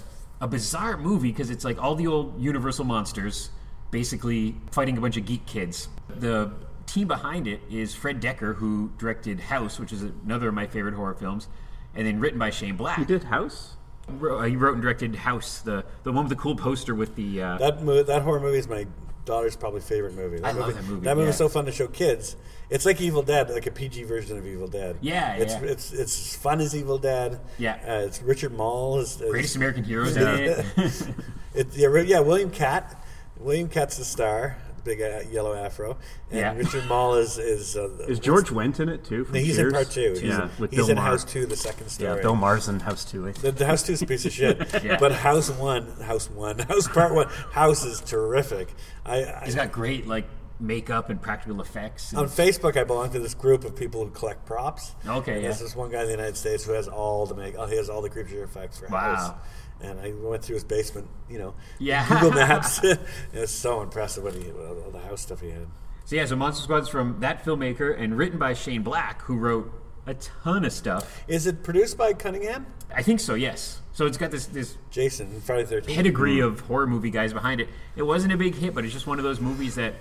a 0.40 0.46
bizarre 0.48 0.96
movie 0.96 1.32
because 1.32 1.50
it's 1.50 1.64
like 1.64 1.82
all 1.82 1.94
the 1.94 2.06
old 2.06 2.40
Universal 2.40 2.84
monsters 2.84 3.50
basically 3.90 4.54
fighting 4.70 4.96
a 4.98 5.00
bunch 5.00 5.16
of 5.16 5.24
geek 5.24 5.46
kids. 5.46 5.88
The 6.08 6.52
team 6.86 7.08
behind 7.08 7.46
it 7.46 7.60
is 7.70 7.94
Fred 7.94 8.20
Dekker, 8.20 8.54
who 8.56 8.92
directed 8.98 9.40
House, 9.40 9.78
which 9.78 9.92
is 9.92 10.02
another 10.02 10.48
of 10.48 10.54
my 10.54 10.66
favorite 10.66 10.94
horror 10.94 11.14
films, 11.14 11.48
and 11.94 12.06
then 12.06 12.20
written 12.20 12.38
by 12.38 12.50
Shane 12.50 12.76
Black. 12.76 12.98
He 12.98 13.04
did 13.04 13.24
House? 13.24 13.76
Uh, 14.08 14.42
He 14.42 14.56
wrote 14.56 14.74
and 14.74 14.82
directed 14.82 15.14
House, 15.16 15.60
the 15.60 15.84
the 16.02 16.12
one 16.12 16.24
with 16.24 16.30
the 16.30 16.40
cool 16.42 16.56
poster 16.56 16.94
with 16.94 17.14
the. 17.16 17.42
Uh, 17.42 17.58
That 17.58 17.82
mo- 17.82 18.02
that 18.02 18.22
horror 18.22 18.40
movie 18.40 18.58
is 18.58 18.68
my 18.68 18.86
daughter's 19.28 19.54
probably 19.56 19.80
favorite 19.80 20.14
movie. 20.14 20.42
I 20.42 20.52
love 20.52 20.74
that 20.74 20.84
movie, 20.84 21.04
That 21.04 21.14
movie 21.16 21.26
yeah. 21.26 21.30
is 21.30 21.36
so 21.36 21.48
fun 21.48 21.66
to 21.66 21.72
show 21.72 21.86
kids. 21.86 22.34
It's 22.70 22.84
like 22.84 23.00
Evil 23.00 23.22
Dead, 23.22 23.50
like 23.50 23.66
a 23.66 23.70
PG 23.70 24.02
version 24.04 24.36
of 24.36 24.46
Evil 24.46 24.66
Dead. 24.66 24.96
Yeah, 25.00 25.34
it's 25.34 25.54
yeah. 25.54 25.62
it's 25.62 25.92
it's 25.92 26.34
fun 26.36 26.60
as 26.60 26.74
Evil 26.74 26.98
Dead. 26.98 27.40
Yeah. 27.58 27.78
uh, 27.86 28.06
it's 28.06 28.20
Richard 28.22 28.52
Moll 28.52 28.98
is, 28.98 29.20
is 29.20 29.30
Greatest 29.30 29.56
American 29.56 29.84
Heroes. 29.90 30.16
It, 30.16 31.66
yeah, 31.74 32.00
yeah, 32.02 32.20
William 32.20 32.50
Katt. 32.50 33.04
William 33.38 33.68
Katt's 33.68 33.96
the 33.96 34.04
star, 34.04 34.56
big 34.84 35.00
uh, 35.02 35.20
yellow 35.30 35.54
afro, 35.54 35.96
and 36.30 36.38
Yeah. 36.40 36.54
Richard 36.54 36.86
Moll 36.86 37.14
is 37.14 37.38
is 37.38 37.76
uh, 37.76 37.88
Is 38.08 38.18
George 38.18 38.50
Wendt 38.50 38.80
in 38.80 38.88
it 38.88 39.04
too? 39.04 39.24
from 39.24 39.34
No, 39.34 39.40
he's 39.40 39.58
in 39.58 39.70
part 39.70 39.90
two. 39.90 40.10
He's, 40.12 40.22
Yeah, 40.22 40.44
in, 40.44 40.50
with 40.58 40.70
he's 40.70 40.78
Bill 40.80 40.90
in 40.90 40.96
Maher. 40.96 41.06
House 41.10 41.24
Two, 41.24 41.46
the 41.46 41.56
second 41.56 41.88
story. 41.88 42.16
Yeah, 42.16 42.22
Bill 42.22 42.36
Maher's 42.36 42.68
in 42.68 42.80
House 42.80 43.04
Two. 43.04 43.28
I. 43.28 43.32
The, 43.32 43.52
the 43.52 43.66
House 43.66 43.82
Two 43.82 43.92
is 43.92 44.02
a 44.02 44.06
piece 44.06 44.24
of 44.24 44.32
shit, 44.32 44.58
Yeah. 44.84 44.96
but 44.98 45.12
House 45.12 45.50
One, 45.50 45.86
House 46.02 46.30
One, 46.30 46.58
House 46.70 46.88
Part 46.88 47.14
One, 47.14 47.28
House 47.52 47.84
is 47.84 48.00
terrific. 48.00 48.68
I, 49.04 49.24
I 49.24 49.42
He's 49.44 49.54
got 49.54 49.72
great 49.72 50.06
like 50.06 50.26
makeup 50.60 51.08
and 51.08 51.22
practical 51.22 51.60
effects. 51.60 52.10
and- 52.10 52.18
on 52.20 52.26
Facebook, 52.28 52.76
I 52.76 52.82
belong 52.82 53.10
to 53.10 53.20
this 53.20 53.32
group 53.34 53.64
of 53.64 53.76
people 53.76 54.04
who 54.04 54.10
collect 54.10 54.44
props. 54.44 54.92
Okay, 55.06 55.36
And 55.36 55.44
There's 55.44 55.60
this 55.60 55.76
one 55.76 55.90
guy 55.92 56.00
in 56.00 56.06
the 56.06 56.10
United 56.12 56.36
States 56.36 56.64
who 56.64 56.72
has 56.72 56.88
all 56.88 57.26
the 57.26 57.36
make. 57.36 57.54
Oh, 57.56 57.66
he 57.66 57.76
has 57.76 57.88
all 57.88 58.02
the 58.02 58.10
creature 58.10 58.42
effects 58.42 58.78
for 58.80 58.88
Wow. 58.88 59.14
House. 59.14 59.34
And 59.80 60.00
I 60.00 60.12
went 60.12 60.42
through 60.42 60.54
his 60.54 60.64
basement, 60.64 61.08
you 61.30 61.38
know, 61.38 61.54
Yeah. 61.78 62.06
Google 62.08 62.30
Maps. 62.40 62.82
it 62.84 62.98
was 63.32 63.50
so 63.50 63.80
impressive 63.82 64.24
what 64.24 64.34
he, 64.34 64.50
all 64.50 64.90
the 64.90 64.98
house 64.98 65.20
stuff 65.20 65.40
he 65.40 65.50
had. 65.50 65.66
So 66.04 66.16
yeah, 66.16 66.24
so 66.24 66.36
Monster 66.36 66.62
Squad's 66.64 66.88
from 66.88 67.20
that 67.20 67.44
filmmaker 67.44 67.96
and 67.98 68.16
written 68.16 68.38
by 68.38 68.54
Shane 68.54 68.82
Black, 68.82 69.22
who 69.22 69.36
wrote 69.36 69.70
a 70.06 70.14
ton 70.14 70.64
of 70.64 70.72
stuff. 70.72 71.22
Is 71.28 71.46
it 71.46 71.62
produced 71.62 71.98
by 71.98 72.12
Cunningham? 72.14 72.66
I 72.94 73.02
think 73.02 73.20
so, 73.20 73.34
yes. 73.34 73.82
So 73.92 74.06
it's 74.06 74.16
got 74.16 74.30
this 74.30 74.46
this 74.46 74.78
Jason, 74.90 75.40
Friday 75.42 75.64
the 75.64 75.76
13th. 75.82 75.94
pedigree 75.94 76.40
of 76.40 76.60
horror 76.60 76.86
movie 76.86 77.10
guys 77.10 77.32
behind 77.34 77.60
it. 77.60 77.68
It 77.94 78.02
wasn't 78.04 78.32
a 78.32 78.36
big 78.38 78.54
hit, 78.54 78.74
but 78.74 78.84
it's 78.84 78.94
just 78.94 79.06
one 79.06 79.18
of 79.18 79.24
those 79.24 79.38
movies 79.40 79.74
that 79.74 79.94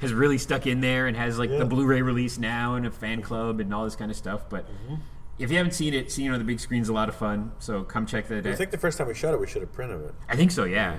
has 0.00 0.14
really 0.14 0.38
stuck 0.38 0.66
in 0.66 0.80
there 0.80 1.06
and 1.08 1.16
has 1.16 1.38
like 1.38 1.50
Yeah. 1.50 1.58
the 1.58 1.66
Blu-ray 1.66 2.00
release 2.00 2.38
now 2.38 2.74
and 2.76 2.86
a 2.86 2.90
fan 2.90 3.20
club 3.20 3.60
and 3.60 3.74
all 3.74 3.84
this 3.84 3.96
kind 3.96 4.10
of 4.10 4.16
stuff. 4.16 4.48
But 4.48 4.64
Mm-hmm. 4.66 4.94
If 5.40 5.50
you 5.50 5.56
haven't 5.56 5.72
seen 5.72 5.94
it, 5.94 6.10
seeing 6.12 6.28
it 6.28 6.32
on 6.32 6.38
the 6.38 6.44
big 6.44 6.60
screen 6.60 6.82
is 6.82 6.88
a 6.88 6.92
lot 6.92 7.08
of 7.08 7.14
fun. 7.16 7.52
So 7.58 7.82
come 7.82 8.06
check 8.06 8.28
that 8.28 8.46
out. 8.46 8.52
I 8.52 8.56
think 8.56 8.70
the 8.70 8.78
first 8.78 8.98
time 8.98 9.08
we 9.08 9.14
shot 9.14 9.34
it, 9.34 9.40
we 9.40 9.46
should 9.46 9.62
have 9.62 9.72
printed 9.72 10.02
it. 10.02 10.14
I 10.28 10.36
think 10.36 10.50
so, 10.50 10.64
yeah. 10.64 10.98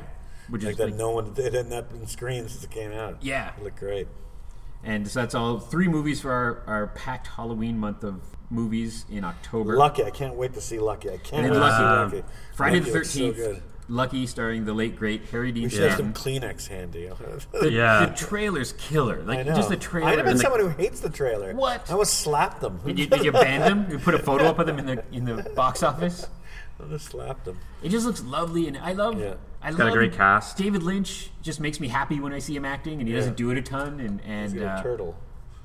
Which 0.50 0.64
Like 0.64 0.72
is 0.74 0.78
that 0.80 0.86
like- 0.88 0.96
no 0.96 1.12
one, 1.12 1.28
it 1.38 1.38
hadn't 1.54 1.70
not 1.70 1.90
been 1.90 2.08
screened 2.08 2.50
since 2.50 2.64
it 2.64 2.72
came 2.72 2.92
out. 2.92 3.18
Yeah. 3.22 3.52
It 3.58 3.64
looked 3.64 3.80
great. 3.80 4.08
And 4.84 5.08
so 5.08 5.20
that's 5.22 5.36
all 5.36 5.60
three 5.60 5.88
movies 5.88 6.22
for 6.22 6.32
our, 6.32 6.64
our 6.66 6.88
packed 6.88 7.28
Halloween 7.28 7.78
month 7.78 8.04
of 8.04 8.20
movies 8.50 9.06
in 9.12 9.24
October. 9.24 9.78
Lucky, 9.78 10.04
I 10.04 10.10
can't 10.10 10.36
wait 10.36 10.54
to 10.56 10.62
see 10.62 10.80
Lucky. 10.80 11.10
I 11.12 11.18
can't 11.18 11.44
wait 11.44 11.54
then 11.54 11.62
to 11.62 11.78
see 11.78 11.84
Lucky. 11.84 12.16
Lucky. 12.18 12.28
Friday 12.56 12.80
Lucky 12.80 12.92
the 12.92 13.06
so 13.06 13.20
Thirteenth. 13.20 13.36
good. 13.36 13.64
Lucky, 13.92 14.26
starring 14.26 14.64
the 14.64 14.74
late 14.74 14.96
great 14.96 15.26
Harry 15.32 15.52
Dean 15.52 15.64
We 15.64 15.70
should 15.70 15.82
have 15.84 15.98
some 15.98 16.14
Kleenex 16.14 16.68
handy. 16.68 17.10
The, 17.52 17.70
Yeah. 17.70 18.06
the 18.06 18.16
trailer's 18.16 18.72
killer. 18.74 19.22
Like 19.24 19.40
I 19.40 19.44
know. 19.44 19.56
just 19.56 19.68
the 19.68 19.76
trailer. 19.76 20.08
I've 20.08 20.16
been 20.18 20.28
and, 20.28 20.38
like, 20.38 20.44
someone 20.44 20.62
who 20.62 20.70
hates 20.70 21.02
the 21.02 21.10
trailer. 21.10 21.54
What? 21.54 21.90
I 21.90 21.94
almost 21.94 22.20
slapped 22.20 22.62
them. 22.62 22.80
did, 22.86 22.98
you, 22.98 23.08
did 23.08 23.26
you 23.26 23.34
ban 23.34 23.60
them? 23.60 23.92
You 23.92 24.00
put 24.00 24.16
a 24.16 24.20
photo 24.20 24.46
up 24.46 24.60
of 24.60 24.68
them 24.68 24.80
in 24.80 24.86
the 24.86 25.04
in 25.12 25.26
the 25.26 25.44
box 25.56 25.84
office. 25.84 26.26
I 26.84 26.88
just 26.88 27.08
slapped 27.08 27.46
them. 27.46 27.60
It 27.84 27.90
just 27.90 28.06
looks 28.06 28.24
lovely, 28.24 28.68
and 28.68 28.78
I 28.78 28.94
love. 28.94 29.20
Yeah. 29.20 29.36
I 29.62 29.72
got 29.74 29.90
a 29.90 29.92
great 29.92 30.14
cast. 30.14 30.58
David 30.58 30.82
Lynch 30.84 31.30
just 31.42 31.60
makes 31.60 31.80
me 31.80 31.88
happy 31.90 32.20
when 32.20 32.34
I 32.34 32.40
see 32.40 32.56
him 32.56 32.66
acting, 32.66 33.00
and 33.00 33.08
he 33.08 33.14
doesn't 33.14 33.38
do 33.38 33.52
it 33.52 33.58
a 33.58 33.62
ton. 33.62 34.00
And 34.00 34.22
He's 34.22 34.54
and 34.54 34.60
got 34.62 34.78
a 34.78 34.80
uh, 34.80 34.84
turtle. 34.84 35.16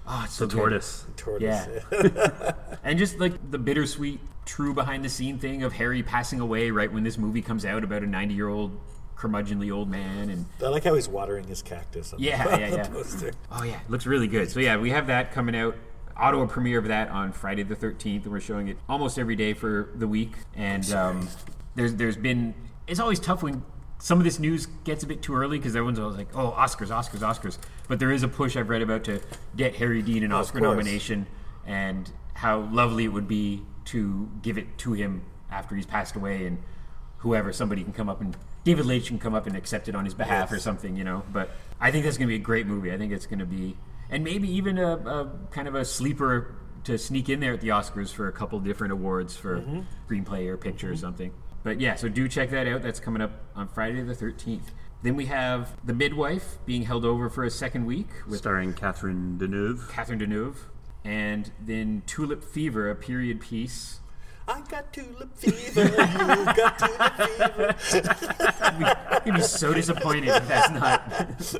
Oh, 0.06 0.22
it's 0.24 0.34
so 0.34 0.46
The 0.46 0.54
good. 0.54 0.58
tortoise. 0.60 1.06
Tortoise. 1.16 1.68
Yeah. 1.92 2.52
and 2.84 2.98
just 2.98 3.18
like 3.18 3.50
the 3.50 3.58
bittersweet, 3.58 4.20
true 4.44 4.72
behind 4.74 5.04
the 5.04 5.08
scene 5.08 5.38
thing 5.38 5.62
of 5.62 5.72
Harry 5.74 6.02
passing 6.02 6.40
away 6.40 6.70
right 6.70 6.92
when 6.92 7.02
this 7.04 7.18
movie 7.18 7.42
comes 7.42 7.64
out 7.64 7.82
about 7.84 8.02
a 8.02 8.06
90 8.06 8.34
year 8.34 8.48
old 8.48 8.78
curmudgeonly 9.16 9.72
old 9.74 9.88
man. 9.90 10.30
And 10.30 10.46
I 10.62 10.68
like 10.68 10.84
how 10.84 10.94
he's 10.94 11.08
watering 11.08 11.46
his 11.46 11.62
cactus. 11.62 12.12
On 12.12 12.18
Yeah, 12.20 12.44
the, 12.44 12.50
yeah, 12.60 12.64
on 12.66 12.70
the 12.72 12.76
yeah. 12.76 12.88
poster. 12.88 13.32
oh, 13.50 13.62
yeah, 13.64 13.80
it 13.80 13.90
looks 13.90 14.06
really 14.06 14.28
good. 14.28 14.50
So, 14.50 14.60
yeah, 14.60 14.76
we 14.76 14.90
have 14.90 15.06
that 15.08 15.32
coming 15.32 15.56
out. 15.56 15.76
Ottawa 16.18 16.46
premiere 16.46 16.78
of 16.78 16.86
that 16.88 17.10
on 17.10 17.30
Friday 17.32 17.62
the 17.62 17.76
13th, 17.76 18.22
and 18.24 18.32
we're 18.32 18.40
showing 18.40 18.68
it 18.68 18.78
almost 18.88 19.18
every 19.18 19.36
day 19.36 19.52
for 19.52 19.90
the 19.96 20.08
week. 20.08 20.32
And 20.54 20.90
um, 20.92 21.28
there's 21.74 21.94
there's 21.94 22.16
been 22.16 22.54
it's 22.86 23.00
always 23.00 23.20
tough 23.20 23.42
when 23.42 23.62
some 24.06 24.18
of 24.18 24.24
this 24.24 24.38
news 24.38 24.66
gets 24.84 25.02
a 25.02 25.06
bit 25.08 25.20
too 25.20 25.34
early 25.34 25.58
because 25.58 25.74
everyone's 25.74 25.98
always 25.98 26.16
like, 26.16 26.28
oh, 26.32 26.54
Oscars, 26.56 26.90
Oscars, 26.90 27.22
Oscars. 27.28 27.58
But 27.88 27.98
there 27.98 28.12
is 28.12 28.22
a 28.22 28.28
push 28.28 28.56
I've 28.56 28.68
read 28.68 28.80
about 28.80 29.02
to 29.04 29.20
get 29.56 29.74
Harry 29.74 30.00
Dean 30.00 30.22
an 30.22 30.30
Oscar 30.30 30.60
nomination, 30.60 31.26
and 31.66 32.08
how 32.34 32.60
lovely 32.70 33.02
it 33.02 33.08
would 33.08 33.26
be 33.26 33.62
to 33.86 34.30
give 34.42 34.58
it 34.58 34.78
to 34.78 34.92
him 34.92 35.22
after 35.50 35.74
he's 35.74 35.86
passed 35.86 36.14
away, 36.14 36.46
and 36.46 36.58
whoever 37.18 37.52
somebody 37.52 37.82
can 37.82 37.92
come 37.92 38.08
up 38.08 38.20
and 38.20 38.36
David 38.62 38.86
Lynch 38.86 39.08
can 39.08 39.18
come 39.18 39.34
up 39.34 39.48
and 39.48 39.56
accept 39.56 39.88
it 39.88 39.96
on 39.96 40.04
his 40.04 40.14
behalf 40.14 40.52
or 40.52 40.60
something, 40.60 40.94
you 40.94 41.02
know. 41.02 41.24
But 41.32 41.50
I 41.80 41.90
think 41.90 42.04
that's 42.04 42.16
going 42.16 42.28
to 42.28 42.32
be 42.32 42.36
a 42.40 42.44
great 42.44 42.68
movie. 42.68 42.92
I 42.92 42.98
think 42.98 43.12
it's 43.12 43.26
going 43.26 43.40
to 43.40 43.44
be, 43.44 43.76
and 44.08 44.22
maybe 44.22 44.48
even 44.52 44.78
a, 44.78 44.92
a 44.98 45.30
kind 45.50 45.66
of 45.66 45.74
a 45.74 45.84
sleeper 45.84 46.54
to 46.84 46.96
sneak 46.96 47.28
in 47.28 47.40
there 47.40 47.54
at 47.54 47.60
the 47.60 47.70
Oscars 47.70 48.12
for 48.12 48.28
a 48.28 48.32
couple 48.32 48.60
different 48.60 48.92
awards 48.92 49.36
for 49.36 49.62
Mm-hmm. 49.62 49.80
screenplay 50.08 50.46
or 50.46 50.56
picture 50.56 50.92
or 50.92 50.96
something. 50.96 51.32
But 51.66 51.80
yeah, 51.80 51.96
so 51.96 52.08
do 52.08 52.28
check 52.28 52.50
that 52.50 52.68
out. 52.68 52.82
That's 52.82 53.00
coming 53.00 53.20
up 53.20 53.32
on 53.56 53.66
Friday 53.66 54.00
the 54.00 54.14
13th. 54.14 54.70
Then 55.02 55.16
we 55.16 55.26
have 55.26 55.76
The 55.84 55.94
Midwife 55.94 56.58
being 56.64 56.82
held 56.82 57.04
over 57.04 57.28
for 57.28 57.42
a 57.42 57.50
second 57.50 57.86
week 57.86 58.06
with 58.28 58.38
starring 58.38 58.72
Catherine 58.72 59.36
Deneuve. 59.36 59.90
Catherine 59.90 60.20
Deneuve. 60.20 60.54
And 61.04 61.50
then 61.60 62.04
Tulip 62.06 62.44
Fever, 62.44 62.88
a 62.88 62.94
period 62.94 63.40
piece. 63.40 63.98
I 64.46 64.60
got 64.60 64.92
tulip 64.92 65.36
fever. 65.36 65.82
You 65.82 66.44
got 66.54 66.78
tulip 66.78 67.80
fever. 67.80 69.22
You'd 69.26 69.34
be 69.34 69.42
so 69.42 69.74
disappointed 69.74 70.28
if 70.28 70.46
that's 70.46 70.70
not. 70.70 71.12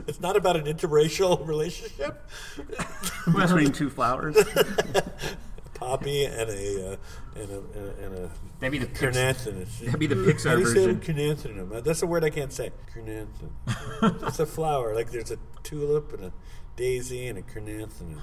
It's 0.07 0.21
not 0.21 0.37
about 0.37 0.55
an 0.55 0.67
interracial 0.67 1.45
relationship. 1.45 2.31
Between 3.25 3.73
two 3.73 3.91
flowers. 3.91 4.37
Poppy 5.77 6.25
and 6.25 6.51
a 6.51 6.93
uh, 6.93 6.97
and 7.37 7.51
a 7.51 7.59
and 7.59 7.75
a, 7.77 8.05
and 8.05 8.15
a 8.15 8.31
That'd 8.61 8.73
be 8.73 8.79
the 8.79 8.87
Pix- 8.87 9.17
That'd 9.81 9.99
be 9.99 10.07
the 10.07 10.15
How 10.17 10.23
Pixar 10.23 10.55
do 10.55 10.61
you 10.61 10.67
say 10.67 10.75
version. 10.87 11.01
chrysanthemum? 11.01 11.73
Uh, 11.75 11.81
that's 11.81 12.03
a 12.03 12.07
word 12.07 12.25
I 12.25 12.31
can't 12.31 12.53
say. 12.53 12.71
Chrysanthemum. 12.93 13.55
it's 14.27 14.41
a 14.41 14.47
flower. 14.47 14.95
Like 14.95 15.11
there's 15.11 15.31
a 15.31 15.39
tulip 15.63 16.13
and 16.15 16.25
a 16.25 16.33
daisy 16.77 17.27
and 17.29 17.39
a 17.39 17.43
chrysanthemum. 17.43 18.21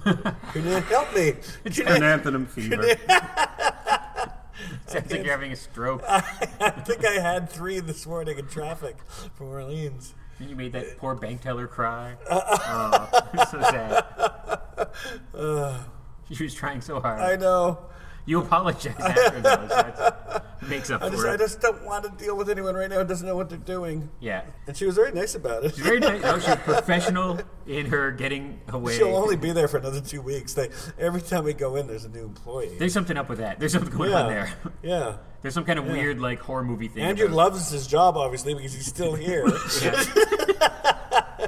Chrysan- 0.51 0.83
help 0.85 1.13
me. 1.15 1.33
Chrysanthemum 1.63 2.45
fever. 2.47 2.83
Sounds 4.87 5.11
like 5.11 5.23
you're 5.23 5.31
having 5.31 5.51
a 5.51 5.55
stroke. 5.55 6.03
I 6.07 6.21
think 6.85 7.05
I 7.05 7.13
had 7.19 7.49
three 7.49 7.79
this 7.79 8.05
morning 8.07 8.37
in 8.39 8.47
traffic 8.47 8.97
from 9.35 9.47
Orleans. 9.47 10.13
And 10.39 10.49
you 10.49 10.55
made 10.55 10.71
that 10.73 10.97
poor 10.97 11.15
bank 11.15 11.41
teller 11.41 11.67
cry. 11.67 12.15
Uh, 12.29 12.41
uh, 12.45 13.21
oh, 13.37 13.45
so 13.51 13.61
sad. 13.61 14.05
She 16.33 16.43
was 16.43 16.53
trying 16.53 16.81
so 16.81 16.99
hard. 16.99 17.19
I 17.19 17.35
know. 17.35 17.79
You 18.25 18.39
apologize 18.39 18.95
after 18.99 19.41
those. 19.41 19.69
That 19.69 20.45
makes 20.69 20.89
up 20.89 21.03
I 21.03 21.09
for 21.09 21.15
just, 21.15 21.27
I 21.27 21.37
just 21.37 21.61
don't 21.61 21.83
want 21.83 22.05
to 22.05 22.23
deal 22.23 22.37
with 22.37 22.49
anyone 22.49 22.73
right 22.73 22.89
now 22.89 22.99
who 22.99 23.05
doesn't 23.05 23.27
know 23.27 23.35
what 23.35 23.49
they're 23.49 23.57
doing. 23.57 24.09
Yeah. 24.21 24.43
And 24.65 24.77
she 24.77 24.85
was 24.85 24.95
very 24.95 25.11
nice 25.11 25.35
about 25.35 25.65
it. 25.65 25.75
She's 25.75 25.83
very 25.83 25.99
nice. 25.99 26.21
No, 26.21 26.39
she's 26.39 26.55
professional 26.63 27.41
in 27.67 27.87
her 27.87 28.11
getting 28.11 28.61
away. 28.69 28.95
She'll 28.95 29.15
only 29.15 29.35
be 29.35 29.51
there 29.51 29.67
for 29.67 29.77
another 29.77 29.99
two 29.99 30.21
weeks. 30.21 30.53
They, 30.53 30.69
every 30.97 31.21
time 31.21 31.43
we 31.43 31.53
go 31.53 31.75
in, 31.75 31.87
there's 31.87 32.05
a 32.05 32.09
new 32.09 32.23
employee. 32.23 32.77
There's 32.79 32.93
something 32.93 33.17
up 33.17 33.27
with 33.27 33.39
that. 33.39 33.59
There's 33.59 33.73
something 33.73 33.95
going 33.95 34.11
yeah, 34.11 34.21
on 34.21 34.29
there. 34.29 34.53
yeah. 34.81 35.17
There's 35.41 35.53
some 35.53 35.65
kind 35.65 35.77
of 35.77 35.85
weird 35.85 36.21
like 36.21 36.39
horror 36.39 36.63
movie 36.63 36.87
thing. 36.87 37.03
Andrew 37.03 37.27
loves 37.27 37.69
his 37.69 37.85
job, 37.85 38.15
obviously, 38.15 38.53
because 38.53 38.73
he's 38.73 38.85
still 38.85 39.15
here. 39.15 39.45
Yeah. 39.81 41.47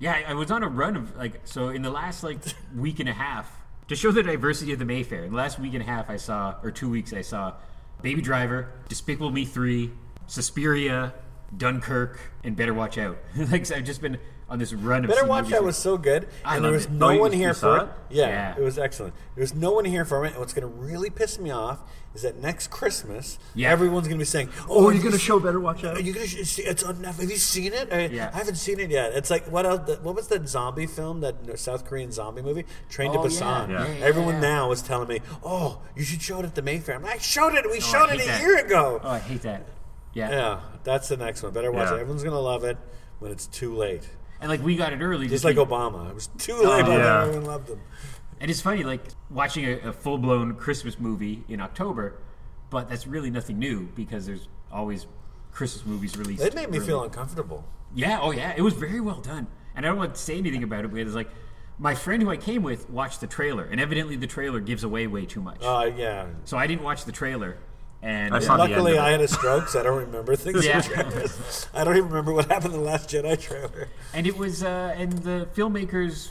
yeah, 0.00 0.22
I 0.26 0.34
was 0.34 0.50
on 0.50 0.64
a 0.64 0.68
run 0.68 0.96
of 0.96 1.16
like 1.16 1.42
so 1.44 1.68
in 1.68 1.82
the 1.82 1.90
last 1.90 2.24
like 2.24 2.38
week 2.74 2.98
and 2.98 3.08
a 3.08 3.12
half 3.12 3.59
to 3.90 3.96
show 3.96 4.12
the 4.12 4.22
diversity 4.22 4.72
of 4.72 4.78
the 4.78 4.84
Mayfair. 4.84 5.24
In 5.24 5.32
the 5.32 5.36
last 5.36 5.58
week 5.58 5.74
and 5.74 5.82
a 5.82 5.84
half, 5.84 6.08
I 6.08 6.16
saw 6.16 6.54
or 6.62 6.70
two 6.70 6.88
weeks, 6.88 7.12
I 7.12 7.22
saw 7.22 7.54
Baby 8.02 8.22
Driver, 8.22 8.70
Despicable 8.88 9.32
Me 9.32 9.44
Three, 9.44 9.90
Suspiria, 10.28 11.12
Dunkirk, 11.56 12.20
and 12.44 12.54
Better 12.54 12.72
Watch 12.72 12.98
Out. 12.98 13.18
like 13.36 13.68
I've 13.72 13.82
just 13.82 14.00
been 14.00 14.18
on 14.50 14.58
this 14.58 14.72
run 14.74 15.04
of 15.04 15.10
Better 15.10 15.24
Watch 15.24 15.52
Out 15.52 15.62
was 15.62 15.76
so 15.76 15.96
good, 15.96 16.26
I 16.44 16.56
and 16.56 16.64
there 16.64 16.72
was 16.72 16.86
it. 16.86 16.90
no 16.90 17.10
Oh, 17.10 17.18
one 17.20 17.32
here 17.32 17.54
for 17.54 17.76
it. 17.78 17.82
it? 17.84 17.88
Yeah, 18.10 18.26
Yeah. 18.28 18.54
it 18.58 18.62
was 18.62 18.78
excellent. 18.78 19.14
There 19.36 19.42
was 19.42 19.54
no 19.54 19.70
one 19.70 19.84
here 19.84 20.04
for 20.04 20.24
it, 20.26 20.30
and 20.32 20.38
what's 20.40 20.52
going 20.52 20.62
to 20.62 20.74
really 20.74 21.08
piss 21.08 21.38
me 21.38 21.50
off 21.52 21.78
is 22.14 22.22
that 22.22 22.36
next 22.42 22.68
Christmas, 22.70 23.38
Yeah. 23.54 23.70
everyone's 23.70 24.08
going 24.08 24.18
to 24.18 24.22
be 24.22 24.26
saying, 24.26 24.48
Oh, 24.68 24.88
have 24.88 24.94
you're 24.96 25.00
oh, 25.02 25.04
going 25.04 25.12
to 25.12 25.18
show 25.18 25.38
Better 25.38 25.60
Watch 25.60 25.84
Out? 25.84 25.96
Are 25.96 26.00
you 26.00 26.12
gonna 26.12 26.26
sh- 26.26 26.42
see? 26.42 26.62
It's 26.62 26.82
on 26.82 26.96
Netflix. 26.96 27.20
Have 27.20 27.30
you 27.30 27.36
seen 27.36 27.72
it? 27.72 27.92
I, 27.92 28.06
Yeah. 28.06 28.30
I 28.34 28.38
haven't 28.38 28.56
seen 28.56 28.80
it 28.80 28.90
yet. 28.90 29.12
It's 29.14 29.30
like 29.30 29.46
what 29.46 29.64
else? 29.64 29.88
What 30.02 30.16
was 30.16 30.26
that 30.28 30.48
zombie 30.48 30.86
film? 30.88 31.20
That 31.20 31.56
South 31.56 31.84
Korean 31.84 32.10
zombie 32.10 32.42
movie, 32.42 32.64
Train 32.88 33.12
Oh, 33.14 33.22
to 33.22 33.28
Busan. 33.28 33.70
yeah. 33.70 34.04
Everyone 34.04 34.40
now 34.40 34.72
is 34.72 34.82
telling 34.82 35.06
me, 35.06 35.20
"Oh, 35.44 35.78
you 35.94 36.02
should 36.02 36.20
show 36.20 36.40
it 36.40 36.44
at 36.44 36.56
the 36.56 36.62
Mayfair." 36.62 36.96
I'm 36.96 37.02
like, 37.04 37.14
I 37.14 37.18
showed 37.18 37.54
it. 37.54 37.64
We 37.70 37.76
Oh, 37.76 37.80
showed 37.80 38.10
it 38.10 38.20
a 38.20 38.26
that. 38.26 38.40
year 38.40 38.58
ago. 38.58 39.00
Oh, 39.04 39.08
I 39.10 39.20
hate 39.20 39.42
that. 39.42 39.66
Yeah. 40.12 40.30
Yeah, 40.30 40.60
that's 40.82 41.08
the 41.08 41.16
next 41.16 41.44
one. 41.44 41.52
Better 41.52 41.70
watch 41.70 41.92
it. 41.92 42.00
Everyone's 42.00 42.24
gonna 42.24 42.40
love 42.40 42.64
it 42.64 42.76
when 43.20 43.30
it's 43.30 43.46
too 43.46 43.76
late. 43.76 44.08
And 44.40 44.48
like 44.48 44.62
we 44.62 44.76
got 44.76 44.92
it 44.92 45.00
early, 45.00 45.28
Just 45.28 45.44
like 45.44 45.56
Obama, 45.56 46.08
it 46.08 46.14
was 46.14 46.28
too 46.38 46.54
late. 46.54 46.84
but 46.86 46.92
yeah. 46.92 47.22
Everyone 47.22 47.44
loved 47.44 47.68
him. 47.68 47.80
And 48.40 48.50
it's 48.50 48.60
funny, 48.62 48.84
like 48.84 49.02
watching 49.28 49.66
a, 49.66 49.88
a 49.88 49.92
full 49.92 50.16
blown 50.18 50.54
Christmas 50.54 50.98
movie 50.98 51.44
in 51.48 51.60
October, 51.60 52.18
but 52.70 52.88
that's 52.88 53.06
really 53.06 53.30
nothing 53.30 53.58
new 53.58 53.88
because 53.94 54.24
there's 54.26 54.48
always 54.72 55.06
Christmas 55.52 55.84
movies 55.84 56.16
released. 56.16 56.42
It 56.42 56.54
made 56.54 56.70
me 56.70 56.78
early. 56.78 56.86
feel 56.86 57.02
uncomfortable. 57.02 57.64
Yeah, 57.94 58.18
oh 58.22 58.30
yeah, 58.30 58.54
it 58.56 58.62
was 58.62 58.74
very 58.74 59.00
well 59.00 59.20
done. 59.20 59.46
And 59.74 59.84
I 59.84 59.90
don't 59.90 59.98
want 59.98 60.14
to 60.14 60.20
say 60.20 60.38
anything 60.38 60.62
about 60.62 60.84
it, 60.84 60.90
but 60.90 61.00
it's 61.00 61.14
like 61.14 61.28
my 61.78 61.94
friend 61.94 62.22
who 62.22 62.30
I 62.30 62.36
came 62.36 62.62
with 62.62 62.88
watched 62.88 63.20
the 63.20 63.26
trailer, 63.26 63.64
and 63.64 63.80
evidently 63.80 64.16
the 64.16 64.26
trailer 64.26 64.60
gives 64.60 64.84
away 64.84 65.06
way 65.06 65.26
too 65.26 65.40
much. 65.42 65.62
Uh, 65.62 65.90
yeah. 65.96 66.26
so 66.44 66.56
I 66.56 66.66
didn't 66.66 66.82
watch 66.82 67.04
the 67.04 67.12
trailer. 67.12 67.58
And 68.02 68.34
I 68.34 68.38
saw 68.38 68.56
the 68.56 68.62
end 68.64 68.72
Luckily. 68.72 68.98
I 68.98 69.10
had 69.10 69.20
a 69.20 69.28
stroke, 69.28 69.68
so 69.68 69.80
I 69.80 69.82
don't 69.82 69.98
remember 70.06 70.34
things. 70.34 70.64
Yeah. 70.64 70.78
I 71.74 71.84
don't 71.84 71.96
even 71.96 72.08
remember 72.08 72.32
what 72.32 72.46
happened 72.46 72.72
in 72.74 72.80
the 72.80 72.86
Last 72.86 73.10
Jedi 73.10 73.38
trailer. 73.38 73.88
and 74.14 74.26
it 74.26 74.36
was 74.38 74.62
uh, 74.62 74.94
and 74.96 75.12
the 75.18 75.48
filmmakers 75.54 76.30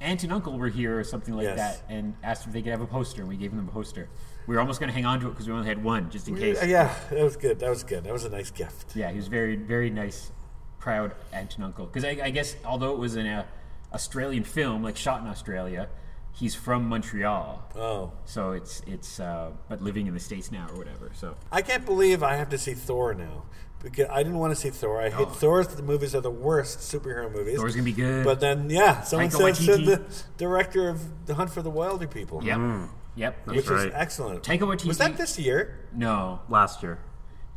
aunt 0.00 0.22
and 0.24 0.32
uncle 0.32 0.58
were 0.58 0.68
here 0.68 0.98
or 0.98 1.04
something 1.04 1.34
like 1.34 1.44
Yes. 1.44 1.56
that 1.56 1.82
and 1.92 2.14
asked 2.22 2.46
if 2.46 2.52
they 2.52 2.62
could 2.62 2.70
have 2.72 2.80
a 2.80 2.86
poster 2.86 3.20
and 3.20 3.28
we 3.28 3.36
gave 3.36 3.54
them 3.54 3.68
a 3.68 3.70
poster 3.70 4.08
we 4.48 4.54
were 4.56 4.60
almost 4.60 4.80
going 4.80 4.88
to 4.88 4.92
hang 4.94 5.04
on 5.06 5.20
to 5.20 5.28
it 5.28 5.30
because 5.30 5.46
we 5.46 5.52
only 5.54 5.68
had 5.68 5.84
one 5.84 6.10
just 6.10 6.26
in 6.26 6.34
case 6.36 6.58
Yeah, 6.64 6.92
that 7.10 7.22
was 7.22 7.36
good. 7.36 7.60
That 7.60 7.70
was 7.70 7.84
good. 7.84 8.02
That 8.02 8.12
was 8.12 8.24
a 8.24 8.28
nice 8.28 8.50
gift. 8.50 8.96
yeah 8.96 9.10
he 9.10 9.16
was 9.16 9.28
very 9.28 9.54
very 9.54 9.90
nice 9.90 10.32
proud 10.80 11.12
aunt 11.32 11.54
and 11.54 11.64
uncle 11.64 11.86
because 11.86 12.04
I, 12.04 12.18
I 12.24 12.30
guess 12.30 12.56
although 12.64 12.92
it 12.94 12.98
was 12.98 13.14
an 13.14 13.26
uh, 13.28 13.44
australian 13.94 14.42
film 14.42 14.82
like 14.82 14.96
shot 14.96 15.20
in 15.20 15.28
australia 15.28 15.88
he's 16.32 16.54
from 16.54 16.88
montreal 16.88 17.62
Oh, 17.76 18.12
so 18.24 18.52
it's 18.52 18.82
it's 18.86 19.20
uh, 19.20 19.50
but 19.68 19.82
living 19.82 20.06
in 20.06 20.14
the 20.14 20.20
states 20.20 20.50
now 20.50 20.66
or 20.72 20.76
whatever 20.78 21.10
so 21.14 21.36
I 21.50 21.62
can't 21.62 21.84
believe 21.84 22.22
I 22.22 22.36
have 22.36 22.48
to 22.50 22.58
see 22.58 22.74
Thor 22.74 23.14
now 23.14 23.44
because 23.82 24.08
I 24.10 24.22
didn't 24.22 24.38
want 24.38 24.52
to 24.54 24.60
see 24.60 24.70
Thor. 24.70 25.02
I 25.02 25.10
hate 25.10 25.28
Thor. 25.32 25.64
The 25.64 25.82
movies 25.82 26.14
are 26.14 26.20
the 26.20 26.30
worst 26.30 26.78
superhero 26.78 27.30
movies. 27.32 27.56
Thor's 27.58 27.74
gonna 27.74 27.84
be 27.84 27.90
good. 27.92 28.24
But 28.24 28.38
then, 28.38 28.70
yeah, 28.70 29.00
someone 29.02 29.28
Taika 29.28 29.56
says 29.56 29.66
said 29.66 29.80
Waititi. 29.80 29.84
the 29.86 30.22
director 30.36 30.88
of 30.88 31.26
The 31.26 31.34
Hunt 31.34 31.50
for 31.50 31.62
the 31.62 31.70
Wilder 31.70 32.06
People. 32.06 32.44
yep 32.44 32.60
yep 33.16 33.44
which 33.46 33.68
right. 33.68 33.88
is 33.88 33.92
excellent. 33.94 34.44
Taika 34.44 34.60
Waititi- 34.60 34.86
Was 34.86 34.98
that 34.98 35.16
this 35.16 35.36
year? 35.38 35.88
no 35.92 36.40
last 36.48 36.82
year. 36.84 37.00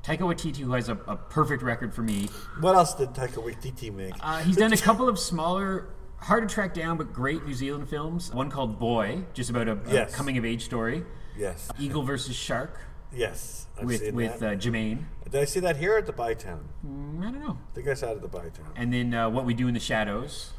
Taika 0.04 0.20
Waititi, 0.20 0.58
who 0.58 0.74
has 0.74 0.90
a, 0.90 0.98
a 1.08 1.16
perfect 1.16 1.62
record 1.64 1.94
for 1.94 2.02
me, 2.02 2.28
What 2.60 2.76
else 2.76 2.94
did 2.96 3.10
Taika 3.10 3.44
Waititi 3.44 3.94
make? 3.94 4.14
Uh, 4.20 4.40
he's 4.40 4.56
done 4.58 4.74
a 4.74 4.78
couple 4.78 5.08
of 5.10 5.18
smaller, 5.20 5.90
hard 6.26 6.48
to 6.48 6.54
track 6.54 6.74
down, 6.74 6.98
but 6.98 7.14
great 7.14 7.46
New 7.46 7.54
Zealand 7.54 7.90
films. 7.90 8.32
One 8.34 8.50
called 8.50 8.80
Boy, 8.80 9.24
just 9.34 9.50
about 9.50 9.68
a, 9.68 10.04
a 10.04 10.06
coming 10.08 10.38
of 10.38 10.46
age 10.46 10.64
story. 10.66 11.04
yes, 11.38 11.70
Eagle 11.80 12.04
versus 12.04 12.36
Shark 12.36 12.80
yes. 13.14 13.68
I've 13.78 13.86
with 13.86 14.02
seen 14.02 14.16
with 14.16 14.40
that. 14.40 14.54
uh, 14.54 14.56
Jemaine. 14.56 15.06
Did 15.30 15.42
I 15.42 15.46
see 15.46 15.60
that 15.62 15.78
here 15.78 15.98
at 15.98 16.06
the 16.06 16.14
ByTowne? 16.14 16.64
Mm, 16.86 17.20
I 17.20 17.32
don't 17.32 17.40
know. 17.46 17.58
I 17.72 17.76
think 17.76 17.88
I 17.88 17.94
saw 17.94 18.12
it 18.12 18.16
at 18.18 18.22
the 18.22 18.30
ByTowne. 18.30 18.72
And 18.76 18.94
then 18.94 19.14
uh, 19.14 19.30
What 19.30 19.46
We 19.46 19.54
Do 19.54 19.68
in 19.68 19.74
the 19.74 19.80
Shadows. 19.80 20.52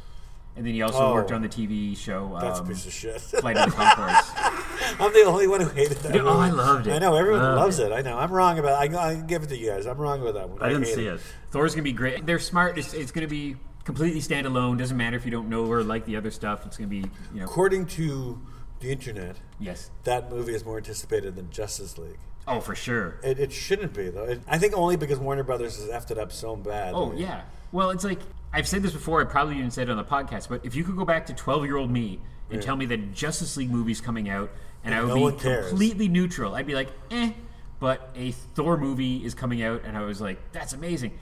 And 0.54 0.66
then 0.66 0.72
he 0.74 0.80
also 0.82 0.98
Oh. 0.98 1.12
worked 1.14 1.32
on 1.32 1.42
the 1.42 1.48
TV 1.48 1.94
show 1.96 2.36
That's 2.40 2.60
um, 2.60 2.66
a 2.66 2.68
piece 2.70 2.86
of 2.86 2.92
shit. 2.92 3.20
Flight 3.20 3.56
of 3.58 3.70
the 3.70 3.76
Conchords. 3.76 4.96
I'm 5.00 5.12
the 5.12 5.24
only 5.26 5.46
one 5.46 5.60
who 5.60 5.68
hated 5.70 5.98
that. 5.98 6.14
Yeah, 6.14 6.22
oh. 6.24 6.38
I 6.38 6.50
loved 6.50 6.86
it. 6.86 6.92
I 6.94 6.98
know 6.98 7.14
everyone 7.14 7.40
Loved 7.42 7.56
loves 7.60 7.78
it. 7.78 7.90
it. 7.90 7.94
I 7.94 8.00
know. 8.02 8.16
I'm 8.18 8.30
wrong 8.30 8.58
about. 8.58 8.72
I, 8.72 8.98
I 9.10 9.14
give 9.16 9.42
it 9.42 9.48
to 9.50 9.56
you 9.56 9.70
guys. 9.70 9.86
I'm 9.86 9.98
wrong 9.98 10.20
about 10.22 10.34
that 10.34 10.48
one. 10.48 10.62
I 10.62 10.68
didn't 10.70 10.84
hate 10.84 10.94
see 10.94 11.06
it. 11.06 11.20
Thor's 11.50 11.74
gonna 11.74 11.82
be 11.84 11.92
great. 11.92 12.24
They're 12.26 12.38
smart. 12.38 12.78
It's, 12.78 12.92
it's 12.94 13.12
gonna 13.12 13.26
be 13.28 13.56
completely 13.86 14.20
standalone. 14.20 14.76
Doesn't 14.76 14.96
matter 14.96 15.16
if 15.16 15.24
you 15.24 15.30
don't 15.30 15.48
know 15.48 15.64
or 15.64 15.82
like 15.82 16.04
the 16.04 16.16
other 16.16 16.30
stuff. 16.30 16.66
It's 16.66 16.76
gonna 16.76 16.88
be 16.88 17.04
you 17.32 17.40
know 17.40 17.44
According 17.44 17.86
to 17.86 18.38
the 18.80 18.92
internet, 18.92 19.36
yes. 19.58 19.90
that 20.04 20.30
movie 20.30 20.54
is 20.54 20.66
more 20.66 20.76
anticipated 20.76 21.36
than 21.36 21.50
Justice 21.50 21.96
League. 21.96 22.18
Oh, 22.46 22.60
for 22.60 22.74
sure. 22.74 23.18
It, 23.24 23.40
it 23.40 23.52
shouldn't 23.52 23.94
be 23.94 24.10
though. 24.10 24.24
It, 24.24 24.42
I 24.46 24.58
think 24.58 24.74
only 24.76 24.96
because 24.96 25.18
Warner 25.18 25.44
Brothers 25.44 25.76
has 25.78 25.88
effed 25.88 26.10
it 26.10 26.18
up 26.18 26.32
so 26.32 26.56
bad. 26.56 26.92
Oh 26.94 27.14
yeah. 27.16 27.42
Well, 27.72 27.90
it's 27.90 28.04
like 28.04 28.20
I've 28.52 28.68
said 28.68 28.82
this 28.82 28.92
before. 28.92 29.22
I 29.22 29.24
probably 29.24 29.56
even 29.56 29.70
said 29.70 29.88
it 29.88 29.92
on 29.92 29.96
the 29.96 30.04
podcast. 30.04 30.48
But 30.48 30.66
if 30.66 30.74
you 30.74 30.84
could 30.84 30.96
go 30.96 31.06
back 31.06 31.26
to 31.26 31.32
twelve-year-old 31.32 31.90
me 31.90 32.20
and 32.50 32.60
tell 32.60 32.76
me 32.76 32.86
that 32.86 33.12
Justice 33.12 33.56
League 33.56 33.70
movie's 33.70 34.00
coming 34.00 34.28
out, 34.28 34.50
and 34.84 34.94
I 34.94 35.02
would 35.02 35.08
no 35.08 35.30
be 35.30 35.36
completely 35.38 36.08
neutral, 36.08 36.54
I'd 36.54 36.66
be 36.66 36.74
like, 36.74 36.90
eh. 37.10 37.32
But 37.78 38.08
a 38.14 38.30
Thor 38.30 38.78
movie 38.78 39.24
is 39.24 39.34
coming 39.34 39.62
out, 39.62 39.82
and 39.84 39.98
I 39.98 40.02
was 40.02 40.20
like, 40.20 40.52
that's 40.52 40.72
amazing. 40.72 41.18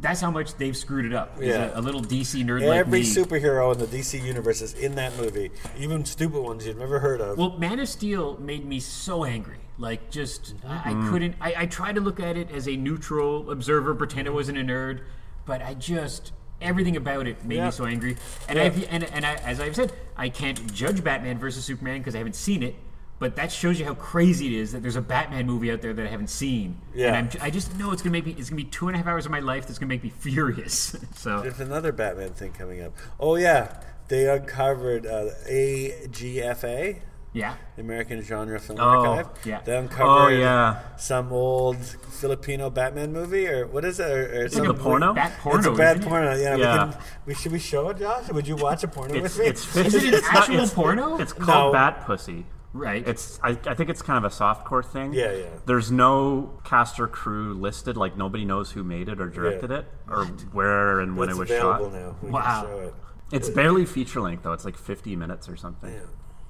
That's 0.00 0.20
how 0.20 0.30
much 0.32 0.54
they've 0.56 0.76
screwed 0.76 1.04
it 1.04 1.12
up. 1.12 1.40
is 1.40 1.48
Yeah. 1.48 1.70
A, 1.74 1.78
a 1.78 1.82
little 1.82 2.02
DC 2.02 2.44
nerd 2.44 2.66
like 2.66 2.78
Every 2.78 3.00
me. 3.00 3.06
superhero 3.06 3.72
in 3.72 3.78
the 3.78 3.86
DC 3.86 4.20
universe 4.24 4.60
is 4.60 4.74
in 4.74 4.96
that 4.96 5.16
movie, 5.16 5.50
even 5.78 6.04
stupid 6.04 6.40
ones 6.42 6.66
you've 6.66 6.78
never 6.78 6.98
heard 6.98 7.20
of. 7.20 7.38
Well, 7.38 7.56
Man 7.58 7.78
of 7.78 7.88
Steel 7.88 8.36
made 8.38 8.64
me 8.64 8.80
so 8.80 9.24
angry. 9.24 9.58
Like, 9.78 10.10
just 10.10 10.54
I, 10.66 10.90
Mm-hmm. 10.92 11.06
I 11.06 11.10
couldn't. 11.10 11.34
I, 11.40 11.54
I 11.58 11.66
tried 11.66 11.94
to 11.94 12.00
look 12.00 12.18
at 12.20 12.36
it 12.36 12.50
as 12.50 12.66
a 12.68 12.76
neutral 12.76 13.50
observer, 13.50 13.94
pretend 13.94 14.26
I 14.28 14.30
wasn't 14.32 14.58
a 14.58 14.62
nerd, 14.62 15.00
but 15.46 15.62
I 15.62 15.74
just 15.74 16.32
everything 16.60 16.96
about 16.96 17.26
it 17.26 17.44
made 17.44 17.56
Yeah. 17.56 17.66
me 17.66 17.70
so 17.72 17.84
angry. 17.86 18.16
And 18.48 18.56
Yeah. 18.58 18.64
I 18.64 18.66
and, 18.90 19.04
and 19.04 19.24
I, 19.26 19.34
as 19.36 19.60
I've 19.60 19.74
said, 19.76 19.92
I 20.16 20.28
can't 20.28 20.72
judge 20.74 21.02
Batman 21.02 21.38
versus 21.38 21.64
Superman 21.64 21.98
because 21.98 22.14
I 22.14 22.18
haven't 22.18 22.36
seen 22.36 22.62
it. 22.62 22.74
But 23.22 23.36
that 23.36 23.52
shows 23.52 23.78
you 23.78 23.84
how 23.86 23.94
crazy 23.94 24.48
it 24.48 24.52
is 24.60 24.72
that 24.72 24.82
there's 24.82 24.96
a 24.96 25.00
Batman 25.00 25.46
movie 25.46 25.70
out 25.70 25.80
there 25.80 25.94
that 25.94 26.04
I 26.06 26.10
haven't 26.10 26.28
seen. 26.30 26.80
Yeah. 26.92 27.14
And 27.14 27.30
I'm, 27.36 27.42
I 27.42 27.50
just 27.50 27.78
know 27.78 27.92
it's 27.92 28.02
gonna 28.02 28.10
make 28.12 28.26
me. 28.26 28.34
It's 28.36 28.50
gonna 28.50 28.56
be 28.60 28.68
two 28.68 28.88
and 28.88 28.96
a 28.96 28.98
half 28.98 29.06
hours 29.06 29.24
of 29.26 29.30
my 29.30 29.38
life 29.38 29.66
that's 29.68 29.78
gonna 29.78 29.88
make 29.88 30.02
me 30.02 30.10
furious. 30.18 30.96
so 31.14 31.40
There's 31.40 31.60
another 31.60 31.92
Batman 31.92 32.30
thing 32.34 32.50
coming 32.52 32.82
up. 32.82 32.92
Oh 33.20 33.36
yeah, 33.36 33.80
they 34.08 34.28
uncovered 34.28 35.06
uh, 35.06 35.26
AGFA, 35.48 37.00
yeah. 37.32 37.54
American 37.78 38.20
Genre 38.22 38.58
Film 38.60 38.78
Oh, 38.80 38.82
Archive. 38.82 39.46
yeah. 39.46 39.60
They 39.64 39.76
uncovered 39.76 40.06
Oh 40.06 40.28
yeah. 40.28 40.80
some 40.96 41.32
old 41.32 41.76
Filipino 41.78 42.70
Batman 42.70 43.12
movie, 43.12 43.46
or 43.46 43.66
what 43.66 43.84
is 43.84 44.00
it? 44.00 44.10
Or, 44.10 44.34
or 44.34 44.42
Like 44.42 44.52
some 44.52 44.66
a 44.66 44.74
porno? 44.74 45.14
Bat 45.14 45.38
porno. 45.40 45.58
It's 45.58 45.66
a 45.68 45.72
bad 45.72 46.02
porno. 46.02 46.34
Yeah. 46.36 46.56
Yeah. 46.56 46.86
We, 46.86 46.92
can, 46.92 47.00
we 47.26 47.34
should 47.34 47.52
we 47.52 47.58
show 47.58 47.88
it, 47.90 47.98
Josh? 47.98 48.28
Would 48.30 48.46
you 48.46 48.56
watch 48.56 48.82
a 48.84 48.88
porno 48.88 49.14
It's 49.14 49.36
with 49.36 49.38
me? 49.38 49.50
it's 49.50 49.76
Is 49.76 49.94
it 49.94 50.04
an 50.08 50.14
it's 50.14 50.26
not- 50.26 50.36
actual 50.42 50.54
it's- 50.56 50.74
porno? 50.74 51.18
It's 51.18 51.32
called 51.32 51.72
No. 51.72 51.78
Bat 51.78 52.04
Pussy. 52.06 52.44
Right. 52.74 53.06
It's 53.06 53.38
I, 53.42 53.50
I 53.66 53.74
think 53.74 53.90
it's 53.90 54.00
kind 54.02 54.24
of 54.24 54.30
a 54.30 54.34
soft 54.34 54.64
core 54.64 54.82
thing. 54.82 55.12
Yeah, 55.12 55.32
yeah. 55.32 55.44
There's 55.66 55.90
no 55.90 56.58
cast 56.64 56.98
or 56.98 57.06
crew 57.06 57.52
listed. 57.54 57.96
Like 57.96 58.16
nobody 58.16 58.44
knows 58.46 58.70
who 58.70 58.82
made 58.82 59.08
it 59.08 59.20
or 59.20 59.28
directed 59.28 59.70
Yeah. 59.70 59.78
it 59.80 59.86
or 60.08 60.24
where 60.52 61.00
and 61.00 61.16
when 61.16 61.28
it's 61.28 61.36
it 61.36 61.40
was 61.40 61.48
shot. 61.50 61.92
now. 61.92 62.16
We 62.22 62.30
Wow. 62.30 62.62
can 62.62 62.70
show 62.70 62.78
it. 62.80 62.94
It's 63.30 63.48
barely 63.50 63.84
feature 63.84 64.20
length 64.20 64.42
though. 64.44 64.52
It's 64.52 64.64
like 64.64 64.76
50 64.78 65.16
minutes 65.16 65.48
or 65.48 65.56
something. 65.56 65.92
Yeah. 65.92 66.00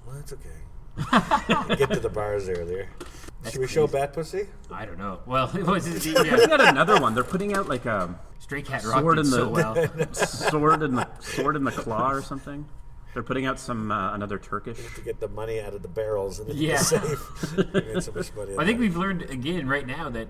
Well, 0.06 0.16
that's 0.16 0.32
okay. 0.32 0.48
Get 1.76 1.90
to 1.90 2.00
the 2.00 2.08
bars 2.10 2.48
earlier. 2.48 2.88
Should 3.50 3.60
we 3.60 3.66
show 3.66 3.86
Bat 3.88 4.12
Pussy? 4.12 4.46
I 4.70 4.84
don't 4.86 4.98
know. 4.98 5.20
Well, 5.26 5.50
it 5.56 5.66
was 5.66 6.04
They 6.04 6.12
yeah. 6.12 6.46
got 6.46 6.60
another 6.60 7.00
one. 7.00 7.14
They're 7.14 7.24
putting 7.24 7.54
out 7.54 7.68
like 7.68 7.86
a 7.86 8.14
Stray 8.38 8.62
Cat 8.62 8.84
Rock 8.84 9.00
sword 9.00 9.18
in 9.18 9.24
the 9.24 9.30
so 9.30 9.48
well. 9.48 9.74
sword 10.12 10.82
in 10.82 10.94
the 10.94 11.08
sword 11.20 11.56
in 11.56 11.64
the 11.64 11.70
claw 11.72 12.10
or 12.12 12.22
something. 12.22 12.66
They're 13.14 13.22
putting 13.22 13.44
out 13.46 13.58
some 13.60 13.90
uh, 13.90 14.14
another 14.14 14.38
Turkish. 14.38 14.78
To 14.94 15.00
get 15.02 15.20
the 15.20 15.28
money 15.28 15.60
out 15.60 15.74
of 15.74 15.82
the 15.82 15.88
barrels 15.88 16.38
and 16.38 16.52
Yeah. 16.54 16.78
the 16.78 16.84
safe. 16.84 17.74
Made 17.74 18.02
so 18.02 18.12
much 18.12 18.34
money. 18.34 18.54
I 18.58 18.64
think 18.64 18.80
we've 18.80 18.96
learned 18.96 19.22
again 19.22 19.68
right 19.68 19.86
now 19.86 20.08
that 20.10 20.28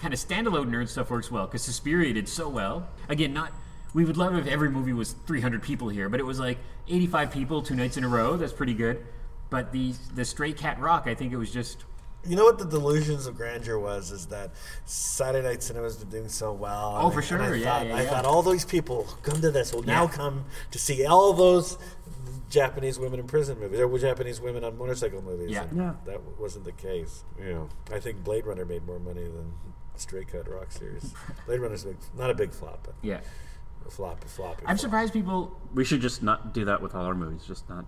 kind 0.00 0.12
of 0.12 0.18
standalone 0.20 0.68
nerd 0.68 0.88
stuff 0.88 1.10
works 1.10 1.30
well 1.30 1.46
because 1.46 1.62
Suspiria 1.62 2.12
did 2.12 2.28
so 2.28 2.48
well. 2.48 2.88
Again, 3.08 3.32
not 3.32 3.52
we 3.92 4.04
would 4.04 4.16
love 4.16 4.34
if 4.34 4.48
every 4.48 4.68
movie 4.70 4.92
was 4.92 5.12
300 5.26 5.62
people 5.62 5.88
here, 5.88 6.08
but 6.08 6.18
it 6.18 6.24
was 6.26 6.40
like 6.40 6.58
85 6.88 7.30
people 7.30 7.62
two 7.62 7.76
nights 7.76 7.96
in 7.96 8.02
a 8.02 8.08
row. 8.08 8.36
That's 8.36 8.52
pretty 8.52 8.74
good. 8.74 9.04
But 9.50 9.70
the 9.70 9.94
the 10.14 10.24
Stray 10.24 10.52
Cat 10.52 10.80
Rock, 10.80 11.04
I 11.06 11.14
think 11.14 11.32
it 11.32 11.36
was 11.36 11.52
just 11.52 11.84
You 12.26 12.34
know 12.34 12.44
what 12.44 12.58
the 12.58 12.64
delusions 12.64 13.26
of 13.26 13.36
grandeur 13.36 13.78
was? 13.78 14.10
Is 14.10 14.26
that 14.26 14.50
Saturday 14.86 15.46
night 15.46 15.62
cinemas 15.62 15.98
were 15.98 16.10
doing 16.10 16.28
so 16.28 16.52
well. 16.52 16.96
Oh, 16.98 17.04
and 17.06 17.14
for 17.14 17.20
I- 17.20 17.24
sure. 17.24 17.40
I 17.42 17.54
Yeah, 17.54 17.64
thought, 17.78 17.86
yeah, 17.86 17.96
I 17.96 18.06
thought 18.06 18.24
all 18.24 18.42
those 18.42 18.64
people 18.64 19.04
who 19.04 19.16
come 19.22 19.40
to 19.42 19.50
this 19.52 19.72
will 19.72 19.82
now 19.84 20.08
come 20.08 20.44
to 20.72 20.78
see 20.78 21.04
all 21.06 21.32
those 21.34 21.78
Japanese 22.54 22.98
women 23.00 23.18
in 23.18 23.26
prison 23.26 23.58
movies 23.58 23.80
or 23.80 23.98
Japanese 23.98 24.40
women 24.40 24.62
on 24.62 24.78
motorcycle 24.78 25.20
movies. 25.20 25.50
Yeah. 25.50 25.64
and 25.64 25.76
Yeah. 25.76 25.94
That 26.06 26.20
wasn't 26.38 26.64
the 26.64 26.72
case. 26.72 27.24
You 27.38 27.52
know, 27.52 27.68
I 27.92 27.98
think 27.98 28.22
Blade 28.22 28.46
Runner 28.46 28.64
made 28.64 28.86
more 28.86 29.00
money 29.00 29.24
than 29.24 29.52
Stray 29.96 30.24
Cat 30.24 30.48
Rock 30.48 30.70
series. 30.70 31.12
Blade 31.46 31.60
Runner's 31.60 31.84
a 31.84 31.88
big, 31.88 31.96
not 32.16 32.30
a 32.30 32.34
big 32.34 32.52
flop, 32.52 32.84
but 32.84 32.94
yeah. 33.02 33.20
a 33.86 33.90
flop, 33.90 34.24
a 34.24 34.28
flop. 34.28 34.62
I'm 34.64 34.78
surprised 34.78 35.12
people. 35.12 35.60
We 35.74 35.84
should 35.84 36.00
just 36.00 36.22
not 36.22 36.54
do 36.54 36.64
that 36.66 36.80
with 36.80 36.94
all 36.94 37.04
our 37.04 37.14
movies. 37.14 37.44
Just 37.44 37.68
not 37.68 37.86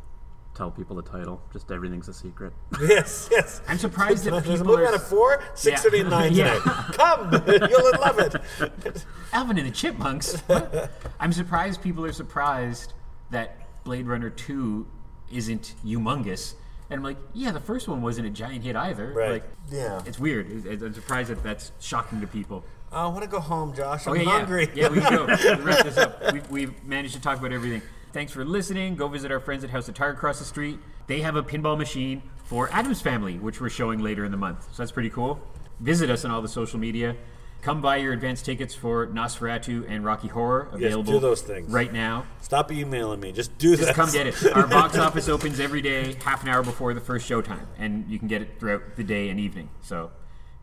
tell 0.57 0.73
people 0.73 0.97
the 0.97 1.03
title. 1.03 1.41
Just 1.53 1.71
everything's 1.71 2.09
a 2.09 2.15
secret. 2.15 2.53
Yes, 2.81 3.29
yes. 3.31 3.61
I'm 3.69 3.79
surprised 3.79 4.25
that 4.25 4.31
There's 4.45 4.61
a 4.61 4.65
people 4.65 4.67
movie 4.67 4.83
are 4.85 4.89
on 4.89 4.95
at 4.95 5.01
four, 5.03 5.43
six 5.55 5.79
Yeah. 5.79 5.83
thirty, 5.83 6.01
and 6.01 6.11
nine 6.11 6.33
Yeah. 6.35 6.59
tonight. 6.59 6.93
Come, 6.93 7.71
you'll 7.71 8.01
love 8.01 8.19
it. 8.19 9.05
Alvin 9.33 9.59
and 9.59 9.67
the 9.69 9.71
Chipmunks. 9.71 10.41
What? 10.49 10.91
I'm 11.21 11.33
surprised 11.33 11.83
people 11.83 12.05
are 12.05 12.13
surprised 12.13 12.95
that 13.31 13.66
Blade 13.87 14.07
Runner 14.09 14.29
2 14.31 14.85
isn't 15.33 15.75
humongous. 15.85 16.55
And 16.91 16.99
I'm 16.99 17.05
like, 17.05 17.17
yeah, 17.33 17.53
the 17.53 17.61
first 17.61 17.87
one 17.89 18.03
wasn't 18.03 18.27
a 18.27 18.31
giant 18.31 18.65
hit 18.65 18.75
either. 18.77 19.13
Right. 19.13 19.31
Like, 19.35 19.45
Yeah. 19.71 20.03
it's 20.05 20.19
weird. 20.19 20.67
I'm 20.67 20.93
surprised 20.93 21.31
that 21.31 21.43
that's 21.43 21.71
shocking 21.81 22.21
to 22.21 22.27
people. 22.27 22.65
I 22.93 23.07
want 23.07 23.23
to 23.23 23.29
go 23.31 23.39
home, 23.41 23.75
Josh. 23.75 24.07
I'm 24.07 24.15
Okay, 24.15 24.25
hungry. 24.25 24.69
yeah. 24.75 24.85
Yeah, 24.85 24.89
we 24.91 25.01
go. 25.01 25.25
Let's 25.29 25.45
wrap 25.63 25.85
this 25.85 25.97
up. 25.99 26.33
We've, 26.33 26.51
we've 26.51 26.85
managed 26.85 27.15
to 27.15 27.21
talk 27.21 27.39
about 27.39 27.53
everything. 27.53 27.81
Thanks 28.13 28.33
for 28.33 28.45
listening. 28.45 28.97
Go 28.97 29.07
visit 29.09 29.31
our 29.31 29.41
friends 29.41 29.63
at 29.63 29.71
House 29.71 29.89
of 29.89 29.95
Tire 29.95 30.11
across 30.11 30.39
the 30.41 30.45
street. 30.45 30.79
They 31.07 31.21
have 31.21 31.37
a 31.37 31.43
pinball 31.45 31.79
machine 31.79 32.23
for 32.45 32.69
Addams 32.73 33.01
Family, 33.01 33.39
which 33.39 33.61
we're 33.61 33.69
showing 33.71 34.01
later 34.01 34.25
in 34.25 34.31
the 34.33 34.37
month. 34.37 34.65
So 34.73 34.83
that's 34.83 34.93
pretty 34.93 35.11
cool. 35.11 35.41
Visit 35.81 36.11
us 36.11 36.25
on 36.25 36.31
all 36.33 36.43
the 36.43 36.49
social 36.49 36.79
media. 36.81 37.15
Come 37.63 37.81
buy 37.81 37.97
your 37.97 38.13
advance 38.13 38.43
tickets 38.43 38.75
for 38.75 39.09
Nosferatu 39.09 39.87
and 39.91 40.05
Rocky 40.05 40.29
Horror, 40.29 40.69
available 40.73 41.15
do 41.15 41.19
those 41.19 41.43
things. 41.43 41.69
right 41.69 41.93
now. 41.93 42.25
Stop 42.41 42.71
emailing 42.71 43.19
me. 43.19 43.33
Just 43.33 43.59
do 43.59 43.71
Just 43.77 43.89
this. 43.89 43.97
come 43.97 44.11
get 44.13 44.29
it. 44.29 44.57
Our 44.57 44.67
box 44.69 44.97
office 44.97 45.29
opens 45.29 45.59
every 45.59 45.83
day, 45.83 46.15
half 46.25 46.45
an 46.45 46.49
hour 46.49 46.63
before 46.63 46.95
the 46.95 47.01
first 47.01 47.29
showtime, 47.29 47.67
and 47.77 48.09
you 48.09 48.21
can 48.21 48.29
get 48.29 48.41
it 48.43 48.61
throughout 48.61 48.95
the 48.97 49.03
day 49.03 49.31
and 49.31 49.41
evening. 49.41 49.69
So 49.83 50.13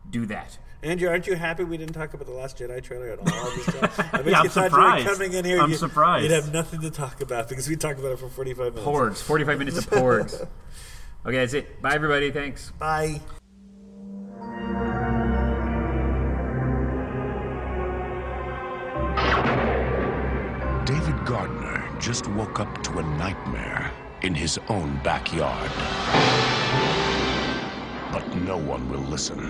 do 0.08 0.24
that. 0.26 0.56
Andrew, 0.82 1.08
aren't 1.08 1.26
you 1.26 1.34
happy 1.34 1.64
we 1.64 1.76
didn't 1.76 1.94
talk 1.94 2.12
about 2.14 2.26
the 2.26 2.32
Last 2.32 2.58
Jedi 2.58 2.82
trailer 2.82 3.08
at 3.10 3.18
all? 3.18 3.50
This 3.56 3.66
time? 3.66 3.90
I 4.12 4.16
bet 4.18 4.26
Yeah, 4.26 4.40
I'm 4.40 4.48
surprised. 4.48 5.04
you 5.04 5.10
were 5.10 5.16
coming 5.16 5.32
in 5.34 5.44
here. 5.44 5.60
I'm 5.60 5.70
you, 5.70 5.76
surprised. 5.76 6.24
You'd 6.24 6.32
have 6.32 6.52
nothing 6.54 6.80
to 6.82 6.90
talk 6.90 7.20
about 7.20 7.48
because 7.50 7.68
we 7.68 7.76
talked 7.76 7.98
about 7.98 8.12
it 8.12 8.18
for 8.18 8.28
45 8.28 8.74
minutes. 8.74 8.82
Porgs. 8.86 9.22
45 9.22 9.58
minutes 9.58 9.78
of 9.78 9.86
porgs. 9.90 10.40
Okay, 11.26 11.36
that's 11.36 11.54
it. 11.54 11.80
Bye, 11.82 11.94
everybody. 11.94 12.30
Thanks. 12.30 12.70
Bye. 12.78 13.20
Just 22.04 22.28
woke 22.32 22.60
up 22.60 22.82
to 22.82 22.98
a 22.98 23.02
nightmare 23.16 23.90
in 24.20 24.34
his 24.34 24.58
own 24.68 25.00
backyard. 25.02 25.70
But 28.12 28.36
no 28.42 28.58
one 28.58 28.90
will 28.90 29.00
listen. 29.08 29.40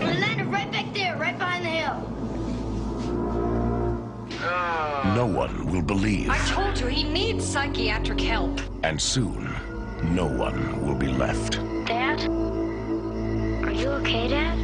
We 0.00 0.06
landed 0.06 0.48
right 0.48 0.72
back 0.72 0.92
there, 0.92 1.16
right 1.16 1.38
behind 1.38 1.64
the 1.64 1.68
hill. 1.68 2.00
No 5.14 5.24
one 5.24 5.66
will 5.66 5.82
believe. 5.82 6.30
I 6.30 6.38
told 6.48 6.80
you 6.80 6.88
he 6.88 7.04
needs 7.04 7.46
psychiatric 7.46 8.20
help. 8.20 8.60
And 8.82 9.00
soon, 9.00 9.54
no 10.02 10.26
one 10.26 10.84
will 10.84 10.96
be 10.96 11.06
left. 11.06 11.60
Dad? 11.86 12.28
Are 13.64 13.70
you 13.70 13.88
okay, 14.00 14.26
Dad? 14.26 14.58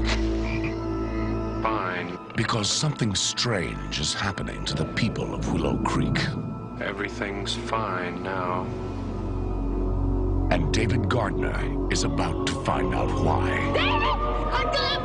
Fine. 1.62 2.19
Because 2.36 2.70
something 2.70 3.14
strange 3.14 4.00
is 4.00 4.14
happening 4.14 4.64
to 4.64 4.74
the 4.74 4.84
people 4.84 5.34
of 5.34 5.52
Willow 5.52 5.76
Creek. 5.78 6.18
Everything's 6.80 7.54
fine 7.54 8.22
now. 8.22 8.66
And 10.50 10.72
David 10.72 11.08
Gardner 11.08 11.92
is 11.92 12.04
about 12.04 12.46
to 12.46 12.64
find 12.64 12.94
out 12.94 13.10
why. 13.22 13.50
David! 13.72 14.08
I'm 14.52 14.99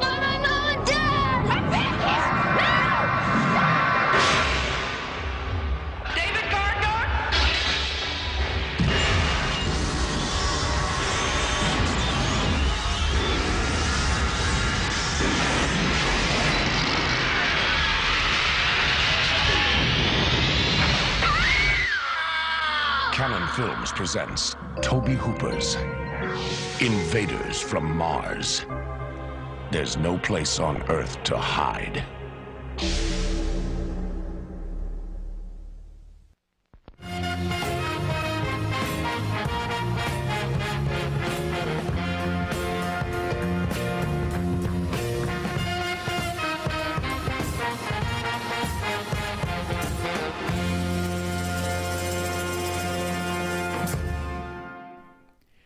Films 23.55 23.93
presents 23.93 24.53
Tobe 24.81 25.07
Hooper's 25.07 25.75
Invaders 26.81 27.61
from 27.61 27.95
Mars. 27.95 28.65
There's 29.71 29.95
no 29.95 30.17
place 30.17 30.59
on 30.59 30.83
Earth 30.89 31.23
to 31.23 31.37
hide. 31.37 32.03